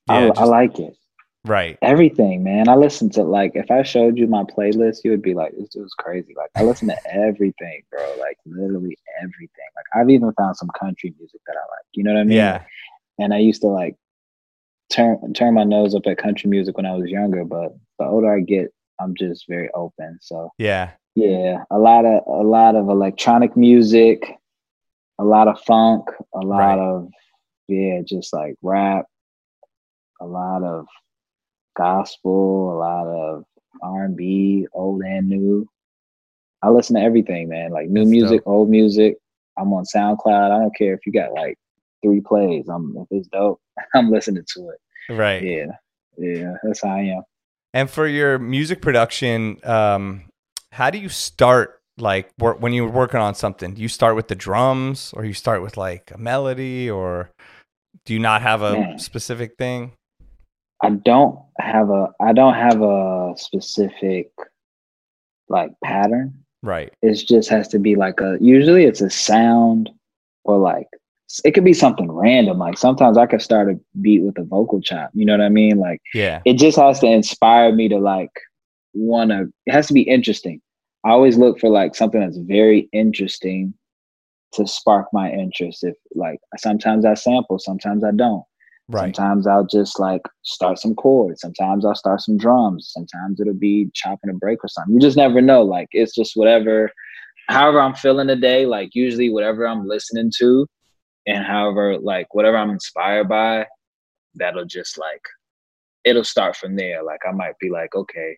yeah, 0.10 0.16
I, 0.16 0.28
just, 0.28 0.40
I 0.40 0.44
like 0.46 0.80
it. 0.80 0.96
Right. 1.44 1.78
Everything, 1.82 2.44
man. 2.44 2.68
I 2.68 2.76
listen 2.76 3.10
to 3.12 3.24
like 3.24 3.54
if 3.56 3.72
I 3.72 3.82
showed 3.82 4.18
you 4.18 4.28
my 4.28 4.44
playlist, 4.44 5.04
you 5.04 5.12
would 5.12 5.24
be 5.24 5.34
like, 5.34 5.54
this 5.58 5.70
was 5.76 5.94
crazy. 5.98 6.36
Like 6.38 6.52
I 6.56 6.64
listen 6.64 6.88
to 6.90 6.98
everything, 7.12 7.82
bro. 7.90 8.16
Like 8.20 8.38
literally 8.46 8.98
everything. 9.22 9.66
Like 9.76 9.86
I've 9.96 10.10
even 10.10 10.32
found 10.34 10.56
some 10.56 10.70
country 10.80 11.14
music 11.18 11.42
that 11.48 11.56
I 11.56 11.62
like. 11.62 11.86
You 11.94 12.04
know 12.04 12.14
what 12.14 12.20
I 12.20 12.24
mean? 12.26 12.38
Yeah. 12.38 12.64
And 13.18 13.34
I 13.34 13.40
used 13.40 13.62
to 13.62 13.68
like 13.68 13.96
turn 14.92 15.34
turn 15.34 15.56
my 15.56 15.64
nose 15.64 15.96
up 15.96 16.06
at 16.06 16.18
country 16.18 16.50
music 16.50 16.78
when 16.78 16.86
I 16.86 16.94
was 16.96 17.10
younger, 17.10 17.44
but 17.44 17.76
the 17.98 18.06
older 18.06 18.32
I 18.32 18.42
get, 18.42 18.72
I'm 19.00 19.16
just 19.16 19.46
very 19.48 19.70
open. 19.74 20.20
So 20.22 20.52
yeah, 20.60 20.92
yeah, 21.16 21.64
a 21.72 21.80
lot 21.80 22.06
of 22.06 22.22
a 22.28 22.48
lot 22.48 22.76
of 22.76 22.88
electronic 22.88 23.58
music, 23.58 24.32
a 25.18 25.24
lot 25.24 25.48
of 25.48 25.60
funk, 25.62 26.06
a 26.36 26.40
lot 26.40 26.78
right. 26.78 26.80
of 26.80 27.10
yeah, 27.68 28.02
just 28.06 28.32
like 28.32 28.56
rap, 28.62 29.06
a 30.20 30.26
lot 30.26 30.64
of 30.64 30.86
gospel, 31.82 32.74
a 32.74 32.78
lot 32.78 33.08
of 33.08 33.44
R 33.82 34.06
and 34.06 34.16
B, 34.16 34.68
old 34.74 35.02
and 35.02 35.28
new. 35.28 35.68
I 36.62 36.70
listen 36.70 36.96
to 36.96 37.02
everything, 37.02 37.50
man. 37.50 37.72
Like 37.72 37.90
new 37.90 38.02
That's 38.02 38.12
music, 38.12 38.40
dope. 38.42 38.48
old 38.54 38.70
music. 38.70 39.18
I'm 39.58 39.74
on 39.74 39.84
SoundCloud. 39.84 40.52
I 40.52 40.60
don't 40.60 40.76
care 40.76 40.94
if 40.94 41.06
you 41.06 41.12
got 41.12 41.34
like 41.34 41.58
three 42.04 42.22
plays. 42.22 42.68
I'm 42.70 42.96
if 42.98 43.08
it's 43.12 43.28
dope, 43.28 43.60
I'm 43.96 44.12
listening 44.12 44.46
to 44.56 44.70
it. 44.70 45.14
Right. 45.14 45.44
Yeah. 45.44 45.66
Yeah. 46.18 46.54
That's 46.64 46.84
how 46.84 46.90
I 46.90 47.02
am. 47.02 47.24
And 47.74 47.90
for 47.90 48.06
your 48.06 48.38
music 48.38 48.82
production, 48.82 49.58
um, 49.64 50.26
how 50.72 50.90
do 50.90 50.98
you 50.98 51.10
start 51.10 51.82
like 51.98 52.30
work, 52.38 52.62
when 52.62 52.74
you're 52.74 52.90
working 52.90 53.20
on 53.20 53.34
something? 53.34 53.74
Do 53.74 53.82
you 53.82 53.88
start 53.88 54.16
with 54.16 54.28
the 54.28 54.36
drums 54.36 55.14
or 55.16 55.26
you 55.26 55.34
start 55.34 55.62
with 55.62 55.78
like 55.78 56.12
a 56.14 56.18
melody 56.18 56.90
or 56.90 57.32
do 58.06 58.14
you 58.14 58.20
not 58.20 58.42
have 58.42 58.62
a 58.62 58.74
Man. 58.74 59.00
specific 59.00 59.58
thing? 59.58 59.94
I 60.84 60.90
don't 60.90 61.40
have 61.60 61.90
a 61.90 62.08
I 62.20 62.34
don't 62.34 62.56
have 62.56 62.82
a 62.82 63.34
specific 63.38 64.32
like 65.50 65.72
pattern. 65.84 66.34
Right. 66.64 66.94
It 67.02 67.16
just 67.28 67.50
has 67.50 67.68
to 67.70 67.80
be 67.80 67.96
like 67.96 68.20
a 68.20 68.38
usually 68.40 68.86
it's 68.86 69.02
a 69.02 69.10
sound 69.10 69.90
or 70.44 70.58
like 70.58 70.88
it 71.46 71.52
could 71.52 71.64
be 71.64 71.74
something 71.74 72.12
random. 72.12 72.58
Like 72.58 72.78
sometimes 72.78 73.18
I 73.18 73.26
could 73.26 73.42
start 73.42 73.70
a 73.70 73.80
beat 74.02 74.24
with 74.24 74.38
a 74.38 74.44
vocal 74.44 74.82
chop. 74.82 75.12
You 75.14 75.26
know 75.26 75.34
what 75.34 75.46
I 75.46 75.50
mean? 75.50 75.78
Like 75.78 76.02
yeah, 76.14 76.42
it 76.46 76.58
just 76.58 76.78
has 76.78 77.00
to 77.00 77.08
inspire 77.08 77.74
me 77.74 77.88
to 77.90 77.98
like 77.98 78.32
want 78.94 79.32
to. 79.32 79.52
It 79.66 79.72
has 79.72 79.88
to 79.88 79.94
be 79.94 80.02
interesting. 80.02 80.62
I 81.04 81.12
always 81.12 81.38
look 81.38 81.60
for 81.60 81.70
like 81.70 81.96
something 81.96 82.22
that's 82.22 82.38
very 82.38 82.90
interesting 82.92 83.74
to 84.54 84.68
spark 84.68 85.08
my 85.14 85.32
interest. 85.32 85.84
If 85.84 85.96
like 86.16 86.40
sometimes 86.58 87.06
I 87.06 87.14
sample, 87.14 87.60
sometimes 87.60 88.04
I 88.04 88.12
don't. 88.12 88.44
Right. 88.92 89.16
Sometimes 89.16 89.48
I'll 89.48 89.66
just 89.66 90.00
like 90.00 90.22
start 90.44 90.80
some 90.80 90.96
chords. 90.96 91.42
Sometimes 91.42 91.86
I'll 91.86 91.96
start 91.96 92.22
some 92.22 92.38
drums. 92.38 92.92
Sometimes 92.92 93.40
it'll 93.40 93.54
be 93.54 93.90
chopping 93.94 94.30
a 94.30 94.34
break 94.34 94.64
or 94.64 94.68
something. 94.68 94.94
You 94.94 95.00
just 95.00 95.18
never 95.18 95.42
know. 95.42 95.64
Like 95.64 95.88
it's 95.92 96.14
just 96.14 96.34
whatever, 96.36 96.92
however 97.48 97.80
I'm 97.82 97.96
feeling 97.96 98.28
today. 98.28 98.66
Like 98.66 98.90
usually 98.94 99.30
whatever 99.30 99.68
I'm 99.68 99.88
listening 99.88 100.32
to, 100.40 100.68
and 101.28 101.46
however 101.46 101.98
like 102.00 102.34
whatever 102.34 102.58
i'm 102.58 102.70
inspired 102.70 103.30
by 103.30 103.66
that'll 104.36 104.66
just 104.66 104.98
like 104.98 105.22
it'll 106.04 106.24
start 106.24 106.56
from 106.56 106.76
there 106.76 107.04
like 107.04 107.20
i 107.28 107.32
might 107.32 107.58
be 107.60 107.70
like 107.70 107.94
okay 107.96 108.38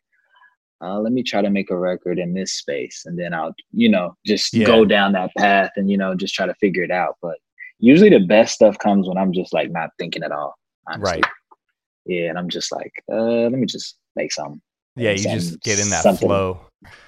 uh, 0.82 1.00
let 1.00 1.14
me 1.14 1.24
try 1.24 1.42
to 1.42 1.50
make 1.50 1.70
a 1.72 1.78
record 1.78 2.20
in 2.20 2.34
this 2.34 2.54
space 2.54 3.04
and 3.06 3.18
then 3.18 3.34
i'll 3.34 3.54
you 3.72 3.90
know 3.90 4.16
just 4.26 4.54
yeah. 4.54 4.66
go 4.66 4.84
down 4.84 5.14
that 5.14 5.32
path 5.38 5.72
and 5.78 5.90
you 5.90 5.98
know 5.98 6.14
just 6.14 6.34
try 6.34 6.46
to 6.46 6.56
figure 6.56 6.84
it 6.84 6.92
out 6.92 7.16
but 7.22 7.38
usually 7.84 8.10
the 8.10 8.20
best 8.20 8.54
stuff 8.54 8.78
comes 8.80 9.08
when 9.08 9.18
i'm 9.18 9.34
just 9.34 9.54
like 9.54 9.70
not 9.72 9.90
thinking 10.00 10.24
at 10.24 10.32
all 10.32 10.56
honestly. 10.88 11.12
right 11.12 11.26
yeah 12.06 12.30
and 12.30 12.38
i'm 12.38 12.50
just 12.50 12.72
like 12.72 12.92
uh 13.12 13.16
let 13.50 13.54
me 13.54 13.66
just 13.66 13.98
make 14.16 14.32
something 14.32 14.62
yeah 14.96 15.12
you 15.12 15.24
just 15.24 15.60
get 15.62 15.80
in 15.80 15.90
that 15.90 16.04
something. 16.04 16.28
flow 16.28 16.60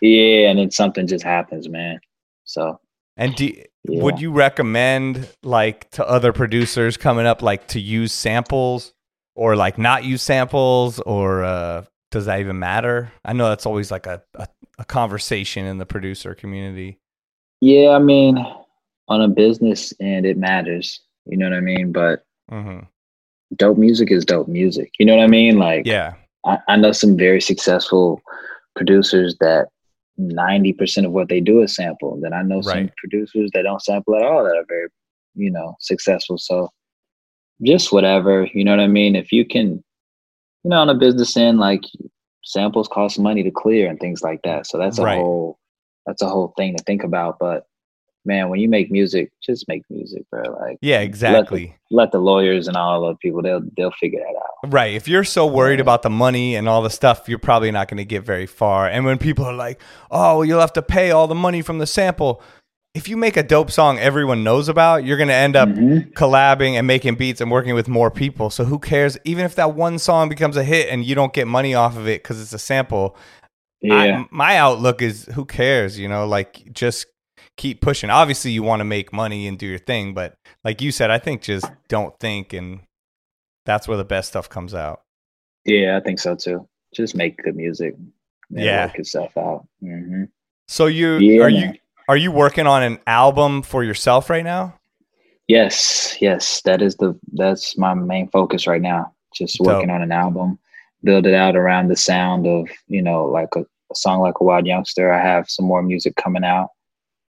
yeah 0.01 0.49
and 0.49 0.59
then 0.59 0.71
something 0.71 1.07
just 1.07 1.23
happens 1.23 1.69
man 1.69 1.99
so 2.43 2.79
and 3.17 3.35
do, 3.35 3.45
yeah. 3.45 4.03
would 4.03 4.19
you 4.19 4.31
recommend 4.31 5.29
like 5.41 5.89
to 5.91 6.07
other 6.07 6.33
producers 6.33 6.97
coming 6.97 7.25
up 7.25 7.41
like 7.41 7.67
to 7.69 7.79
use 7.79 8.11
samples 8.11 8.93
or 9.35 9.55
like 9.55 9.77
not 9.77 10.03
use 10.03 10.21
samples 10.21 10.99
or 10.99 11.43
uh, 11.43 11.85
does 12.11 12.25
that 12.25 12.39
even 12.39 12.59
matter? 12.59 13.11
I 13.23 13.33
know 13.33 13.49
that's 13.49 13.65
always 13.65 13.91
like 13.91 14.05
a, 14.05 14.21
a, 14.35 14.47
a 14.79 14.85
conversation 14.85 15.65
in 15.65 15.77
the 15.77 15.85
producer 15.85 16.35
community. 16.35 16.99
Yeah, 17.61 17.91
I 17.91 17.99
mean, 17.99 18.45
on 19.07 19.21
a 19.21 19.27
business 19.27 19.93
and 19.99 20.25
it 20.25 20.37
matters. 20.37 21.01
You 21.25 21.37
know 21.37 21.49
what 21.49 21.57
I 21.57 21.61
mean? 21.61 21.91
But 21.91 22.23
mm-hmm. 22.51 22.85
dope 23.55 23.77
music 23.77 24.11
is 24.11 24.25
dope 24.25 24.47
music. 24.47 24.91
You 24.99 25.05
know 25.05 25.15
what 25.15 25.23
I 25.23 25.27
mean? 25.27 25.57
Like, 25.57 25.85
yeah, 25.85 26.13
I, 26.45 26.59
I 26.67 26.75
know 26.75 26.91
some 26.91 27.17
very 27.17 27.41
successful 27.41 28.21
producers 28.75 29.35
that 29.39 29.67
90% 30.19 31.05
of 31.05 31.11
what 31.11 31.29
they 31.29 31.39
do 31.39 31.61
is 31.61 31.75
sample. 31.75 32.19
Then 32.21 32.33
I 32.33 32.41
know 32.41 32.57
right. 32.57 32.87
some 32.87 32.91
producers 32.97 33.51
that 33.53 33.63
don't 33.63 33.81
sample 33.81 34.15
at 34.15 34.23
all 34.23 34.43
that 34.43 34.55
are 34.55 34.65
very, 34.67 34.87
you 35.35 35.51
know, 35.51 35.75
successful. 35.79 36.37
So 36.37 36.69
just 37.63 37.91
whatever, 37.91 38.47
you 38.53 38.63
know 38.63 38.71
what 38.71 38.79
I 38.79 38.87
mean? 38.87 39.15
If 39.15 39.31
you 39.31 39.45
can, 39.45 39.83
you 40.63 40.69
know, 40.69 40.81
on 40.81 40.89
a 40.89 40.95
business 40.95 41.35
end, 41.35 41.59
like 41.59 41.83
samples 42.43 42.87
cost 42.87 43.19
money 43.19 43.43
to 43.43 43.51
clear 43.51 43.89
and 43.89 43.99
things 43.99 44.21
like 44.21 44.41
that. 44.43 44.67
So 44.67 44.77
that's 44.77 44.99
a 44.99 45.03
right. 45.03 45.17
whole, 45.17 45.59
that's 46.05 46.21
a 46.21 46.29
whole 46.29 46.53
thing 46.57 46.75
to 46.77 46.83
think 46.83 47.03
about. 47.03 47.37
But 47.39 47.65
man, 48.25 48.49
when 48.49 48.59
you 48.59 48.69
make 48.69 48.91
music, 48.91 49.31
just 49.41 49.67
make 49.67 49.83
music, 49.89 50.23
bro. 50.29 50.43
Like 50.59 50.77
yeah, 50.81 51.01
exactly. 51.01 51.61
Let 51.61 51.89
the, 51.89 51.95
let 51.95 52.11
the 52.11 52.19
lawyers 52.19 52.67
and 52.67 52.77
all 52.77 53.07
the 53.07 53.15
people 53.15 53.41
they'll 53.41 53.61
they'll 53.77 53.91
figure 53.91 54.19
that 54.19 54.35
out. 54.35 54.73
Right. 54.73 54.93
If 54.93 55.07
you're 55.07 55.23
so 55.23 55.45
worried 55.45 55.79
about 55.79 56.01
the 56.01 56.09
money 56.09 56.55
and 56.55 56.67
all 56.67 56.81
the 56.81 56.89
stuff, 56.89 57.27
you're 57.27 57.39
probably 57.39 57.71
not 57.71 57.87
going 57.87 57.97
to 57.97 58.05
get 58.05 58.23
very 58.23 58.45
far. 58.45 58.87
And 58.87 59.05
when 59.05 59.17
people 59.17 59.45
are 59.45 59.53
like, 59.53 59.81
"Oh, 60.11 60.41
you'll 60.41 60.59
have 60.59 60.73
to 60.73 60.81
pay 60.81 61.11
all 61.11 61.27
the 61.27 61.35
money 61.35 61.61
from 61.61 61.79
the 61.79 61.87
sample," 61.87 62.41
if 62.95 63.09
you 63.09 63.17
make 63.17 63.35
a 63.35 63.43
dope 63.43 63.69
song 63.69 63.99
everyone 63.99 64.43
knows 64.43 64.69
about, 64.69 65.03
you're 65.03 65.17
going 65.17 65.27
to 65.27 65.35
end 65.35 65.57
up 65.57 65.67
mm-hmm. 65.67 66.11
collabing 66.11 66.75
and 66.75 66.87
making 66.87 67.15
beats 67.15 67.41
and 67.41 67.51
working 67.51 67.75
with 67.75 67.89
more 67.89 68.09
people. 68.09 68.49
So 68.49 68.63
who 68.63 68.79
cares? 68.79 69.17
Even 69.25 69.43
if 69.43 69.55
that 69.55 69.75
one 69.75 69.99
song 69.99 70.29
becomes 70.29 70.55
a 70.55 70.63
hit 70.63 70.87
and 70.89 71.03
you 71.03 71.13
don't 71.13 71.33
get 71.33 71.45
money 71.45 71.75
off 71.75 71.97
of 71.97 72.07
it 72.07 72.23
because 72.23 72.41
it's 72.41 72.53
a 72.53 72.59
sample. 72.59 73.17
Yeah. 73.81 74.23
I, 74.23 74.27
my 74.31 74.57
outlook 74.57 75.01
is 75.01 75.25
who 75.33 75.43
cares? 75.43 75.99
You 75.99 76.07
know, 76.07 76.25
like 76.25 76.71
just 76.71 77.07
keep 77.57 77.81
pushing. 77.81 78.09
Obviously, 78.09 78.51
you 78.51 78.63
want 78.63 78.79
to 78.79 78.85
make 78.85 79.13
money 79.13 79.47
and 79.47 79.57
do 79.57 79.65
your 79.65 79.79
thing, 79.79 80.13
but 80.13 80.37
like 80.63 80.81
you 80.81 80.91
said, 80.91 81.11
I 81.11 81.17
think 81.17 81.41
just 81.41 81.65
don't 81.87 82.17
think, 82.19 82.53
and 82.53 82.81
that's 83.65 83.87
where 83.87 83.97
the 83.97 84.05
best 84.05 84.29
stuff 84.29 84.49
comes 84.49 84.73
out. 84.73 85.01
Yeah, 85.65 85.97
I 85.97 85.99
think 85.99 86.19
so 86.19 86.35
too. 86.35 86.67
Just 86.93 87.15
make 87.15 87.41
good 87.43 87.55
music. 87.55 87.95
yeah, 88.49 88.87
work 88.87 88.97
yourself 88.97 89.35
out. 89.37 89.67
Mm-hmm. 89.83 90.25
So 90.67 90.87
you 90.87 91.17
yeah, 91.17 91.43
are 91.43 91.49
man. 91.49 91.73
you 91.73 91.79
are 92.07 92.17
you 92.17 92.31
working 92.31 92.67
on 92.67 92.83
an 92.83 92.99
album 93.07 93.61
for 93.63 93.83
yourself 93.83 94.29
right 94.29 94.43
now? 94.43 94.79
Yes, 95.47 96.17
yes, 96.21 96.61
that 96.61 96.81
is 96.81 96.95
the 96.95 97.17
that's 97.33 97.77
my 97.77 97.93
main 97.93 98.29
focus 98.29 98.67
right 98.67 98.81
now. 98.81 99.13
Just 99.33 99.59
working 99.59 99.87
Dope. 99.87 99.95
on 99.95 100.01
an 100.01 100.11
album, 100.11 100.59
build 101.03 101.25
it 101.27 101.33
out 101.33 101.55
around 101.55 101.87
the 101.87 101.95
sound 101.95 102.47
of 102.47 102.67
you 102.87 103.01
know 103.01 103.25
like 103.25 103.49
a, 103.55 103.61
a 103.61 103.95
song 103.95 104.21
like 104.21 104.35
a 104.39 104.43
wild 104.43 104.65
youngster. 104.65 105.11
I 105.11 105.21
have 105.21 105.49
some 105.49 105.65
more 105.65 105.81
music 105.81 106.15
coming 106.15 106.43
out 106.43 106.69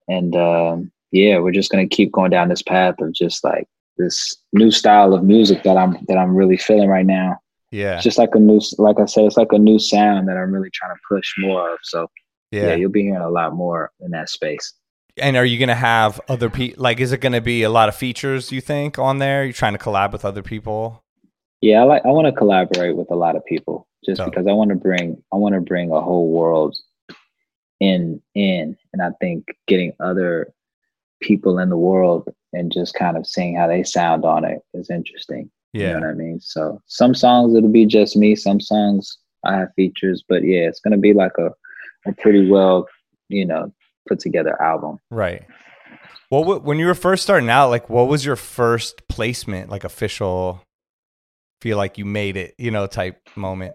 and 0.08 0.34
um, 0.36 0.92
yeah, 1.10 1.38
we're 1.38 1.52
just 1.52 1.70
gonna 1.70 1.88
keep 1.88 2.12
going 2.12 2.30
down 2.30 2.48
this 2.48 2.62
path 2.62 2.96
of 3.00 3.12
just 3.12 3.44
like 3.44 3.68
this 3.98 4.36
new 4.52 4.70
style 4.70 5.14
of 5.14 5.24
music 5.24 5.62
that 5.62 5.76
I'm 5.76 5.98
that 6.08 6.18
I'm 6.18 6.34
really 6.34 6.56
feeling 6.56 6.88
right 6.88 7.06
now. 7.06 7.38
Yeah, 7.70 7.94
it's 7.94 8.04
just 8.04 8.18
like 8.18 8.34
a 8.34 8.38
new, 8.38 8.60
like 8.78 9.00
I 9.00 9.06
said, 9.06 9.24
it's 9.24 9.36
like 9.36 9.52
a 9.52 9.58
new 9.58 9.78
sound 9.78 10.28
that 10.28 10.36
I'm 10.36 10.52
really 10.52 10.70
trying 10.72 10.94
to 10.94 11.00
push 11.08 11.32
more 11.38 11.72
of. 11.72 11.78
So 11.82 12.08
yeah, 12.50 12.68
yeah 12.68 12.74
you'll 12.74 12.90
be 12.90 13.02
hearing 13.02 13.20
a 13.20 13.30
lot 13.30 13.54
more 13.54 13.90
in 14.00 14.10
that 14.10 14.28
space. 14.28 14.74
And 15.18 15.36
are 15.36 15.44
you 15.44 15.58
going 15.58 15.68
to 15.68 15.74
have 15.74 16.20
other 16.28 16.48
people? 16.48 16.82
Like, 16.82 16.98
is 16.98 17.12
it 17.12 17.20
going 17.20 17.34
to 17.34 17.42
be 17.42 17.64
a 17.64 17.70
lot 17.70 17.90
of 17.90 17.94
features? 17.94 18.50
You 18.50 18.62
think 18.62 18.98
on 18.98 19.18
there? 19.18 19.44
You're 19.44 19.52
trying 19.52 19.74
to 19.74 19.78
collab 19.78 20.10
with 20.10 20.24
other 20.24 20.42
people? 20.42 21.02
Yeah, 21.60 21.82
I 21.82 21.84
like. 21.84 22.04
I 22.04 22.08
want 22.08 22.26
to 22.26 22.32
collaborate 22.32 22.96
with 22.96 23.10
a 23.10 23.14
lot 23.14 23.36
of 23.36 23.44
people, 23.44 23.86
just 24.04 24.20
oh. 24.20 24.24
because 24.24 24.46
I 24.46 24.52
want 24.52 24.70
to 24.70 24.76
bring. 24.76 25.22
I 25.32 25.36
want 25.36 25.54
to 25.54 25.60
bring 25.60 25.92
a 25.92 26.00
whole 26.00 26.30
world 26.30 26.76
in 27.82 28.22
in 28.36 28.76
and 28.92 29.02
i 29.02 29.10
think 29.20 29.44
getting 29.66 29.92
other 29.98 30.54
people 31.20 31.58
in 31.58 31.68
the 31.68 31.76
world 31.76 32.28
and 32.52 32.70
just 32.70 32.94
kind 32.94 33.16
of 33.16 33.26
seeing 33.26 33.56
how 33.56 33.66
they 33.66 33.82
sound 33.82 34.24
on 34.24 34.44
it 34.44 34.58
is 34.74 34.90
interesting. 34.90 35.50
Yeah. 35.72 35.94
you 35.94 36.00
know 36.00 36.06
what 36.06 36.10
i 36.10 36.14
mean? 36.14 36.40
So 36.40 36.82
some 36.86 37.14
songs 37.14 37.54
it'll 37.54 37.70
be 37.70 37.86
just 37.86 38.16
me. 38.16 38.36
Some 38.36 38.60
songs 38.60 39.18
i 39.44 39.56
have 39.56 39.74
features 39.74 40.22
but 40.28 40.44
yeah 40.44 40.68
it's 40.68 40.78
gonna 40.78 40.98
be 40.98 41.12
like 41.12 41.32
a, 41.38 41.50
a 42.06 42.12
pretty 42.12 42.48
well 42.48 42.86
you 43.28 43.44
know 43.44 43.72
put 44.08 44.20
together 44.20 44.60
album. 44.62 44.98
Right. 45.10 45.44
Well 46.30 46.60
when 46.60 46.78
you 46.78 46.86
were 46.86 46.94
first 46.94 47.22
starting 47.22 47.48
out 47.48 47.70
like 47.70 47.88
what 47.88 48.08
was 48.08 48.24
your 48.24 48.36
first 48.36 49.08
placement 49.08 49.70
like 49.70 49.84
official 49.84 50.62
feel 51.60 51.76
like 51.76 51.96
you 51.96 52.04
made 52.04 52.36
it 52.36 52.54
you 52.58 52.70
know 52.70 52.86
type 52.86 53.20
moment? 53.34 53.74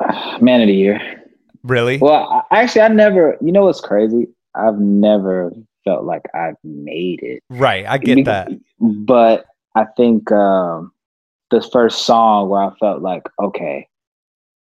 Man 0.40 0.60
of 0.60 0.68
the 0.68 0.74
year 0.74 1.17
Really? 1.62 1.98
Well, 1.98 2.44
I, 2.50 2.62
actually, 2.62 2.82
I 2.82 2.88
never. 2.88 3.36
You 3.40 3.52
know 3.52 3.64
what's 3.64 3.80
crazy? 3.80 4.28
I've 4.54 4.78
never 4.78 5.52
felt 5.84 6.04
like 6.04 6.22
I've 6.34 6.56
made 6.64 7.20
it. 7.22 7.42
Right, 7.50 7.86
I 7.86 7.98
get 7.98 8.24
that. 8.24 8.50
But 8.80 9.46
I 9.74 9.86
think 9.96 10.30
um, 10.32 10.92
the 11.50 11.62
first 11.72 12.04
song 12.04 12.48
where 12.48 12.62
I 12.62 12.70
felt 12.78 13.02
like, 13.02 13.22
okay, 13.38 13.88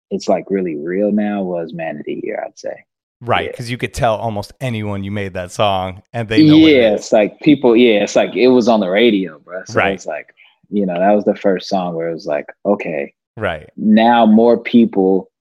it's 0.10 0.28
like 0.28 0.46
really 0.50 0.76
real 0.76 1.12
now 1.12 1.44
was 1.44 1.74
Man 1.74 1.98
of 1.98 2.06
the 2.06 2.20
Year, 2.24 2.44
I'd 2.46 2.58
say. 2.58 2.86
Right, 3.20 3.52
because 3.52 3.68
yeah. 3.70 3.74
you 3.74 3.78
could 3.78 3.94
tell 3.94 4.16
almost 4.16 4.54
anyone 4.62 5.04
you 5.04 5.12
made 5.12 5.34
that 5.34 5.52
song, 5.52 6.04
and 6.14 6.30
they 6.30 6.40
yeah, 6.40 6.92
it 6.92 6.94
it's 6.94 7.12
like 7.12 7.40
people. 7.40 7.76
Yeah, 7.76 8.04
it's 8.04 8.16
like 8.16 8.36
it 8.36 8.50
was 8.50 8.68
on 8.68 8.80
the 8.80 8.90
radio, 8.90 9.40
bro. 9.40 9.64
So 9.66 9.74
right. 9.74 9.94
It's 9.94 10.06
like 10.06 10.36
you 10.70 10.86
know 10.86 11.00
that 11.00 11.14
was 11.14 11.26
the 11.26 11.36
first 11.36 11.68
song 11.68 11.96
where 11.96 12.10
it 12.10 12.14
was 12.14 12.28
like, 12.28 12.46
okay, 12.66 13.14
right 13.36 13.70
now 13.76 14.28
more 14.28 14.56
people, 14.56 15.32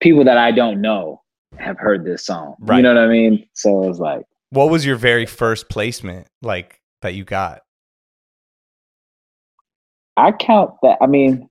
people 0.00 0.24
that 0.24 0.38
I 0.38 0.52
don't 0.52 0.80
know 0.80 1.22
have 1.58 1.78
heard 1.78 2.04
this 2.04 2.24
song. 2.24 2.56
Right. 2.60 2.78
You 2.78 2.82
know 2.82 2.94
what 2.94 3.02
I 3.02 3.08
mean? 3.08 3.46
So 3.54 3.82
it 3.84 3.88
was 3.88 4.00
like, 4.00 4.24
what 4.50 4.70
was 4.70 4.84
your 4.84 4.96
very 4.96 5.26
first 5.26 5.68
placement 5.68 6.28
like 6.42 6.80
that 7.02 7.14
you 7.14 7.24
got? 7.24 7.62
I 10.16 10.32
count 10.32 10.72
that. 10.82 10.98
I 11.00 11.06
mean, 11.06 11.48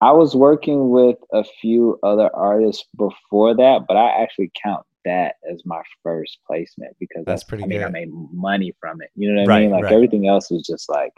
I 0.00 0.12
was 0.12 0.34
working 0.34 0.90
with 0.90 1.16
a 1.32 1.44
few 1.60 1.98
other 2.02 2.30
artists 2.34 2.84
before 2.96 3.54
that, 3.54 3.84
but 3.86 3.96
I 3.96 4.22
actually 4.22 4.50
count 4.62 4.84
that 5.04 5.36
as 5.50 5.62
my 5.64 5.82
first 6.02 6.38
placement 6.46 6.96
because 6.98 7.24
that's, 7.24 7.42
that's 7.42 7.44
pretty. 7.44 7.64
I 7.64 7.66
mean, 7.66 7.78
good. 7.80 7.86
I 7.86 7.90
made 7.90 8.08
money 8.32 8.72
from 8.80 9.02
it. 9.02 9.10
You 9.14 9.32
know 9.32 9.42
what 9.42 9.50
I 9.50 9.54
right, 9.54 9.62
mean? 9.62 9.70
Like 9.72 9.84
right. 9.84 9.92
everything 9.92 10.26
else 10.26 10.50
was 10.50 10.62
just 10.66 10.88
like 10.88 11.12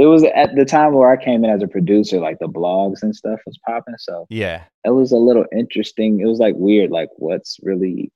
it 0.00 0.06
was 0.06 0.24
at 0.24 0.54
the 0.56 0.64
time 0.64 0.94
where 0.94 1.10
I 1.10 1.22
came 1.22 1.44
in 1.44 1.50
as 1.50 1.62
a 1.62 1.68
producer, 1.68 2.20
like 2.20 2.38
the 2.38 2.48
blogs 2.48 3.02
and 3.02 3.14
stuff 3.14 3.38
was 3.44 3.58
popping. 3.66 3.96
So 3.98 4.26
yeah, 4.30 4.64
it 4.82 4.90
was 4.90 5.12
a 5.12 5.18
little 5.18 5.44
interesting. 5.54 6.20
It 6.20 6.24
was 6.24 6.38
like 6.38 6.54
weird, 6.56 6.90
like 6.90 7.10
what's 7.16 7.58
really 7.62 8.10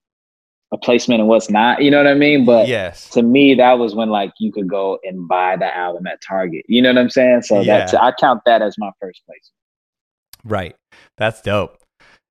a 0.72 0.78
placement 0.78 1.20
and 1.20 1.28
what's 1.28 1.50
not. 1.50 1.82
You 1.82 1.90
know 1.90 1.98
what 1.98 2.06
I 2.06 2.14
mean? 2.14 2.46
But 2.46 2.68
yes, 2.68 3.10
to 3.10 3.22
me, 3.22 3.54
that 3.56 3.74
was 3.74 3.94
when 3.94 4.08
like 4.08 4.32
you 4.40 4.50
could 4.50 4.66
go 4.66 4.98
and 5.04 5.28
buy 5.28 5.56
the 5.58 5.76
album 5.76 6.06
at 6.06 6.22
Target. 6.22 6.64
You 6.70 6.80
know 6.80 6.88
what 6.88 6.96
I'm 6.96 7.10
saying? 7.10 7.42
So 7.42 7.60
yeah. 7.60 7.80
that's 7.80 7.92
I 7.92 8.12
count 8.18 8.40
that 8.46 8.62
as 8.62 8.76
my 8.78 8.90
first 8.98 9.20
placement. 9.26 9.52
Right. 10.42 10.76
That's 11.18 11.42
dope. 11.42 11.76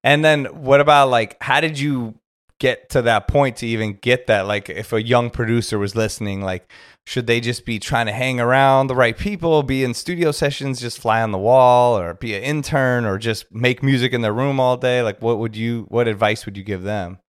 And 0.03 0.25
then 0.25 0.45
what 0.45 0.81
about 0.81 1.09
like 1.09 1.37
how 1.43 1.61
did 1.61 1.77
you 1.77 2.15
get 2.59 2.89
to 2.89 3.03
that 3.03 3.27
point 3.27 3.57
to 3.57 3.67
even 3.67 3.93
get 3.93 4.25
that? 4.27 4.47
Like 4.47 4.67
if 4.67 4.93
a 4.93 5.03
young 5.03 5.29
producer 5.29 5.77
was 5.77 5.95
listening, 5.95 6.41
like 6.41 6.71
should 7.05 7.27
they 7.27 7.41
just 7.41 7.65
be 7.65 7.79
trying 7.79 8.05
to 8.05 8.11
hang 8.11 8.39
around 8.39 8.87
the 8.87 8.95
right 8.95 9.17
people, 9.17 9.61
be 9.63 9.83
in 9.83 9.93
studio 9.93 10.31
sessions, 10.31 10.79
just 10.79 10.99
fly 10.99 11.21
on 11.21 11.31
the 11.31 11.37
wall, 11.37 11.97
or 11.97 12.13
be 12.13 12.35
an 12.35 12.43
intern, 12.43 13.05
or 13.05 13.17
just 13.17 13.51
make 13.53 13.83
music 13.83 14.13
in 14.13 14.21
their 14.21 14.33
room 14.33 14.59
all 14.59 14.77
day? 14.77 15.01
Like 15.01 15.21
what 15.21 15.39
would 15.39 15.55
you 15.55 15.85
what 15.89 16.07
advice 16.07 16.45
would 16.45 16.57
you 16.57 16.63
give 16.63 16.83
them? 16.83 17.19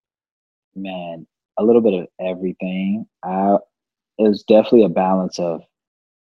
Man, 0.74 1.26
a 1.58 1.64
little 1.64 1.82
bit 1.82 1.94
of 1.94 2.06
everything. 2.20 3.06
I 3.24 3.56
it 4.18 4.28
was 4.28 4.44
definitely 4.44 4.84
a 4.84 4.88
balance 4.88 5.38
of 5.38 5.62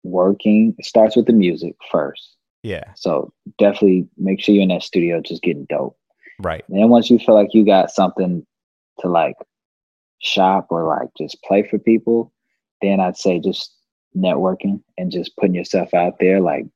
working. 0.02 0.74
It 0.78 0.84
starts 0.84 1.16
with 1.16 1.26
the 1.26 1.32
music 1.32 1.74
first 1.90 2.38
yeah. 2.62 2.92
So 2.96 3.32
definitely 3.58 4.08
make 4.16 4.40
sure 4.40 4.54
you're 4.54 4.62
in 4.62 4.68
that 4.68 4.82
studio 4.82 5.20
just 5.20 5.42
getting 5.42 5.66
dope. 5.68 5.96
Right. 6.40 6.64
And 6.68 6.78
then 6.78 6.88
once 6.88 7.10
you 7.10 7.18
feel 7.18 7.34
like 7.34 7.54
you 7.54 7.64
got 7.64 7.90
something 7.90 8.44
to 9.00 9.08
like 9.08 9.36
shop 10.20 10.68
or 10.70 10.84
like 10.86 11.08
just 11.16 11.42
play 11.42 11.62
for 11.62 11.78
people, 11.78 12.32
then 12.82 13.00
I'd 13.00 13.16
say 13.16 13.38
just 13.38 13.74
networking 14.16 14.82
and 14.96 15.12
just 15.12 15.36
putting 15.36 15.54
yourself 15.54 15.94
out 15.94 16.18
there, 16.18 16.40
like, 16.40 16.66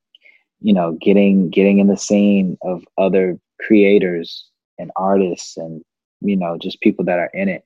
you 0.61 0.73
know, 0.73 0.97
getting 1.01 1.49
getting 1.49 1.79
in 1.79 1.87
the 1.87 1.97
scene 1.97 2.57
of 2.61 2.83
other 2.97 3.37
creators 3.59 4.49
and 4.77 4.91
artists 4.95 5.57
and, 5.57 5.81
you 6.21 6.35
know, 6.35 6.57
just 6.57 6.81
people 6.81 7.05
that 7.05 7.19
are 7.19 7.31
in 7.33 7.49
it 7.49 7.63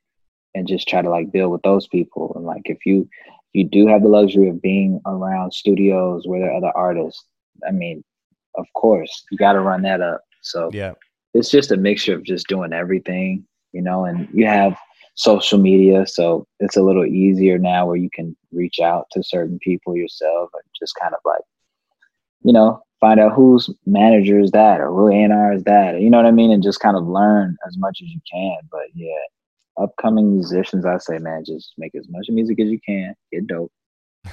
and 0.56 0.68
just 0.68 0.88
try 0.88 1.02
to 1.02 1.10
like 1.10 1.32
build 1.32 1.52
with 1.52 1.62
those 1.62 1.88
people. 1.88 2.34
And 2.36 2.46
like 2.46 2.64
if 2.66 2.86
you 2.86 3.08
if 3.22 3.54
you 3.54 3.64
do 3.64 3.88
have 3.88 4.02
the 4.02 4.10
luxury 4.10 4.50
of 4.50 4.62
being 4.62 5.02
around 5.06 5.54
studios 5.54 6.24
where 6.26 6.40
there 6.40 6.52
are 6.52 6.58
other 6.58 6.76
artists, 6.76 7.24
I 7.68 7.72
mean, 7.72 8.04
of 8.56 8.66
course, 8.74 9.24
you 9.32 9.38
got 9.38 9.54
to 9.54 9.62
run 9.62 9.84
that 9.84 10.02
up. 10.02 10.22
So 10.42 10.70
yeah, 10.74 10.94
it's 11.34 11.52
just 11.52 11.72
a 11.72 11.78
mixture 11.78 12.16
of 12.16 12.24
just 12.24 12.48
doing 12.48 12.74
everything, 12.74 13.46
you 13.72 13.82
know. 13.82 14.06
And 14.06 14.28
you 14.34 14.46
have 14.48 14.78
social 15.18 15.58
media, 15.58 16.06
so 16.08 16.48
it's 16.60 16.78
a 16.78 16.82
little 16.82 17.06
easier 17.06 17.58
now 17.58 17.86
where 17.86 17.96
you 17.96 18.10
can 18.14 18.36
reach 18.52 18.80
out 18.80 19.08
to 19.12 19.24
certain 19.24 19.60
people 19.60 19.96
yourself 19.96 20.50
and 20.54 20.64
just 20.80 20.94
kind 21.02 21.14
of 21.14 21.20
like, 21.26 21.42
you 22.44 22.54
know, 22.54 22.82
find 23.00 23.20
out 23.20 23.34
whose 23.34 23.70
manager 23.86 24.40
is 24.40 24.52
that 24.52 24.80
or 24.80 24.90
who 24.90 25.10
A&R 25.10 25.54
is 25.54 25.64
that, 25.64 26.00
you 26.00 26.10
know 26.10 26.18
what 26.18 26.28
I 26.28 26.32
mean, 26.32 26.52
and 26.52 26.64
just 26.64 26.80
kind 26.80 26.96
of 26.96 27.08
learn 27.08 27.58
as 27.68 27.78
much 27.78 28.00
as 28.02 28.10
you 28.10 28.22
can. 28.32 28.58
But 28.72 28.88
yeah, 28.94 29.10
upcoming 29.82 30.34
musicians, 30.34 30.86
I 30.86 30.98
say, 31.00 31.18
man, 31.18 31.44
just 31.46 31.74
make 31.78 31.96
as 31.96 32.08
much 32.10 32.28
music 32.30 32.60
as 32.60 32.70
you 32.70 32.80
can, 32.88 33.16
get 33.32 33.48
dope, 33.48 33.72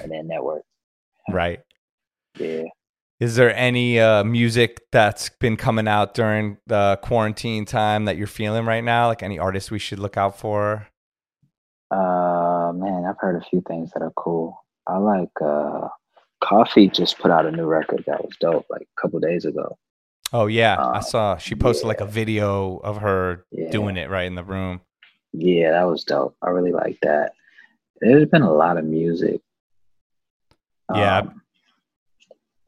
and 0.02 0.12
then 0.12 0.28
network. 0.28 0.62
Right. 1.30 1.60
Yeah. 2.36 2.64
Is 3.24 3.36
there 3.36 3.56
any 3.56 3.98
uh, 3.98 4.22
music 4.22 4.82
that's 4.92 5.30
been 5.30 5.56
coming 5.56 5.88
out 5.88 6.12
during 6.12 6.58
the 6.66 6.98
quarantine 7.02 7.64
time 7.64 8.04
that 8.04 8.18
you're 8.18 8.26
feeling 8.26 8.66
right 8.66 8.84
now? 8.84 9.06
Like 9.06 9.22
any 9.22 9.38
artists 9.38 9.70
we 9.70 9.78
should 9.78 9.98
look 9.98 10.18
out 10.18 10.38
for? 10.38 10.88
Uh, 11.90 12.70
man, 12.74 13.06
I've 13.08 13.16
heard 13.18 13.40
a 13.40 13.48
few 13.48 13.62
things 13.66 13.92
that 13.94 14.02
are 14.02 14.12
cool. 14.14 14.62
I 14.86 14.98
like 14.98 15.30
uh, 15.42 15.88
Koffee 16.42 16.92
just 16.92 17.18
put 17.18 17.30
out 17.30 17.46
a 17.46 17.50
new 17.50 17.64
record 17.64 18.04
that 18.06 18.22
was 18.22 18.36
dope, 18.40 18.66
like 18.68 18.82
a 18.82 19.00
couple 19.00 19.18
days 19.20 19.46
ago. 19.46 19.78
Oh 20.30 20.46
yeah, 20.46 20.74
um, 20.74 20.96
I 20.96 21.00
saw 21.00 21.38
she 21.38 21.54
posted 21.54 21.84
yeah. 21.84 21.88
like 21.88 22.00
a 22.02 22.06
video 22.06 22.76
of 22.76 22.98
her 22.98 23.46
yeah. 23.50 23.70
doing 23.70 23.96
it 23.96 24.10
right 24.10 24.26
in 24.26 24.34
the 24.34 24.44
room. 24.44 24.82
Yeah, 25.32 25.70
that 25.70 25.84
was 25.84 26.04
dope. 26.04 26.36
I 26.42 26.50
really 26.50 26.72
like 26.72 26.98
that. 27.00 27.32
There's 28.02 28.28
been 28.28 28.42
a 28.42 28.52
lot 28.52 28.76
of 28.76 28.84
music. 28.84 29.40
Yeah, 30.94 31.20
um, 31.20 31.40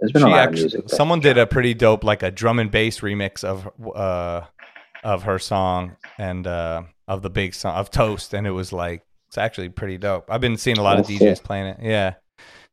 there's 0.00 0.12
been 0.12 0.22
she 0.22 0.28
a 0.28 0.30
lot 0.30 0.48
actually, 0.48 0.66
of 0.66 0.72
music. 0.72 0.90
Someone 0.90 1.20
did 1.20 1.38
a 1.38 1.46
pretty 1.46 1.74
dope, 1.74 2.04
like 2.04 2.22
a 2.22 2.30
drum 2.30 2.58
and 2.58 2.70
bass 2.70 3.00
remix 3.00 3.44
of 3.44 3.68
uh 3.94 4.42
of 5.04 5.22
her 5.24 5.38
song 5.38 5.96
and 6.18 6.46
uh 6.46 6.82
of 7.08 7.22
the 7.22 7.30
big 7.30 7.54
song 7.54 7.74
of 7.74 7.90
Toast, 7.90 8.34
and 8.34 8.46
it 8.46 8.50
was 8.50 8.72
like 8.72 9.02
it's 9.28 9.38
actually 9.38 9.68
pretty 9.68 9.98
dope. 9.98 10.30
I've 10.30 10.40
been 10.40 10.56
seeing 10.56 10.78
a 10.78 10.82
lot 10.82 10.96
That's 10.96 11.08
of 11.08 11.16
DJs 11.16 11.32
it. 11.32 11.42
playing 11.42 11.66
it. 11.66 11.78
Yeah. 11.82 12.14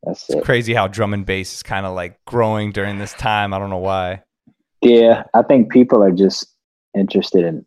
That's 0.03 0.30
it's 0.30 0.39
it. 0.39 0.43
crazy 0.43 0.74
how 0.74 0.88
drum 0.88 1.13
and 1.13 1.26
bass 1.26 1.53
is 1.53 1.63
kind 1.63 1.86
of 1.86 1.95
like 1.95 2.24
growing 2.26 2.71
during 2.71 2.99
this 2.99 3.13
time. 3.13 3.53
I 3.53 3.59
don't 3.59 3.69
know 3.69 3.78
why. 3.78 4.21
Yeah, 4.82 5.24
I 5.34 5.43
think 5.43 5.71
people 5.71 6.03
are 6.03 6.11
just 6.11 6.45
interested 6.95 7.45
in 7.45 7.65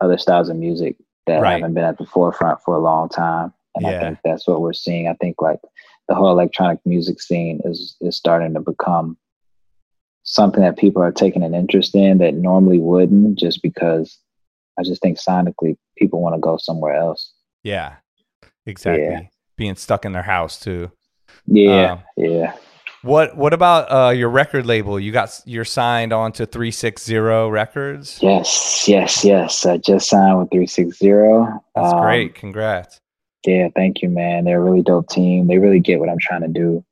other 0.00 0.18
styles 0.18 0.48
of 0.48 0.56
music 0.56 0.96
that 1.26 1.40
right. 1.40 1.54
haven't 1.54 1.74
been 1.74 1.84
at 1.84 1.98
the 1.98 2.06
forefront 2.06 2.60
for 2.64 2.74
a 2.74 2.80
long 2.80 3.08
time. 3.08 3.52
And 3.74 3.86
yeah. 3.86 3.96
I 3.96 4.00
think 4.00 4.18
that's 4.24 4.46
what 4.46 4.60
we're 4.60 4.72
seeing. 4.72 5.08
I 5.08 5.14
think 5.14 5.40
like 5.40 5.60
the 6.12 6.16
whole 6.16 6.30
electronic 6.30 6.78
music 6.84 7.22
scene 7.22 7.58
is 7.64 7.96
is 8.02 8.14
starting 8.14 8.52
to 8.52 8.60
become 8.60 9.16
something 10.24 10.62
that 10.62 10.76
people 10.76 11.00
are 11.00 11.10
taking 11.10 11.42
an 11.42 11.54
interest 11.54 11.94
in 11.94 12.18
that 12.18 12.34
normally 12.34 12.78
wouldn't 12.78 13.38
just 13.38 13.62
because 13.62 14.18
I 14.78 14.82
just 14.82 15.00
think 15.00 15.18
sonically 15.18 15.78
people 15.96 16.20
want 16.20 16.34
to 16.34 16.38
go 16.38 16.58
somewhere 16.58 16.94
else. 16.94 17.32
Yeah. 17.62 17.94
Exactly. 18.66 19.04
Yeah. 19.04 19.20
Being 19.56 19.74
stuck 19.76 20.04
in 20.04 20.12
their 20.12 20.22
house 20.22 20.60
too. 20.60 20.92
Yeah. 21.46 21.92
Um, 21.92 22.02
yeah. 22.18 22.56
What 23.00 23.34
what 23.34 23.54
about 23.54 23.90
uh, 23.90 24.10
your 24.10 24.28
record 24.28 24.66
label? 24.66 25.00
You 25.00 25.12
got 25.12 25.40
you're 25.46 25.64
signed 25.64 26.12
on 26.12 26.32
to 26.32 26.44
360 26.44 27.16
Records? 27.16 28.18
Yes, 28.20 28.84
yes, 28.86 29.24
yes. 29.24 29.64
I 29.64 29.78
just 29.78 30.10
signed 30.10 30.38
with 30.38 30.50
360. 30.50 31.08
That's 31.74 31.94
um, 31.94 32.02
great. 32.02 32.34
Congrats. 32.34 33.00
Yeah, 33.46 33.68
thank 33.74 34.02
you, 34.02 34.08
man. 34.08 34.44
They're 34.44 34.60
a 34.60 34.64
really 34.64 34.82
dope 34.82 35.08
team. 35.08 35.46
They 35.46 35.58
really 35.58 35.80
get 35.80 35.98
what 35.98 36.08
I'm 36.08 36.18
trying 36.18 36.42
to 36.42 36.48
do. 36.48 36.84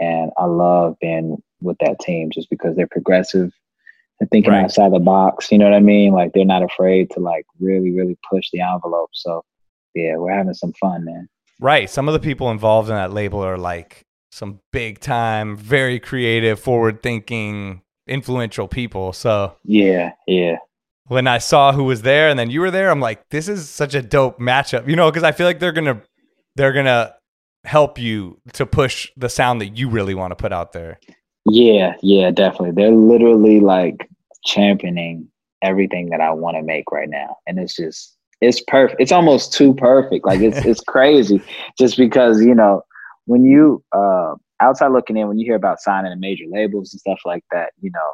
And 0.00 0.30
I 0.38 0.46
love 0.46 0.96
being 1.00 1.42
with 1.60 1.76
that 1.80 2.00
team 2.00 2.30
just 2.32 2.50
because 2.50 2.74
they're 2.74 2.88
progressive 2.88 3.52
and 4.20 4.30
thinking 4.30 4.52
right. 4.52 4.64
outside 4.64 4.92
the 4.92 4.98
box. 4.98 5.52
You 5.52 5.58
know 5.58 5.66
what 5.66 5.74
I 5.74 5.80
mean? 5.80 6.12
Like 6.12 6.32
they're 6.32 6.44
not 6.44 6.62
afraid 6.62 7.10
to 7.10 7.20
like 7.20 7.44
really, 7.60 7.92
really 7.92 8.16
push 8.30 8.48
the 8.52 8.60
envelope. 8.60 9.10
So 9.12 9.44
yeah, 9.94 10.16
we're 10.16 10.32
having 10.32 10.54
some 10.54 10.72
fun, 10.72 11.04
man. 11.04 11.28
Right. 11.60 11.88
Some 11.88 12.08
of 12.08 12.14
the 12.14 12.20
people 12.20 12.50
involved 12.50 12.88
in 12.88 12.96
that 12.96 13.12
label 13.12 13.44
are 13.44 13.58
like 13.58 14.02
some 14.30 14.60
big 14.72 14.98
time, 14.98 15.56
very 15.56 16.00
creative, 16.00 16.58
forward 16.58 17.02
thinking, 17.02 17.82
influential 18.06 18.66
people. 18.66 19.12
So 19.12 19.56
yeah, 19.64 20.12
yeah 20.26 20.56
when 21.12 21.26
I 21.26 21.38
saw 21.38 21.72
who 21.72 21.84
was 21.84 22.00
there 22.00 22.30
and 22.30 22.38
then 22.38 22.48
you 22.48 22.60
were 22.60 22.70
there, 22.70 22.90
I'm 22.90 23.00
like, 23.00 23.28
this 23.28 23.46
is 23.46 23.68
such 23.68 23.94
a 23.94 24.00
dope 24.00 24.40
matchup, 24.40 24.88
you 24.88 24.96
know, 24.96 25.10
because 25.10 25.22
I 25.22 25.32
feel 25.32 25.46
like 25.46 25.58
they're 25.58 25.72
gonna 25.72 26.00
they're 26.56 26.72
gonna 26.72 27.14
help 27.64 27.98
you 27.98 28.40
to 28.54 28.64
push 28.64 29.10
the 29.16 29.28
sound 29.28 29.60
that 29.60 29.76
you 29.76 29.90
really 29.90 30.14
want 30.14 30.30
to 30.30 30.36
put 30.36 30.52
out 30.52 30.72
there. 30.72 30.98
Yeah, 31.44 31.94
yeah, 32.02 32.30
definitely. 32.30 32.70
They're 32.70 32.90
literally 32.90 33.60
like 33.60 34.08
championing 34.44 35.28
everything 35.60 36.08
that 36.10 36.22
I 36.22 36.32
want 36.32 36.56
to 36.56 36.62
make 36.62 36.90
right 36.90 37.10
now, 37.10 37.36
and 37.46 37.58
it's 37.58 37.76
just 37.76 38.16
it's 38.40 38.62
perfect. 38.66 38.98
It's 38.98 39.12
almost 39.12 39.52
too 39.52 39.74
perfect. 39.74 40.24
Like 40.24 40.40
it's 40.40 40.64
it's 40.64 40.80
crazy, 40.88 41.42
just 41.78 41.98
because 41.98 42.42
you 42.42 42.54
know 42.54 42.82
when 43.26 43.44
you 43.44 43.84
uh 43.92 44.34
outside 44.60 44.92
looking 44.92 45.18
in, 45.18 45.28
when 45.28 45.38
you 45.38 45.44
hear 45.44 45.56
about 45.56 45.78
signing 45.80 46.10
a 46.10 46.16
major 46.16 46.44
labels 46.48 46.94
and 46.94 47.00
stuff 47.00 47.20
like 47.26 47.44
that, 47.52 47.72
you 47.82 47.90
know 47.90 48.12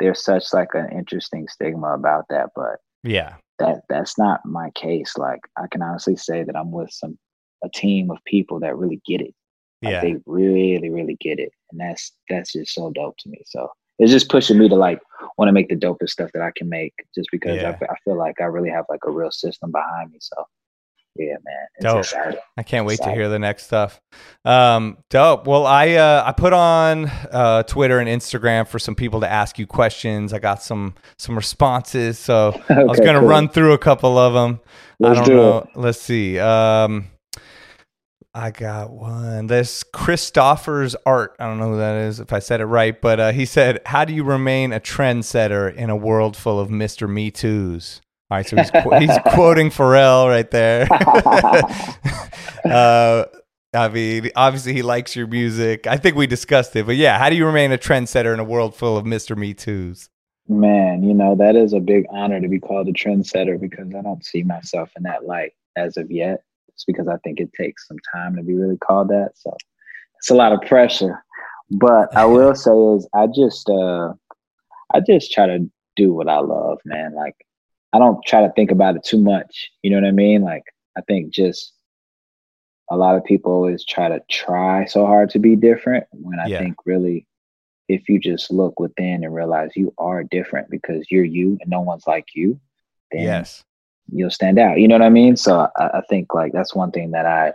there's 0.00 0.24
such 0.24 0.52
like 0.52 0.70
an 0.74 0.90
interesting 0.90 1.46
stigma 1.48 1.94
about 1.94 2.24
that, 2.30 2.50
but 2.56 2.78
yeah, 3.02 3.34
that 3.58 3.82
that's 3.88 4.18
not 4.18 4.44
my 4.44 4.70
case. 4.70 5.16
Like 5.16 5.40
I 5.56 5.66
can 5.70 5.82
honestly 5.82 6.16
say 6.16 6.42
that 6.42 6.56
I'm 6.56 6.72
with 6.72 6.90
some 6.90 7.18
a 7.62 7.68
team 7.68 8.10
of 8.10 8.18
people 8.24 8.58
that 8.60 8.76
really 8.76 9.00
get 9.06 9.20
it. 9.20 9.34
Like, 9.82 9.92
yeah, 9.92 10.00
they 10.00 10.16
really, 10.26 10.90
really 10.90 11.16
get 11.20 11.38
it, 11.38 11.52
and 11.70 11.80
that's 11.80 12.12
that's 12.28 12.52
just 12.52 12.74
so 12.74 12.90
dope 12.90 13.16
to 13.18 13.28
me. 13.28 13.42
So 13.46 13.68
it's 13.98 14.10
just 14.10 14.28
pushing 14.28 14.58
me 14.58 14.68
to 14.68 14.76
like 14.76 15.00
want 15.38 15.48
to 15.48 15.52
make 15.52 15.68
the 15.68 15.76
dopest 15.76 16.10
stuff 16.10 16.30
that 16.32 16.42
I 16.42 16.52
can 16.56 16.68
make, 16.68 16.94
just 17.14 17.28
because 17.30 17.56
yeah. 17.56 17.76
I, 17.80 17.84
I 17.84 17.96
feel 18.04 18.16
like 18.16 18.40
I 18.40 18.44
really 18.44 18.70
have 18.70 18.86
like 18.88 19.04
a 19.06 19.10
real 19.10 19.30
system 19.30 19.70
behind 19.70 20.10
me. 20.10 20.18
So 20.20 20.44
yeah, 21.16 21.34
man. 21.44 21.66
dope. 21.80 21.98
Exciting. 22.00 22.40
I 22.56 22.62
can't 22.62 22.86
wait 22.86 22.94
exciting. 22.94 23.14
to 23.14 23.20
hear 23.20 23.28
the 23.28 23.38
next 23.38 23.64
stuff. 23.64 24.00
Um, 24.44 24.98
dope. 25.10 25.46
Well, 25.46 25.66
I 25.66 25.94
uh, 25.94 26.22
I 26.24 26.32
put 26.32 26.52
on 26.52 27.06
uh, 27.06 27.64
Twitter 27.64 27.98
and 27.98 28.08
Instagram 28.08 28.66
for 28.66 28.78
some 28.78 28.94
people 28.94 29.20
to 29.20 29.30
ask 29.30 29.58
you 29.58 29.66
questions. 29.66 30.32
I 30.32 30.38
got 30.38 30.62
some 30.62 30.94
some 31.18 31.36
responses, 31.36 32.18
so 32.18 32.48
okay, 32.48 32.74
I 32.80 32.84
was 32.84 33.00
gonna 33.00 33.20
cool. 33.20 33.28
run 33.28 33.48
through 33.48 33.72
a 33.72 33.78
couple 33.78 34.16
of 34.18 34.34
them. 34.34 34.60
Let's 34.98 35.12
I 35.18 35.22
don't 35.22 35.28
do 35.28 35.36
know. 35.36 35.58
It. 35.58 35.68
Let's 35.74 36.00
see. 36.00 36.38
Um, 36.38 37.06
I 38.32 38.52
got 38.52 38.90
one. 38.90 39.48
This 39.48 39.82
Christopher's 39.82 40.94
art. 41.04 41.34
I 41.40 41.46
don't 41.46 41.58
know 41.58 41.72
who 41.72 41.78
that 41.78 41.96
is, 41.96 42.20
if 42.20 42.32
I 42.32 42.38
said 42.38 42.60
it 42.60 42.66
right, 42.66 42.98
but 43.00 43.18
uh, 43.18 43.32
he 43.32 43.44
said, 43.44 43.80
"How 43.86 44.04
do 44.04 44.14
you 44.14 44.22
remain 44.22 44.72
a 44.72 44.78
trendsetter 44.78 45.74
in 45.74 45.90
a 45.90 45.96
world 45.96 46.36
full 46.36 46.60
of 46.60 46.70
Mister 46.70 47.08
Me 47.08 47.32
Too's?" 47.32 48.00
All 48.30 48.38
right, 48.38 48.46
so 48.46 48.56
he's 48.56 48.70
qu- 48.70 48.98
he's 48.98 49.18
quoting 49.34 49.70
Pharrell 49.70 50.28
right 50.28 50.48
there. 50.50 50.86
uh, 52.64 53.24
I 53.74 53.88
mean, 53.88 54.30
obviously 54.36 54.72
he 54.72 54.82
likes 54.82 55.16
your 55.16 55.26
music. 55.26 55.88
I 55.88 55.96
think 55.96 56.14
we 56.14 56.28
discussed 56.28 56.76
it, 56.76 56.86
but 56.86 56.96
yeah, 56.96 57.18
how 57.18 57.28
do 57.28 57.34
you 57.36 57.44
remain 57.44 57.72
a 57.72 57.78
trendsetter 57.78 58.32
in 58.32 58.38
a 58.38 58.44
world 58.44 58.76
full 58.76 58.96
of 58.96 59.04
Mr. 59.04 59.36
Me 59.36 59.52
Too's? 59.52 60.10
Man, 60.48 61.02
you 61.02 61.14
know 61.14 61.34
that 61.36 61.56
is 61.56 61.72
a 61.72 61.80
big 61.80 62.06
honor 62.10 62.40
to 62.40 62.48
be 62.48 62.60
called 62.60 62.88
a 62.88 62.92
trendsetter 62.92 63.60
because 63.60 63.92
I 63.94 64.02
don't 64.02 64.24
see 64.24 64.42
myself 64.42 64.90
in 64.96 65.04
that 65.04 65.24
light 65.24 65.52
as 65.76 65.96
of 65.96 66.10
yet. 66.10 66.42
It's 66.68 66.84
because 66.84 67.08
I 67.08 67.16
think 67.18 67.40
it 67.40 67.52
takes 67.52 67.86
some 67.88 67.98
time 68.12 68.36
to 68.36 68.42
be 68.42 68.54
really 68.54 68.76
called 68.76 69.08
that. 69.08 69.32
So 69.34 69.56
it's 70.18 70.30
a 70.30 70.34
lot 70.34 70.52
of 70.52 70.60
pressure. 70.62 71.24
But 71.70 72.16
I 72.16 72.26
will 72.26 72.54
say 72.56 72.72
is 72.72 73.08
I 73.14 73.26
just 73.26 73.68
uh 73.68 74.12
I 74.92 75.00
just 75.00 75.32
try 75.32 75.46
to 75.46 75.70
do 75.96 76.12
what 76.12 76.28
I 76.28 76.40
love, 76.40 76.78
man. 76.84 77.14
Like 77.14 77.36
I 77.92 77.98
don't 77.98 78.24
try 78.24 78.42
to 78.42 78.52
think 78.52 78.70
about 78.70 78.96
it 78.96 79.04
too 79.04 79.20
much. 79.20 79.70
You 79.82 79.90
know 79.90 79.96
what 79.96 80.08
I 80.08 80.12
mean? 80.12 80.42
Like 80.42 80.64
I 80.96 81.00
think 81.02 81.32
just 81.32 81.72
a 82.90 82.96
lot 82.96 83.16
of 83.16 83.24
people 83.24 83.52
always 83.52 83.84
try 83.84 84.08
to 84.08 84.20
try 84.30 84.84
so 84.84 85.06
hard 85.06 85.30
to 85.30 85.38
be 85.38 85.56
different 85.56 86.04
when 86.10 86.40
I 86.40 86.46
yeah. 86.46 86.58
think 86.58 86.76
really 86.84 87.26
if 87.88 88.08
you 88.08 88.18
just 88.20 88.52
look 88.52 88.78
within 88.78 89.24
and 89.24 89.34
realize 89.34 89.70
you 89.74 89.92
are 89.98 90.22
different 90.22 90.70
because 90.70 91.10
you're 91.10 91.24
you 91.24 91.58
and 91.60 91.70
no 91.70 91.80
one's 91.80 92.06
like 92.06 92.28
you, 92.34 92.60
then 93.10 93.22
yes. 93.22 93.64
you'll 94.12 94.30
stand 94.30 94.58
out. 94.60 94.78
You 94.78 94.86
know 94.86 94.94
what 94.94 95.02
I 95.02 95.10
mean? 95.10 95.36
So 95.36 95.68
I, 95.76 95.86
I 95.86 96.00
think 96.08 96.32
like 96.32 96.52
that's 96.52 96.74
one 96.74 96.92
thing 96.92 97.10
that 97.12 97.26
I 97.26 97.52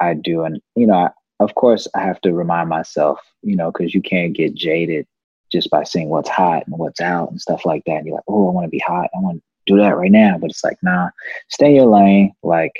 I 0.00 0.14
do, 0.14 0.42
and 0.42 0.60
you 0.74 0.86
know, 0.86 0.94
I, 0.94 1.10
of 1.40 1.54
course, 1.54 1.86
I 1.94 2.00
have 2.00 2.20
to 2.22 2.32
remind 2.32 2.68
myself, 2.68 3.20
you 3.42 3.54
know, 3.54 3.70
because 3.70 3.94
you 3.94 4.02
can't 4.02 4.32
get 4.32 4.54
jaded 4.54 5.06
just 5.52 5.70
by 5.70 5.84
seeing 5.84 6.08
what's 6.08 6.28
hot 6.28 6.66
and 6.66 6.78
what's 6.78 7.00
out 7.00 7.30
and 7.30 7.40
stuff 7.40 7.64
like 7.64 7.82
that. 7.86 7.96
And 7.96 8.06
you're 8.06 8.16
like, 8.16 8.24
oh, 8.28 8.48
I 8.48 8.52
want 8.52 8.64
to 8.66 8.70
be 8.70 8.82
hot. 8.86 9.10
I 9.14 9.20
want 9.20 9.38
to 9.38 9.42
do 9.72 9.80
that 9.80 9.96
right 9.96 10.10
now. 10.10 10.38
But 10.38 10.50
it's 10.50 10.64
like, 10.64 10.78
nah, 10.82 11.10
stay 11.48 11.68
in 11.70 11.74
your 11.76 11.86
lane. 11.86 12.32
Like 12.42 12.72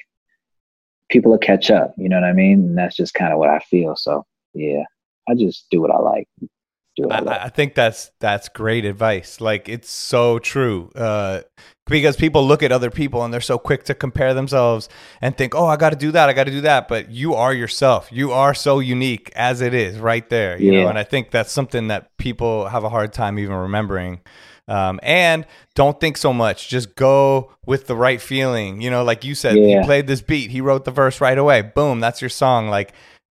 people 1.10 1.30
will 1.30 1.38
catch 1.38 1.70
up. 1.70 1.94
You 1.96 2.08
know 2.08 2.20
what 2.20 2.28
I 2.28 2.32
mean? 2.32 2.60
And 2.60 2.78
that's 2.78 2.96
just 2.96 3.14
kind 3.14 3.32
of 3.32 3.38
what 3.38 3.50
I 3.50 3.60
feel. 3.60 3.96
So 3.96 4.24
yeah, 4.54 4.84
I 5.28 5.34
just 5.34 5.66
do 5.70 5.80
what 5.80 5.90
I 5.90 5.98
like. 5.98 6.28
I, 7.10 7.44
I, 7.44 7.48
think 7.48 7.74
that's 7.74 8.12
that's 8.20 8.48
great 8.48 8.84
advice. 8.84 9.40
Like 9.40 9.68
it's 9.68 9.90
so 9.90 10.38
true. 10.38 10.90
Uh, 10.94 11.42
because 11.86 12.16
people 12.16 12.46
look 12.46 12.62
at 12.62 12.72
other 12.72 12.90
people 12.90 13.24
and 13.24 13.34
they're 13.34 13.40
so 13.40 13.58
quick 13.58 13.84
to 13.84 13.94
compare 13.94 14.32
themselves 14.32 14.88
and 15.20 15.36
think, 15.36 15.54
"Oh, 15.54 15.66
I 15.66 15.76
got 15.76 15.90
to 15.90 15.96
do 15.96 16.12
that. 16.12 16.28
I 16.28 16.32
got 16.32 16.44
to 16.44 16.50
do 16.50 16.62
that." 16.62 16.88
But 16.88 17.10
you 17.10 17.34
are 17.34 17.52
yourself. 17.52 18.08
You 18.12 18.32
are 18.32 18.54
so 18.54 18.78
unique 18.78 19.30
as 19.34 19.60
it 19.60 19.74
is, 19.74 19.98
right 19.98 20.28
there. 20.30 20.58
You 20.60 20.72
yeah. 20.72 20.82
know, 20.82 20.88
and 20.88 20.98
I 20.98 21.04
think 21.04 21.30
that's 21.30 21.52
something 21.52 21.88
that 21.88 22.16
people 22.16 22.68
have 22.68 22.84
a 22.84 22.88
hard 22.88 23.12
time 23.12 23.38
even 23.38 23.56
remembering. 23.56 24.20
Um, 24.66 24.98
and 25.02 25.46
don't 25.74 26.00
think 26.00 26.16
so 26.16 26.32
much. 26.32 26.68
Just 26.68 26.94
go 26.96 27.52
with 27.66 27.86
the 27.86 27.96
right 27.96 28.20
feeling. 28.20 28.80
You 28.80 28.90
know, 28.90 29.04
like 29.04 29.24
you 29.24 29.34
said, 29.34 29.56
yeah. 29.58 29.80
he 29.80 29.84
played 29.84 30.06
this 30.06 30.22
beat. 30.22 30.50
He 30.50 30.60
wrote 30.60 30.84
the 30.84 30.90
verse 30.90 31.20
right 31.20 31.36
away. 31.36 31.62
Boom, 31.62 32.00
that's 32.00 32.22
your 32.22 32.30
song. 32.30 32.68
Like 32.68 32.94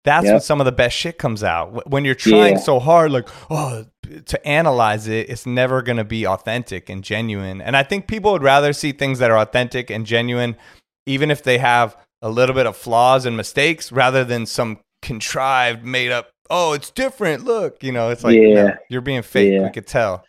that's 0.09 0.25
yep. 0.25 0.33
when 0.33 0.41
some 0.41 0.59
of 0.59 0.65
the 0.65 0.71
best 0.71 0.97
shit 0.97 1.19
comes 1.19 1.43
out. 1.43 1.87
When 1.87 2.03
you're 2.03 2.15
trying 2.15 2.55
yeah. 2.55 2.61
so 2.61 2.79
hard, 2.79 3.11
like, 3.11 3.29
oh, 3.51 3.85
to 4.25 4.47
analyze 4.47 5.07
it, 5.07 5.29
it's 5.29 5.45
never 5.45 5.83
going 5.83 5.97
to 5.97 6.03
be 6.03 6.25
authentic 6.25 6.89
and 6.89 7.03
genuine. 7.03 7.61
And 7.61 7.77
I 7.77 7.83
think 7.83 8.07
people 8.07 8.31
would 8.31 8.41
rather 8.41 8.73
see 8.73 8.91
things 8.91 9.19
that 9.19 9.29
are 9.29 9.37
authentic 9.37 9.91
and 9.91 10.07
genuine, 10.07 10.57
even 11.05 11.29
if 11.29 11.43
they 11.43 11.59
have 11.59 11.95
a 12.23 12.29
little 12.29 12.55
bit 12.55 12.65
of 12.65 12.75
flaws 12.75 13.27
and 13.27 13.37
mistakes, 13.37 13.91
rather 13.91 14.23
than 14.23 14.47
some 14.47 14.79
contrived, 15.03 15.85
made 15.85 16.11
up, 16.11 16.31
oh, 16.49 16.73
it's 16.73 16.89
different. 16.89 17.45
Look, 17.45 17.83
you 17.83 17.91
know, 17.91 18.09
it's 18.09 18.23
like, 18.23 18.35
yeah. 18.35 18.63
No, 18.63 18.75
you're 18.89 19.01
being 19.01 19.21
fake. 19.21 19.53
Yeah. 19.53 19.63
We 19.65 19.69
could 19.69 19.85
tell. 19.85 20.25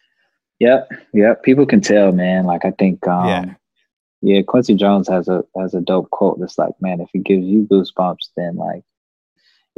Yep. 0.58 0.90
Yep. 1.14 1.42
People 1.42 1.64
can 1.64 1.80
tell, 1.80 2.12
man. 2.12 2.44
Like, 2.44 2.66
I 2.66 2.72
think, 2.72 3.06
um, 3.08 3.26
yeah. 3.26 3.54
Yeah, 4.22 4.42
Quincy 4.42 4.74
Jones 4.74 5.08
has 5.08 5.28
a 5.28 5.42
has 5.58 5.72
a 5.72 5.80
dope 5.80 6.10
quote 6.10 6.38
that's 6.38 6.58
like, 6.58 6.74
man, 6.78 7.00
if 7.00 7.08
it 7.14 7.24
gives 7.24 7.46
you 7.46 7.66
goosebumps, 7.70 8.28
then 8.36 8.56
like 8.56 8.82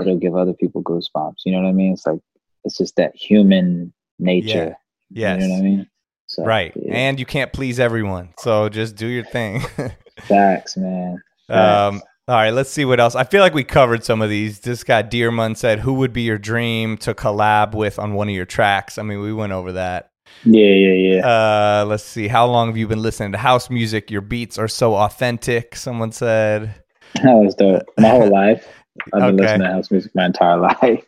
it'll 0.00 0.18
give 0.18 0.36
other 0.36 0.54
people 0.54 0.82
goosebumps. 0.82 1.38
You 1.44 1.52
know 1.52 1.62
what 1.62 1.68
I 1.68 1.72
mean? 1.72 1.92
It's 1.92 2.06
like 2.06 2.20
it's 2.64 2.78
just 2.78 2.96
that 2.96 3.14
human 3.14 3.92
nature. 4.18 4.76
Yeah. 5.10 5.36
Yes. 5.36 5.42
You 5.42 5.48
know 5.48 5.54
what 5.54 5.60
I 5.60 5.64
mean? 5.64 5.86
So, 6.26 6.44
right. 6.44 6.72
Yeah. 6.74 6.94
And 6.94 7.18
you 7.18 7.26
can't 7.26 7.52
please 7.52 7.78
everyone. 7.78 8.32
So 8.38 8.68
just 8.68 8.96
do 8.96 9.06
your 9.06 9.24
thing. 9.24 9.60
Facts, 10.20 10.76
man. 10.76 11.22
Facts. 11.48 11.96
Um 11.96 12.02
all 12.28 12.36
right, 12.36 12.54
let's 12.54 12.70
see 12.70 12.84
what 12.84 13.00
else. 13.00 13.16
I 13.16 13.24
feel 13.24 13.40
like 13.40 13.52
we 13.52 13.64
covered 13.64 14.04
some 14.04 14.22
of 14.22 14.30
these. 14.30 14.60
This 14.60 14.84
guy 14.84 15.02
Dearmon 15.02 15.56
said, 15.56 15.80
"Who 15.80 15.94
would 15.94 16.12
be 16.12 16.22
your 16.22 16.38
dream 16.38 16.96
to 16.98 17.14
collab 17.14 17.74
with 17.74 17.98
on 17.98 18.14
one 18.14 18.28
of 18.28 18.34
your 18.34 18.46
tracks?" 18.46 18.96
I 18.96 19.02
mean, 19.02 19.20
we 19.20 19.32
went 19.32 19.52
over 19.52 19.72
that. 19.72 20.10
Yeah, 20.44 20.68
yeah, 20.68 21.14
yeah. 21.16 21.26
Uh, 21.26 21.84
let's 21.84 22.04
see. 22.04 22.28
How 22.28 22.46
long 22.46 22.68
have 22.68 22.76
you 22.76 22.86
been 22.86 23.02
listening 23.02 23.32
to 23.32 23.38
house 23.38 23.70
music? 23.70 24.08
Your 24.08 24.20
beats 24.20 24.56
are 24.56 24.68
so 24.68 24.94
authentic. 24.94 25.74
Someone 25.74 26.12
said. 26.12 26.76
That 27.16 27.34
was 27.34 27.56
the 27.56 27.84
my 27.98 28.08
whole 28.08 28.30
life. 28.32 28.68
I've 29.12 29.12
been 29.12 29.22
okay. 29.22 29.42
listening 29.42 29.60
to 29.60 29.74
house 29.74 29.90
music 29.90 30.14
my 30.14 30.26
entire 30.26 30.56
life. 30.82 31.04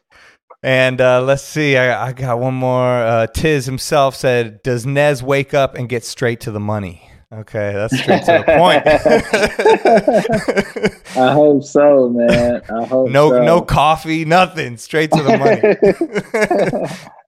And 0.62 1.01
uh, 1.01 1.22
let's 1.22 1.43
see, 1.43 1.76
I, 1.76 2.09
I, 2.09 2.12
got 2.12 2.41
one 2.41 2.55
more. 2.55 2.89
Uh, 2.89 3.26
Tiz 3.26 3.66
himself 3.66 4.16
said, 4.16 4.62
"Does 4.62 4.87
Nez 4.87 5.22
wake 5.22 5.53
up 5.53 5.74
and 5.74 5.91
get 5.91 6.05
straight 6.05 6.41
to 6.41 6.51
the 6.51 6.61
money?" 6.61 7.11
Okay, 7.32 7.72
that's 7.72 7.99
straight 7.99 8.22
to 8.24 8.45
the 8.47 8.55
point. 8.57 8.87
I 11.16 11.32
hope 11.32 11.64
so, 11.64 12.09
man. 12.09 12.62
I 12.70 12.85
hope 12.85 13.11
no, 13.11 13.30
so. 13.30 13.45
no 13.45 13.61
coffee, 13.61 14.24
nothing. 14.24 14.76
Straight 14.76 15.11
to 15.11 15.22
the 15.22 15.37
money. 15.37 15.61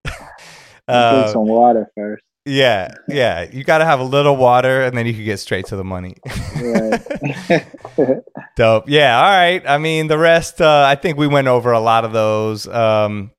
uh, 0.89 1.33
some 1.33 1.47
water 1.47 1.91
first. 1.97 2.23
Yeah, 2.47 2.95
yeah. 3.09 3.49
You 3.51 3.65
got 3.65 3.79
to 3.79 3.85
have 3.85 3.99
a 3.99 4.05
little 4.05 4.37
water, 4.37 4.83
and 4.83 4.97
then 4.97 5.05
you 5.05 5.13
can 5.13 5.25
get 5.25 5.41
straight 5.41 5.67
to 5.67 5.77
the 5.77 5.83
money. 5.83 6.15
Dope. 8.57 8.89
Yeah. 8.89 9.19
All 9.19 9.31
right. 9.31 9.63
I 9.67 9.79
mean, 9.79 10.07
the 10.07 10.17
rest. 10.17 10.61
Uh, 10.61 10.85
I 10.87 10.95
think 10.95 11.19
we 11.19 11.27
went 11.27 11.49
over 11.49 11.73
a 11.73 11.81
lot 11.81 12.05
of 12.05 12.13
those. 12.13 12.69
Um, 12.69 13.33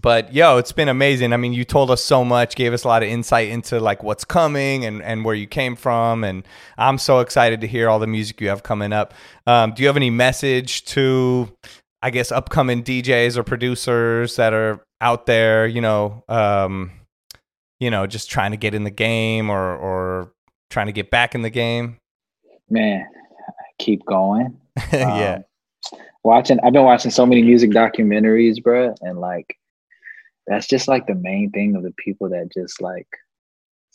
but 0.00 0.32
yo, 0.32 0.58
it's 0.58 0.70
been 0.70 0.88
amazing. 0.88 1.32
I 1.32 1.38
mean, 1.38 1.54
you 1.54 1.64
told 1.64 1.90
us 1.90 2.04
so 2.04 2.24
much, 2.24 2.54
gave 2.54 2.72
us 2.72 2.84
a 2.84 2.88
lot 2.88 3.02
of 3.02 3.08
insight 3.08 3.48
into 3.48 3.80
like 3.80 4.04
what's 4.04 4.24
coming 4.24 4.84
and 4.84 5.02
and 5.02 5.24
where 5.24 5.34
you 5.34 5.48
came 5.48 5.74
from, 5.74 6.22
and 6.22 6.46
I'm 6.78 6.98
so 6.98 7.18
excited 7.18 7.60
to 7.62 7.66
hear 7.66 7.88
all 7.88 7.98
the 7.98 8.06
music 8.06 8.40
you 8.40 8.48
have 8.48 8.62
coming 8.62 8.92
up. 8.92 9.12
Um, 9.48 9.72
do 9.72 9.82
you 9.82 9.88
have 9.88 9.96
any 9.96 10.10
message 10.10 10.84
to, 10.86 11.52
I 12.00 12.10
guess, 12.10 12.30
upcoming 12.30 12.84
DJs 12.84 13.36
or 13.36 13.42
producers 13.42 14.36
that 14.36 14.52
are 14.52 14.84
out 15.00 15.26
there? 15.26 15.66
You 15.66 15.80
know. 15.80 16.22
Um, 16.28 16.92
you 17.80 17.90
know, 17.90 18.06
just 18.06 18.30
trying 18.30 18.50
to 18.52 18.56
get 18.56 18.74
in 18.74 18.84
the 18.84 18.90
game 18.90 19.50
or 19.50 19.76
or 19.76 20.32
trying 20.70 20.86
to 20.86 20.92
get 20.92 21.10
back 21.10 21.34
in 21.34 21.42
the 21.42 21.50
game? 21.50 21.98
Man, 22.70 23.06
keep 23.78 24.04
going. 24.06 24.58
yeah. 24.92 25.40
Um, 25.92 26.00
watching 26.24 26.58
I've 26.64 26.72
been 26.72 26.84
watching 26.84 27.10
so 27.10 27.26
many 27.26 27.42
music 27.42 27.70
documentaries, 27.70 28.62
bro, 28.62 28.94
and 29.00 29.18
like 29.18 29.56
that's 30.46 30.66
just 30.66 30.88
like 30.88 31.06
the 31.06 31.14
main 31.14 31.50
thing 31.50 31.76
of 31.76 31.82
the 31.82 31.94
people 31.98 32.28
that 32.30 32.52
just 32.52 32.80
like 32.80 33.08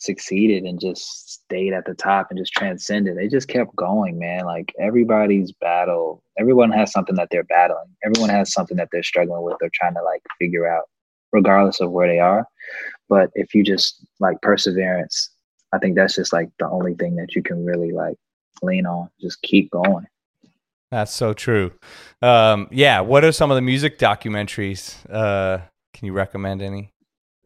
succeeded 0.02 0.64
and 0.64 0.80
just 0.80 1.32
stayed 1.32 1.72
at 1.72 1.84
the 1.86 1.94
top 1.94 2.26
and 2.30 2.38
just 2.38 2.52
transcended. 2.52 3.16
They 3.16 3.28
just 3.28 3.48
kept 3.48 3.74
going, 3.76 4.18
man. 4.18 4.44
Like 4.44 4.72
everybody's 4.80 5.52
battle, 5.52 6.22
everyone 6.38 6.72
has 6.72 6.92
something 6.92 7.14
that 7.16 7.28
they're 7.30 7.44
battling. 7.44 7.86
Everyone 8.04 8.30
has 8.30 8.52
something 8.52 8.76
that 8.76 8.88
they're 8.92 9.02
struggling 9.02 9.42
with 9.42 9.56
or 9.62 9.70
trying 9.72 9.94
to 9.94 10.02
like 10.02 10.22
figure 10.38 10.66
out, 10.66 10.84
regardless 11.32 11.80
of 11.80 11.92
where 11.92 12.08
they 12.08 12.18
are. 12.18 12.46
But 13.08 13.30
if 13.34 13.54
you 13.54 13.62
just 13.62 14.04
like 14.20 14.40
perseverance, 14.42 15.30
I 15.72 15.78
think 15.78 15.96
that's 15.96 16.14
just 16.16 16.32
like 16.32 16.50
the 16.58 16.68
only 16.68 16.94
thing 16.94 17.16
that 17.16 17.34
you 17.34 17.42
can 17.42 17.64
really 17.64 17.92
like 17.92 18.16
lean 18.62 18.86
on. 18.86 19.08
Just 19.20 19.42
keep 19.42 19.70
going. 19.70 20.06
That's 20.90 21.12
so 21.12 21.32
true. 21.32 21.72
Um, 22.20 22.68
yeah. 22.70 23.00
What 23.00 23.24
are 23.24 23.32
some 23.32 23.50
of 23.50 23.54
the 23.54 23.62
music 23.62 23.98
documentaries? 23.98 24.96
Uh, 25.10 25.62
can 25.94 26.06
you 26.06 26.12
recommend 26.12 26.60
any? 26.60 26.92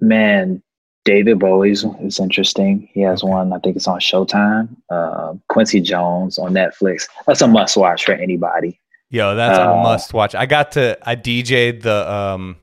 Man, 0.00 0.62
David 1.04 1.38
Bowie's 1.38 1.84
is 2.00 2.18
interesting. 2.18 2.88
He 2.92 3.00
has 3.02 3.22
one, 3.22 3.52
I 3.52 3.58
think 3.60 3.76
it's 3.76 3.86
on 3.86 4.00
Showtime. 4.00 4.68
Uh, 4.90 5.34
Quincy 5.48 5.80
Jones 5.80 6.38
on 6.38 6.52
Netflix. 6.52 7.08
That's 7.26 7.40
a 7.40 7.46
must 7.46 7.76
watch 7.76 8.04
for 8.04 8.12
anybody. 8.12 8.80
Yo, 9.10 9.36
that's 9.36 9.56
uh, 9.56 9.70
a 9.70 9.82
must 9.82 10.12
watch. 10.12 10.34
I 10.34 10.46
got 10.46 10.72
to 10.72 10.98
I 11.08 11.14
DJ'd 11.14 11.82
the 11.82 12.12
um 12.12 12.56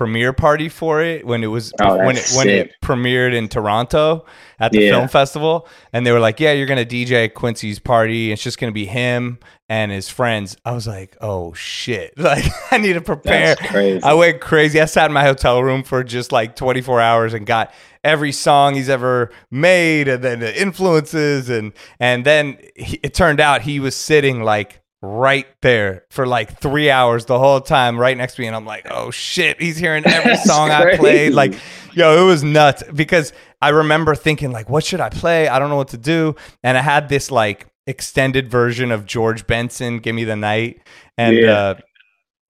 premiere 0.00 0.32
party 0.32 0.70
for 0.70 1.02
it 1.02 1.26
when 1.26 1.44
it 1.44 1.48
was 1.48 1.74
Oh, 1.78 1.98
when 1.98 2.16
it 2.16 2.26
when 2.34 2.48
it 2.48 2.72
premiered 2.82 3.34
in 3.34 3.48
Toronto 3.48 4.24
at 4.58 4.72
the 4.72 4.80
Yeah. 4.80 4.92
film 4.92 5.08
festival, 5.08 5.68
and 5.92 6.06
they 6.06 6.10
were 6.12 6.20
like, 6.20 6.40
"Yeah, 6.40 6.52
you're 6.52 6.66
gonna 6.66 6.86
DJ 6.86 7.28
Quincy's 7.28 7.78
party. 7.78 8.32
It's 8.32 8.42
just 8.42 8.58
gonna 8.58 8.72
be 8.72 8.86
him 8.86 9.38
and 9.68 9.92
his 9.92 10.08
friends." 10.08 10.56
I 10.64 10.72
was 10.72 10.86
like, 10.86 11.18
"Oh 11.20 11.52
shit!" 11.52 12.14
Like 12.18 12.46
I 12.72 12.78
need 12.78 12.94
to 12.94 13.02
prepare. 13.02 13.56
I 14.02 14.14
went 14.14 14.40
crazy. 14.40 14.80
I 14.80 14.86
sat 14.86 15.04
in 15.04 15.12
my 15.12 15.22
hotel 15.24 15.62
room 15.62 15.82
for 15.82 16.02
just 16.02 16.32
like 16.32 16.56
24 16.56 16.98
hours 16.98 17.34
and 17.34 17.44
got 17.44 17.70
every 18.02 18.32
song 18.32 18.76
he's 18.76 18.88
ever 18.88 19.30
made, 19.50 20.08
and 20.08 20.24
then 20.24 20.40
the 20.40 20.58
influences, 20.58 21.50
and 21.50 21.74
and 22.00 22.24
then 22.24 22.56
he, 22.74 22.98
it 23.02 23.12
turned 23.12 23.38
out 23.38 23.60
he 23.60 23.80
was 23.80 23.94
sitting 23.94 24.42
like 24.42 24.80
right 25.02 25.46
there 25.62 26.04
for 26.10 26.26
like 26.26 26.60
three 26.60 26.90
hours 26.90 27.24
the 27.24 27.38
whole 27.38 27.60
time, 27.60 27.98
right 27.98 28.16
next 28.16 28.34
to 28.36 28.42
me, 28.42 28.46
and 28.46 28.56
I'm 28.56 28.66
like, 28.66 28.86
oh 28.90 29.10
shit, 29.10 29.60
he's 29.60 29.76
hearing 29.76 30.04
every 30.06 30.36
song 30.36 30.70
I 30.70 30.96
played. 30.96 31.32
Like, 31.32 31.54
yo, 31.92 32.22
it 32.22 32.26
was 32.26 32.42
nuts 32.44 32.82
because 32.94 33.32
I 33.62 33.70
remember 33.70 34.14
thinking 34.14 34.52
like, 34.52 34.68
what 34.68 34.84
should 34.84 35.00
I 35.00 35.08
play? 35.08 35.48
I 35.48 35.58
don't 35.58 35.70
know 35.70 35.76
what 35.76 35.88
to 35.88 35.98
do, 35.98 36.36
and 36.62 36.76
I 36.76 36.82
had 36.82 37.08
this 37.08 37.30
like 37.30 37.66
extended 37.86 38.50
version 38.50 38.90
of 38.92 39.06
George 39.06 39.46
Benson, 39.46 39.98
"Give 39.98 40.14
Me 40.14 40.24
the 40.24 40.36
Night," 40.36 40.80
and. 41.16 41.36
Yeah. 41.36 41.52
uh 41.52 41.74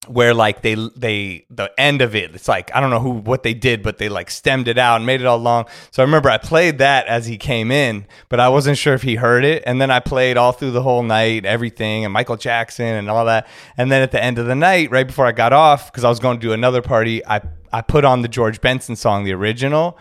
where 0.09 0.32
like 0.32 0.62
they 0.62 0.74
they 0.96 1.44
the 1.51 1.70
end 1.78 2.01
of 2.01 2.14
it 2.14 2.34
it's 2.34 2.48
like 2.48 2.74
i 2.74 2.80
don't 2.80 2.88
know 2.88 3.01
who 3.01 3.11
what 3.11 3.42
they 3.42 3.53
did 3.53 3.82
but 3.82 3.98
they 3.98 4.09
like 4.09 4.30
stemmed 4.30 4.66
it 4.66 4.78
out 4.78 4.96
and 4.96 5.05
made 5.05 5.20
it 5.20 5.26
all 5.26 5.36
long 5.36 5.66
so 5.90 6.03
i 6.03 6.07
remember 6.07 6.30
i 6.30 6.38
played 6.38 6.78
that 6.78 7.07
as 7.07 7.26
he 7.26 7.36
came 7.36 7.70
in 7.70 8.07
but 8.30 8.40
i 8.40 8.48
wasn't 8.48 8.76
sure 8.78 8.94
if 8.94 9.03
he 9.03 9.16
heard 9.16 9.44
it 9.44 9.62
and 9.66 9.78
then 9.78 9.90
i 9.90 10.01
played 10.01 10.38
all 10.38 10.53
through 10.53 10.70
the 10.70 10.80
whole 10.82 11.03
night 11.03 11.44
everything 11.44 12.05
and 12.07 12.14
michael 12.14 12.38
jackson 12.38 12.86
and 12.86 13.11
all 13.11 13.26
that 13.26 13.46
and 13.76 13.92
then 13.92 14.01
at 14.01 14.11
the 14.11 14.22
end 14.22 14.38
of 14.38 14.46
the 14.46 14.55
night 14.55 14.90
right 14.90 15.07
before 15.07 15.26
i 15.26 15.32
got 15.32 15.53
off 15.53 15.92
because 15.92 16.03
i 16.03 16.09
was 16.09 16.18
going 16.18 16.38
to 16.38 16.46
do 16.46 16.55
another 16.55 16.80
party 16.80 17.24
i 17.26 17.38
i 17.70 17.82
put 17.82 18.03
on 18.03 18.22
the 18.22 18.28
george 18.28 18.59
benson 18.62 18.96
song 18.96 19.24
the 19.24 19.34
original 19.34 19.98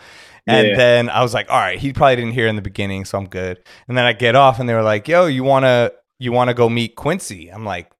and 0.47 0.69
Yeah. 0.69 0.77
then 0.77 1.09
I 1.09 1.21
was 1.21 1.31
like, 1.31 1.47
all 1.51 1.59
right, 1.59 1.77
he 1.77 1.93
probably 1.93 2.15
didn't 2.15 2.31
hear 2.31 2.47
in 2.47 2.55
the 2.55 2.61
beginning, 2.63 3.05
so 3.05 3.19
I'm 3.19 3.27
good. 3.27 3.59
And 3.87 3.95
then 3.95 4.05
I 4.05 4.13
get 4.13 4.35
off 4.35 4.59
and 4.59 4.67
they 4.67 4.73
were 4.73 4.81
like, 4.81 5.07
yo, 5.07 5.27
you 5.27 5.43
wanna 5.43 5.91
you 6.17 6.31
wanna 6.31 6.55
go 6.55 6.69
meet 6.69 6.95
Quincy? 6.95 7.49
I'm 7.49 7.65
like, 7.65 7.91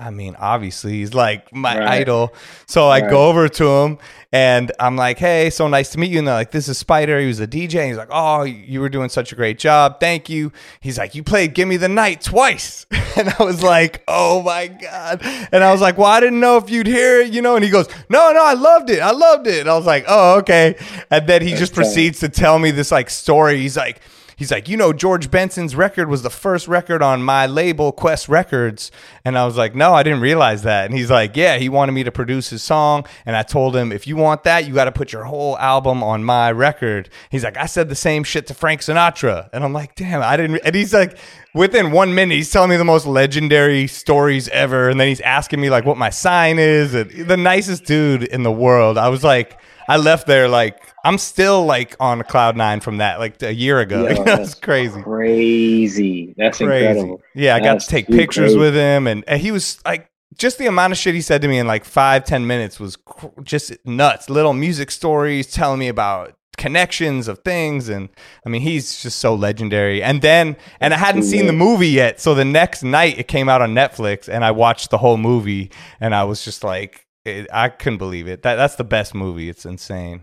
I 0.00 0.10
mean, 0.10 0.34
obviously 0.40 0.94
he's 0.94 1.14
like 1.14 1.54
my 1.54 1.78
Right. 1.78 1.88
idol. 2.00 2.34
So 2.66 2.88
I 2.88 3.00
Right. 3.00 3.10
go 3.10 3.28
over 3.28 3.48
to 3.48 3.68
him 3.68 3.98
and 4.32 4.72
I'm 4.80 4.96
like, 4.96 5.18
hey, 5.18 5.50
so 5.50 5.68
nice 5.68 5.90
to 5.90 5.98
meet 6.00 6.10
you. 6.10 6.18
And 6.18 6.26
they're 6.26 6.34
like, 6.34 6.50
this 6.50 6.66
is 6.68 6.76
Spider. 6.78 7.20
He 7.20 7.28
was 7.28 7.38
a 7.38 7.46
DJ. 7.46 7.78
And 7.82 7.88
he's 7.90 7.96
like, 7.96 8.08
oh, 8.10 8.42
you 8.42 8.80
were 8.80 8.88
doing 8.88 9.08
such 9.08 9.30
a 9.30 9.36
great 9.36 9.56
job. 9.56 10.00
Thank 10.00 10.28
you. 10.28 10.50
He's 10.80 10.98
like, 10.98 11.14
you 11.14 11.22
played 11.22 11.54
Give 11.54 11.68
Me 11.68 11.76
the 11.76 11.88
Night 11.88 12.20
twice. 12.20 12.86
And 13.16 13.32
I 13.38 13.44
was 13.44 13.62
like, 13.62 14.02
oh 14.08 14.42
my 14.42 14.66
God. 14.66 15.20
And 15.52 15.62
I 15.62 15.70
was 15.70 15.80
like, 15.80 15.96
well, 15.96 16.08
I 16.08 16.18
didn't 16.18 16.40
know 16.40 16.56
if 16.56 16.68
you'd 16.68 16.88
hear 16.88 17.20
it, 17.20 17.32
you 17.32 17.42
know? 17.42 17.54
And 17.54 17.64
he 17.64 17.70
goes, 17.70 17.86
no, 18.08 18.32
no, 18.32 18.44
I 18.44 18.54
loved 18.54 18.90
it. 18.90 18.98
I 18.98 19.12
loved 19.12 19.46
it. 19.46 19.60
And 19.60 19.70
I 19.70 19.76
was 19.76 19.86
like, 19.86 20.04
oh, 20.08 20.38
okay. 20.38 20.74
And 21.12 21.24
then 21.28 21.40
he 21.40 21.50
just 21.54 21.72
tight. 21.72 21.82
proceeds 21.82 22.18
to 22.20 22.28
tell 22.28 22.58
me 22.58 22.72
this 22.72 22.90
like 22.90 23.08
story. 23.08 23.58
He's 23.60 23.76
like, 23.76 24.00
He's 24.36 24.50
like, 24.50 24.68
you 24.68 24.76
know, 24.76 24.92
George 24.92 25.30
Benson's 25.30 25.76
record 25.76 26.08
was 26.08 26.22
the 26.22 26.30
first 26.30 26.66
record 26.68 27.02
on 27.02 27.22
my 27.22 27.46
label, 27.46 27.92
Qwest 27.92 28.28
Records. 28.28 28.90
And 29.24 29.38
I 29.38 29.44
was 29.44 29.56
like, 29.56 29.74
no, 29.74 29.94
I 29.94 30.02
didn't 30.02 30.20
realize 30.20 30.62
that. 30.62 30.86
And 30.86 30.94
he's 30.94 31.10
like, 31.10 31.36
yeah, 31.36 31.58
he 31.58 31.68
wanted 31.68 31.92
me 31.92 32.04
to 32.04 32.12
produce 32.12 32.50
his 32.50 32.62
song. 32.62 33.06
And 33.26 33.36
I 33.36 33.42
told 33.42 33.76
him, 33.76 33.92
if 33.92 34.06
you 34.06 34.16
want 34.16 34.44
that, 34.44 34.66
you 34.66 34.74
got 34.74 34.84
to 34.84 34.92
put 34.92 35.12
your 35.12 35.24
whole 35.24 35.56
album 35.58 36.02
on 36.02 36.24
my 36.24 36.50
record. 36.50 37.08
He's 37.30 37.44
like, 37.44 37.56
I 37.56 37.66
said 37.66 37.88
the 37.88 37.94
same 37.94 38.24
shit 38.24 38.46
to 38.48 38.54
Frank 38.54 38.80
Sinatra. 38.80 39.48
And 39.52 39.64
I'm 39.64 39.72
like, 39.72 39.94
damn, 39.94 40.22
I 40.22 40.36
didn't. 40.36 40.60
And 40.64 40.74
he's 40.74 40.92
like, 40.92 41.16
within 41.54 41.92
one 41.92 42.14
minute, 42.14 42.34
he's 42.34 42.50
telling 42.50 42.70
me 42.70 42.76
the 42.76 42.84
most 42.84 43.06
legendary 43.06 43.86
stories 43.86 44.48
ever. 44.48 44.88
And 44.88 44.98
then 44.98 45.08
he's 45.08 45.20
asking 45.20 45.60
me, 45.60 45.70
like, 45.70 45.84
what 45.84 45.96
my 45.96 46.10
sign 46.10 46.58
is. 46.58 46.94
And 46.94 47.10
the 47.10 47.36
nicest 47.36 47.84
dude 47.84 48.24
in 48.24 48.42
the 48.42 48.52
world. 48.52 48.98
I 48.98 49.08
was 49.08 49.22
like, 49.22 49.58
I 49.88 49.96
left 49.96 50.26
there 50.26 50.48
like, 50.48 50.92
I'm 51.04 51.18
still 51.18 51.64
like 51.66 51.96
on 52.00 52.22
cloud 52.22 52.56
nine 52.56 52.80
from 52.80 52.98
that, 52.98 53.18
like 53.18 53.42
a 53.42 53.52
year 53.54 53.80
ago. 53.80 54.08
Yo, 54.08 54.14
That's 54.24 54.24
that's 54.24 54.54
crazy 54.54 55.02
Crazy. 55.02 56.34
That's 56.36 56.58
crazy. 56.58 56.86
incredible. 56.86 57.22
Yeah, 57.34 57.56
I 57.56 57.60
got 57.60 57.74
That's 57.74 57.86
to 57.86 57.90
take 57.90 58.06
pictures 58.06 58.52
crazy. 58.52 58.58
with 58.58 58.74
him, 58.74 59.06
and, 59.06 59.24
and 59.26 59.40
he 59.40 59.50
was 59.52 59.78
like, 59.84 60.08
just 60.36 60.58
the 60.58 60.66
amount 60.66 60.92
of 60.92 60.98
shit 60.98 61.14
he 61.14 61.20
said 61.20 61.42
to 61.42 61.48
me 61.48 61.58
in 61.58 61.66
like 61.66 61.84
five, 61.84 62.24
ten 62.24 62.46
minutes 62.46 62.80
was 62.80 62.96
cr- 62.96 63.26
just 63.42 63.72
nuts. 63.84 64.28
Little 64.28 64.52
music 64.52 64.90
stories 64.90 65.46
telling 65.52 65.78
me 65.78 65.88
about 65.88 66.34
connections 66.56 67.28
of 67.28 67.38
things, 67.40 67.88
and 67.88 68.08
I 68.46 68.48
mean, 68.48 68.62
he's 68.62 69.02
just 69.02 69.18
so 69.18 69.34
legendary. 69.34 70.02
And 70.02 70.22
then, 70.22 70.56
and 70.80 70.94
I 70.94 70.96
hadn't 70.96 71.24
seen 71.24 71.46
the 71.46 71.52
movie 71.52 71.88
yet, 71.88 72.20
so 72.20 72.34
the 72.34 72.44
next 72.44 72.82
night 72.82 73.18
it 73.18 73.28
came 73.28 73.48
out 73.48 73.60
on 73.62 73.74
Netflix, 73.74 74.28
and 74.28 74.44
I 74.44 74.50
watched 74.52 74.90
the 74.90 74.98
whole 74.98 75.16
movie, 75.16 75.70
and 76.00 76.14
I 76.14 76.24
was 76.24 76.44
just 76.44 76.64
like, 76.64 77.06
it, 77.24 77.46
I 77.52 77.68
couldn't 77.68 77.98
believe 77.98 78.28
it. 78.28 78.42
That 78.42 78.56
that's 78.56 78.76
the 78.76 78.84
best 78.84 79.14
movie. 79.14 79.48
It's 79.48 79.64
insane. 79.66 80.22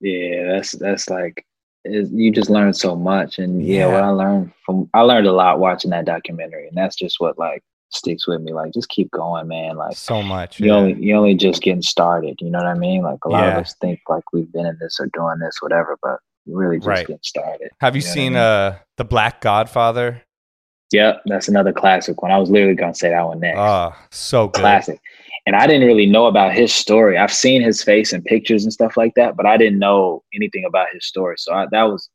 Yeah, 0.00 0.52
that's 0.52 0.72
that's 0.72 1.08
like 1.10 1.44
you 1.84 2.32
just 2.32 2.50
learn 2.50 2.72
so 2.74 2.96
much, 2.96 3.38
and 3.38 3.64
yeah, 3.64 3.86
Yeah. 3.86 3.92
what 3.94 4.02
I 4.02 4.08
learned 4.08 4.52
from 4.64 4.90
I 4.94 5.02
learned 5.02 5.26
a 5.26 5.32
lot 5.32 5.58
watching 5.60 5.90
that 5.92 6.04
documentary, 6.04 6.68
and 6.68 6.76
that's 6.76 6.96
just 6.96 7.20
what 7.20 7.38
like 7.38 7.62
sticks 7.90 8.26
with 8.26 8.40
me. 8.40 8.52
Like, 8.52 8.72
just 8.74 8.88
keep 8.88 9.08
going, 9.12 9.46
man. 9.46 9.76
Like, 9.76 9.96
So 9.96 10.20
much. 10.22 10.58
you 10.58 10.66
yeah. 10.66 10.72
only 10.74 10.94
you 10.94 11.14
only 11.16 11.34
just 11.34 11.62
getting 11.62 11.82
started. 11.82 12.36
You 12.40 12.50
know 12.50 12.58
what 12.58 12.66
I 12.66 12.74
mean? 12.74 13.02
Like 13.02 13.24
a 13.24 13.28
lot 13.28 13.44
Yeah. 13.46 13.56
of 13.58 13.62
us 13.62 13.74
think 13.80 14.00
like 14.08 14.24
we've 14.32 14.52
been 14.52 14.66
in 14.66 14.76
this 14.80 14.98
or 15.00 15.06
doing 15.14 15.38
this, 15.38 15.56
whatever, 15.60 15.96
but 16.02 16.18
you're 16.44 16.58
really 16.58 16.78
just 16.78 16.88
Right. 16.88 17.06
getting 17.06 17.18
started. 17.22 17.70
Have 17.80 17.94
you 17.96 18.02
know 18.02 18.06
what 18.06 18.10
I 18.10 18.14
seen 18.14 18.32
mean? 18.32 18.42
uh 18.42 18.78
the 18.96 19.04
Black 19.04 19.40
Godfather? 19.40 20.22
Yep, 20.92 21.22
that's 21.26 21.48
another 21.48 21.72
classic 21.72 22.22
one. 22.22 22.30
I 22.30 22.38
was 22.38 22.50
literally 22.50 22.74
gonna 22.76 22.94
say 22.94 23.10
that 23.10 23.26
one 23.26 23.40
next. 23.40 23.58
Oh, 23.58 23.92
so 24.10 24.48
good. 24.48 24.60
classic. 24.60 25.00
And 25.46 25.54
I 25.54 25.66
didn't 25.68 25.86
really 25.86 26.06
know 26.06 26.26
about 26.26 26.52
his 26.54 26.74
story. 26.74 27.16
I've 27.16 27.32
seen 27.32 27.62
his 27.62 27.82
face 27.82 28.12
in 28.12 28.22
pictures 28.22 28.64
and 28.64 28.72
stuff 28.72 28.96
like 28.96 29.14
that, 29.14 29.36
but 29.36 29.46
I 29.46 29.56
didn't 29.56 29.78
know 29.78 30.24
anything 30.34 30.64
about 30.66 30.88
his 30.92 31.06
story. 31.06 31.36
So 31.38 31.54
I, 31.54 31.66
that 31.70 31.84
was 31.84 32.10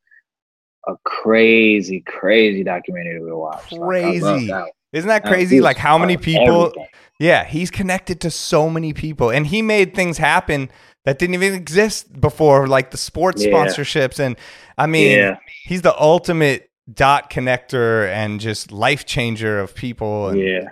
a 0.88 0.94
crazy, 1.06 2.02
crazy 2.02 2.64
documentary 2.64 3.20
to 3.20 3.38
watch. 3.38 3.70
Crazy. 3.70 4.20
love 4.22 4.48
that. 4.48 4.72
Isn't 4.94 5.08
that 5.08 5.24
crazy? 5.24 5.62
Like 5.62 5.78
how 5.78 5.98
many 5.98 6.18
people? 6.18 6.66
everything. 6.68 6.88
Yeah, 7.20 7.46
he's 7.46 7.70
connected 7.72 8.20
to 8.22 8.32
so 8.32 8.68
many 8.70 8.94
people, 8.94 9.30
and 9.30 9.46
he 9.46 9.62
made 9.62 9.94
things 9.94 10.18
happen 10.18 10.70
that 11.06 11.20
didn't 11.20 11.36
even 11.36 11.54
exist 11.54 12.20
before, 12.20 12.68
like 12.68 12.92
the 12.92 12.98
sports 12.98 13.46
Yeah. 13.46 13.52
sponsorships. 13.54 14.20
And 14.20 14.36
I 14.78 14.88
mean, 14.88 15.18
Yeah. 15.18 15.38
he's 15.64 15.84
the 15.84 15.98
ultimate 16.02 16.70
dot 16.92 17.30
connector 17.30 18.08
and 18.12 18.40
just 18.40 18.72
life 18.72 19.06
changer 19.06 19.60
of 19.60 19.74
people. 19.76 20.30
And, 20.30 20.40
Yeah. 20.40 20.70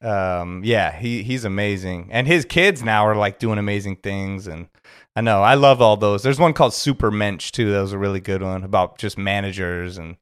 Um, 0.00 0.62
yeah, 0.64 0.96
he 0.96 1.22
he's 1.22 1.44
amazing, 1.44 2.08
and 2.12 2.26
his 2.26 2.44
kids 2.44 2.82
now 2.82 3.06
are 3.06 3.16
like 3.16 3.38
doing 3.38 3.58
amazing 3.58 3.96
things. 3.96 4.46
And 4.46 4.68
I 5.16 5.20
know 5.20 5.42
I 5.42 5.54
love 5.54 5.82
all 5.82 5.96
those. 5.96 6.22
There's 6.22 6.38
one 6.38 6.52
called 6.52 6.74
Super 6.74 7.10
Mensch 7.10 7.50
too. 7.50 7.72
That 7.72 7.80
was 7.80 7.92
a 7.92 7.98
really 7.98 8.20
good 8.20 8.42
one 8.42 8.62
about 8.64 8.98
just 8.98 9.18
managers, 9.18 9.98
and 9.98 10.16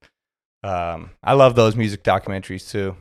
um, 0.62 1.11
I 1.22 1.35
love 1.35 1.55
those 1.55 1.77
music 1.77 2.03
documentaries 2.03 2.70
too. 2.70 2.97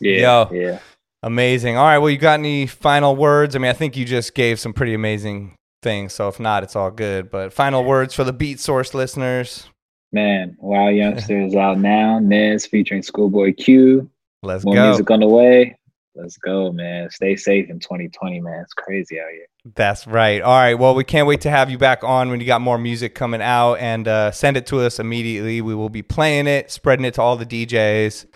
Yeah. 0.00 0.46
Yo. 0.50 0.50
Yeah. 0.52 0.78
Amazing. 1.22 1.76
All 1.76 1.84
right. 1.84 1.98
Well, 1.98 2.10
you 2.10 2.18
got 2.18 2.40
any 2.40 2.66
final 2.66 3.14
words? 3.14 3.54
I 3.54 3.60
mean, 3.60 3.70
I 3.70 3.74
think 3.74 3.96
you 3.96 4.04
just 4.04 4.34
gave 4.34 4.58
some 4.58 4.72
pretty 4.72 4.94
amazing 4.94 5.54
things. 5.82 6.12
So 6.14 6.26
if 6.26 6.40
not, 6.40 6.64
it's 6.64 6.74
all 6.74 6.90
good. 6.90 7.30
But 7.30 7.52
final 7.52 7.84
words 7.84 8.12
for 8.12 8.24
the 8.24 8.32
Beat 8.32 8.58
Source 8.58 8.92
listeners. 8.92 9.68
Man, 10.10 10.56
Wow 10.58 10.88
Youngster 10.88 11.40
is 11.40 11.54
out 11.54 11.78
now. 11.78 12.18
Nez 12.18 12.66
featuring 12.66 13.02
Schoolboy 13.02 13.54
Q. 13.54 14.10
Let's 14.42 14.64
More 14.64 14.74
go. 14.74 14.88
music 14.88 15.10
on 15.12 15.20
the 15.20 15.28
way. 15.28 15.76
Let's 16.14 16.36
go, 16.36 16.70
man. 16.72 17.08
Stay 17.10 17.36
safe 17.36 17.70
in 17.70 17.78
2020, 17.80 18.40
man. 18.40 18.60
It's 18.62 18.74
crazy 18.74 19.18
out 19.18 19.30
here. 19.32 19.46
That's 19.74 20.06
right. 20.06 20.42
All 20.42 20.54
right. 20.56 20.74
Well, 20.74 20.94
we 20.94 21.04
can't 21.04 21.26
wait 21.26 21.40
to 21.42 21.50
have 21.50 21.70
you 21.70 21.78
back 21.78 22.04
on 22.04 22.28
when 22.28 22.40
you 22.40 22.46
got 22.46 22.60
more 22.60 22.76
music 22.76 23.14
coming 23.14 23.40
out 23.40 23.74
and 23.76 24.06
uh, 24.06 24.30
send 24.30 24.56
it 24.56 24.66
to 24.66 24.80
us 24.80 24.98
immediately. 24.98 25.62
We 25.62 25.74
will 25.74 25.88
be 25.88 26.02
playing 26.02 26.48
it, 26.48 26.70
spreading 26.70 27.06
it 27.06 27.14
to 27.14 27.22
all 27.22 27.36
the 27.36 27.46
DJs. 27.46 28.26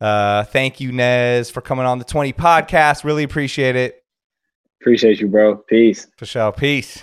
Uh, 0.00 0.44
thank 0.44 0.80
you, 0.80 0.92
Nez, 0.92 1.50
for 1.50 1.60
coming 1.60 1.84
on 1.84 1.98
the 1.98 2.04
20 2.04 2.32
podcast. 2.32 3.04
Really 3.04 3.24
appreciate 3.24 3.76
it. 3.76 4.02
Appreciate 4.80 5.20
you, 5.20 5.28
bro. 5.28 5.56
Peace. 5.56 6.06
For 6.16 6.24
sure. 6.24 6.52
Peace. 6.52 7.02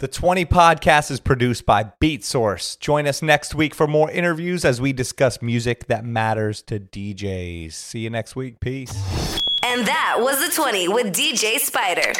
The 0.00 0.08
20 0.08 0.44
podcast 0.46 1.12
is 1.12 1.20
produced 1.20 1.66
by 1.66 1.92
Beat 2.00 2.24
Source. 2.24 2.74
Join 2.74 3.06
us 3.06 3.22
next 3.22 3.54
week 3.54 3.76
for 3.76 3.86
more 3.86 4.10
interviews 4.10 4.64
as 4.64 4.80
we 4.80 4.92
discuss 4.92 5.40
music 5.40 5.86
that 5.86 6.04
matters 6.04 6.62
to 6.62 6.80
DJs. 6.80 7.74
See 7.74 8.00
you 8.00 8.10
next 8.10 8.34
week. 8.34 8.58
Peace. 8.58 8.92
And 9.62 9.86
that 9.86 10.16
was 10.18 10.44
the 10.44 10.52
20 10.52 10.88
with 10.88 11.14
DJ 11.14 11.60
Spider. 11.60 12.12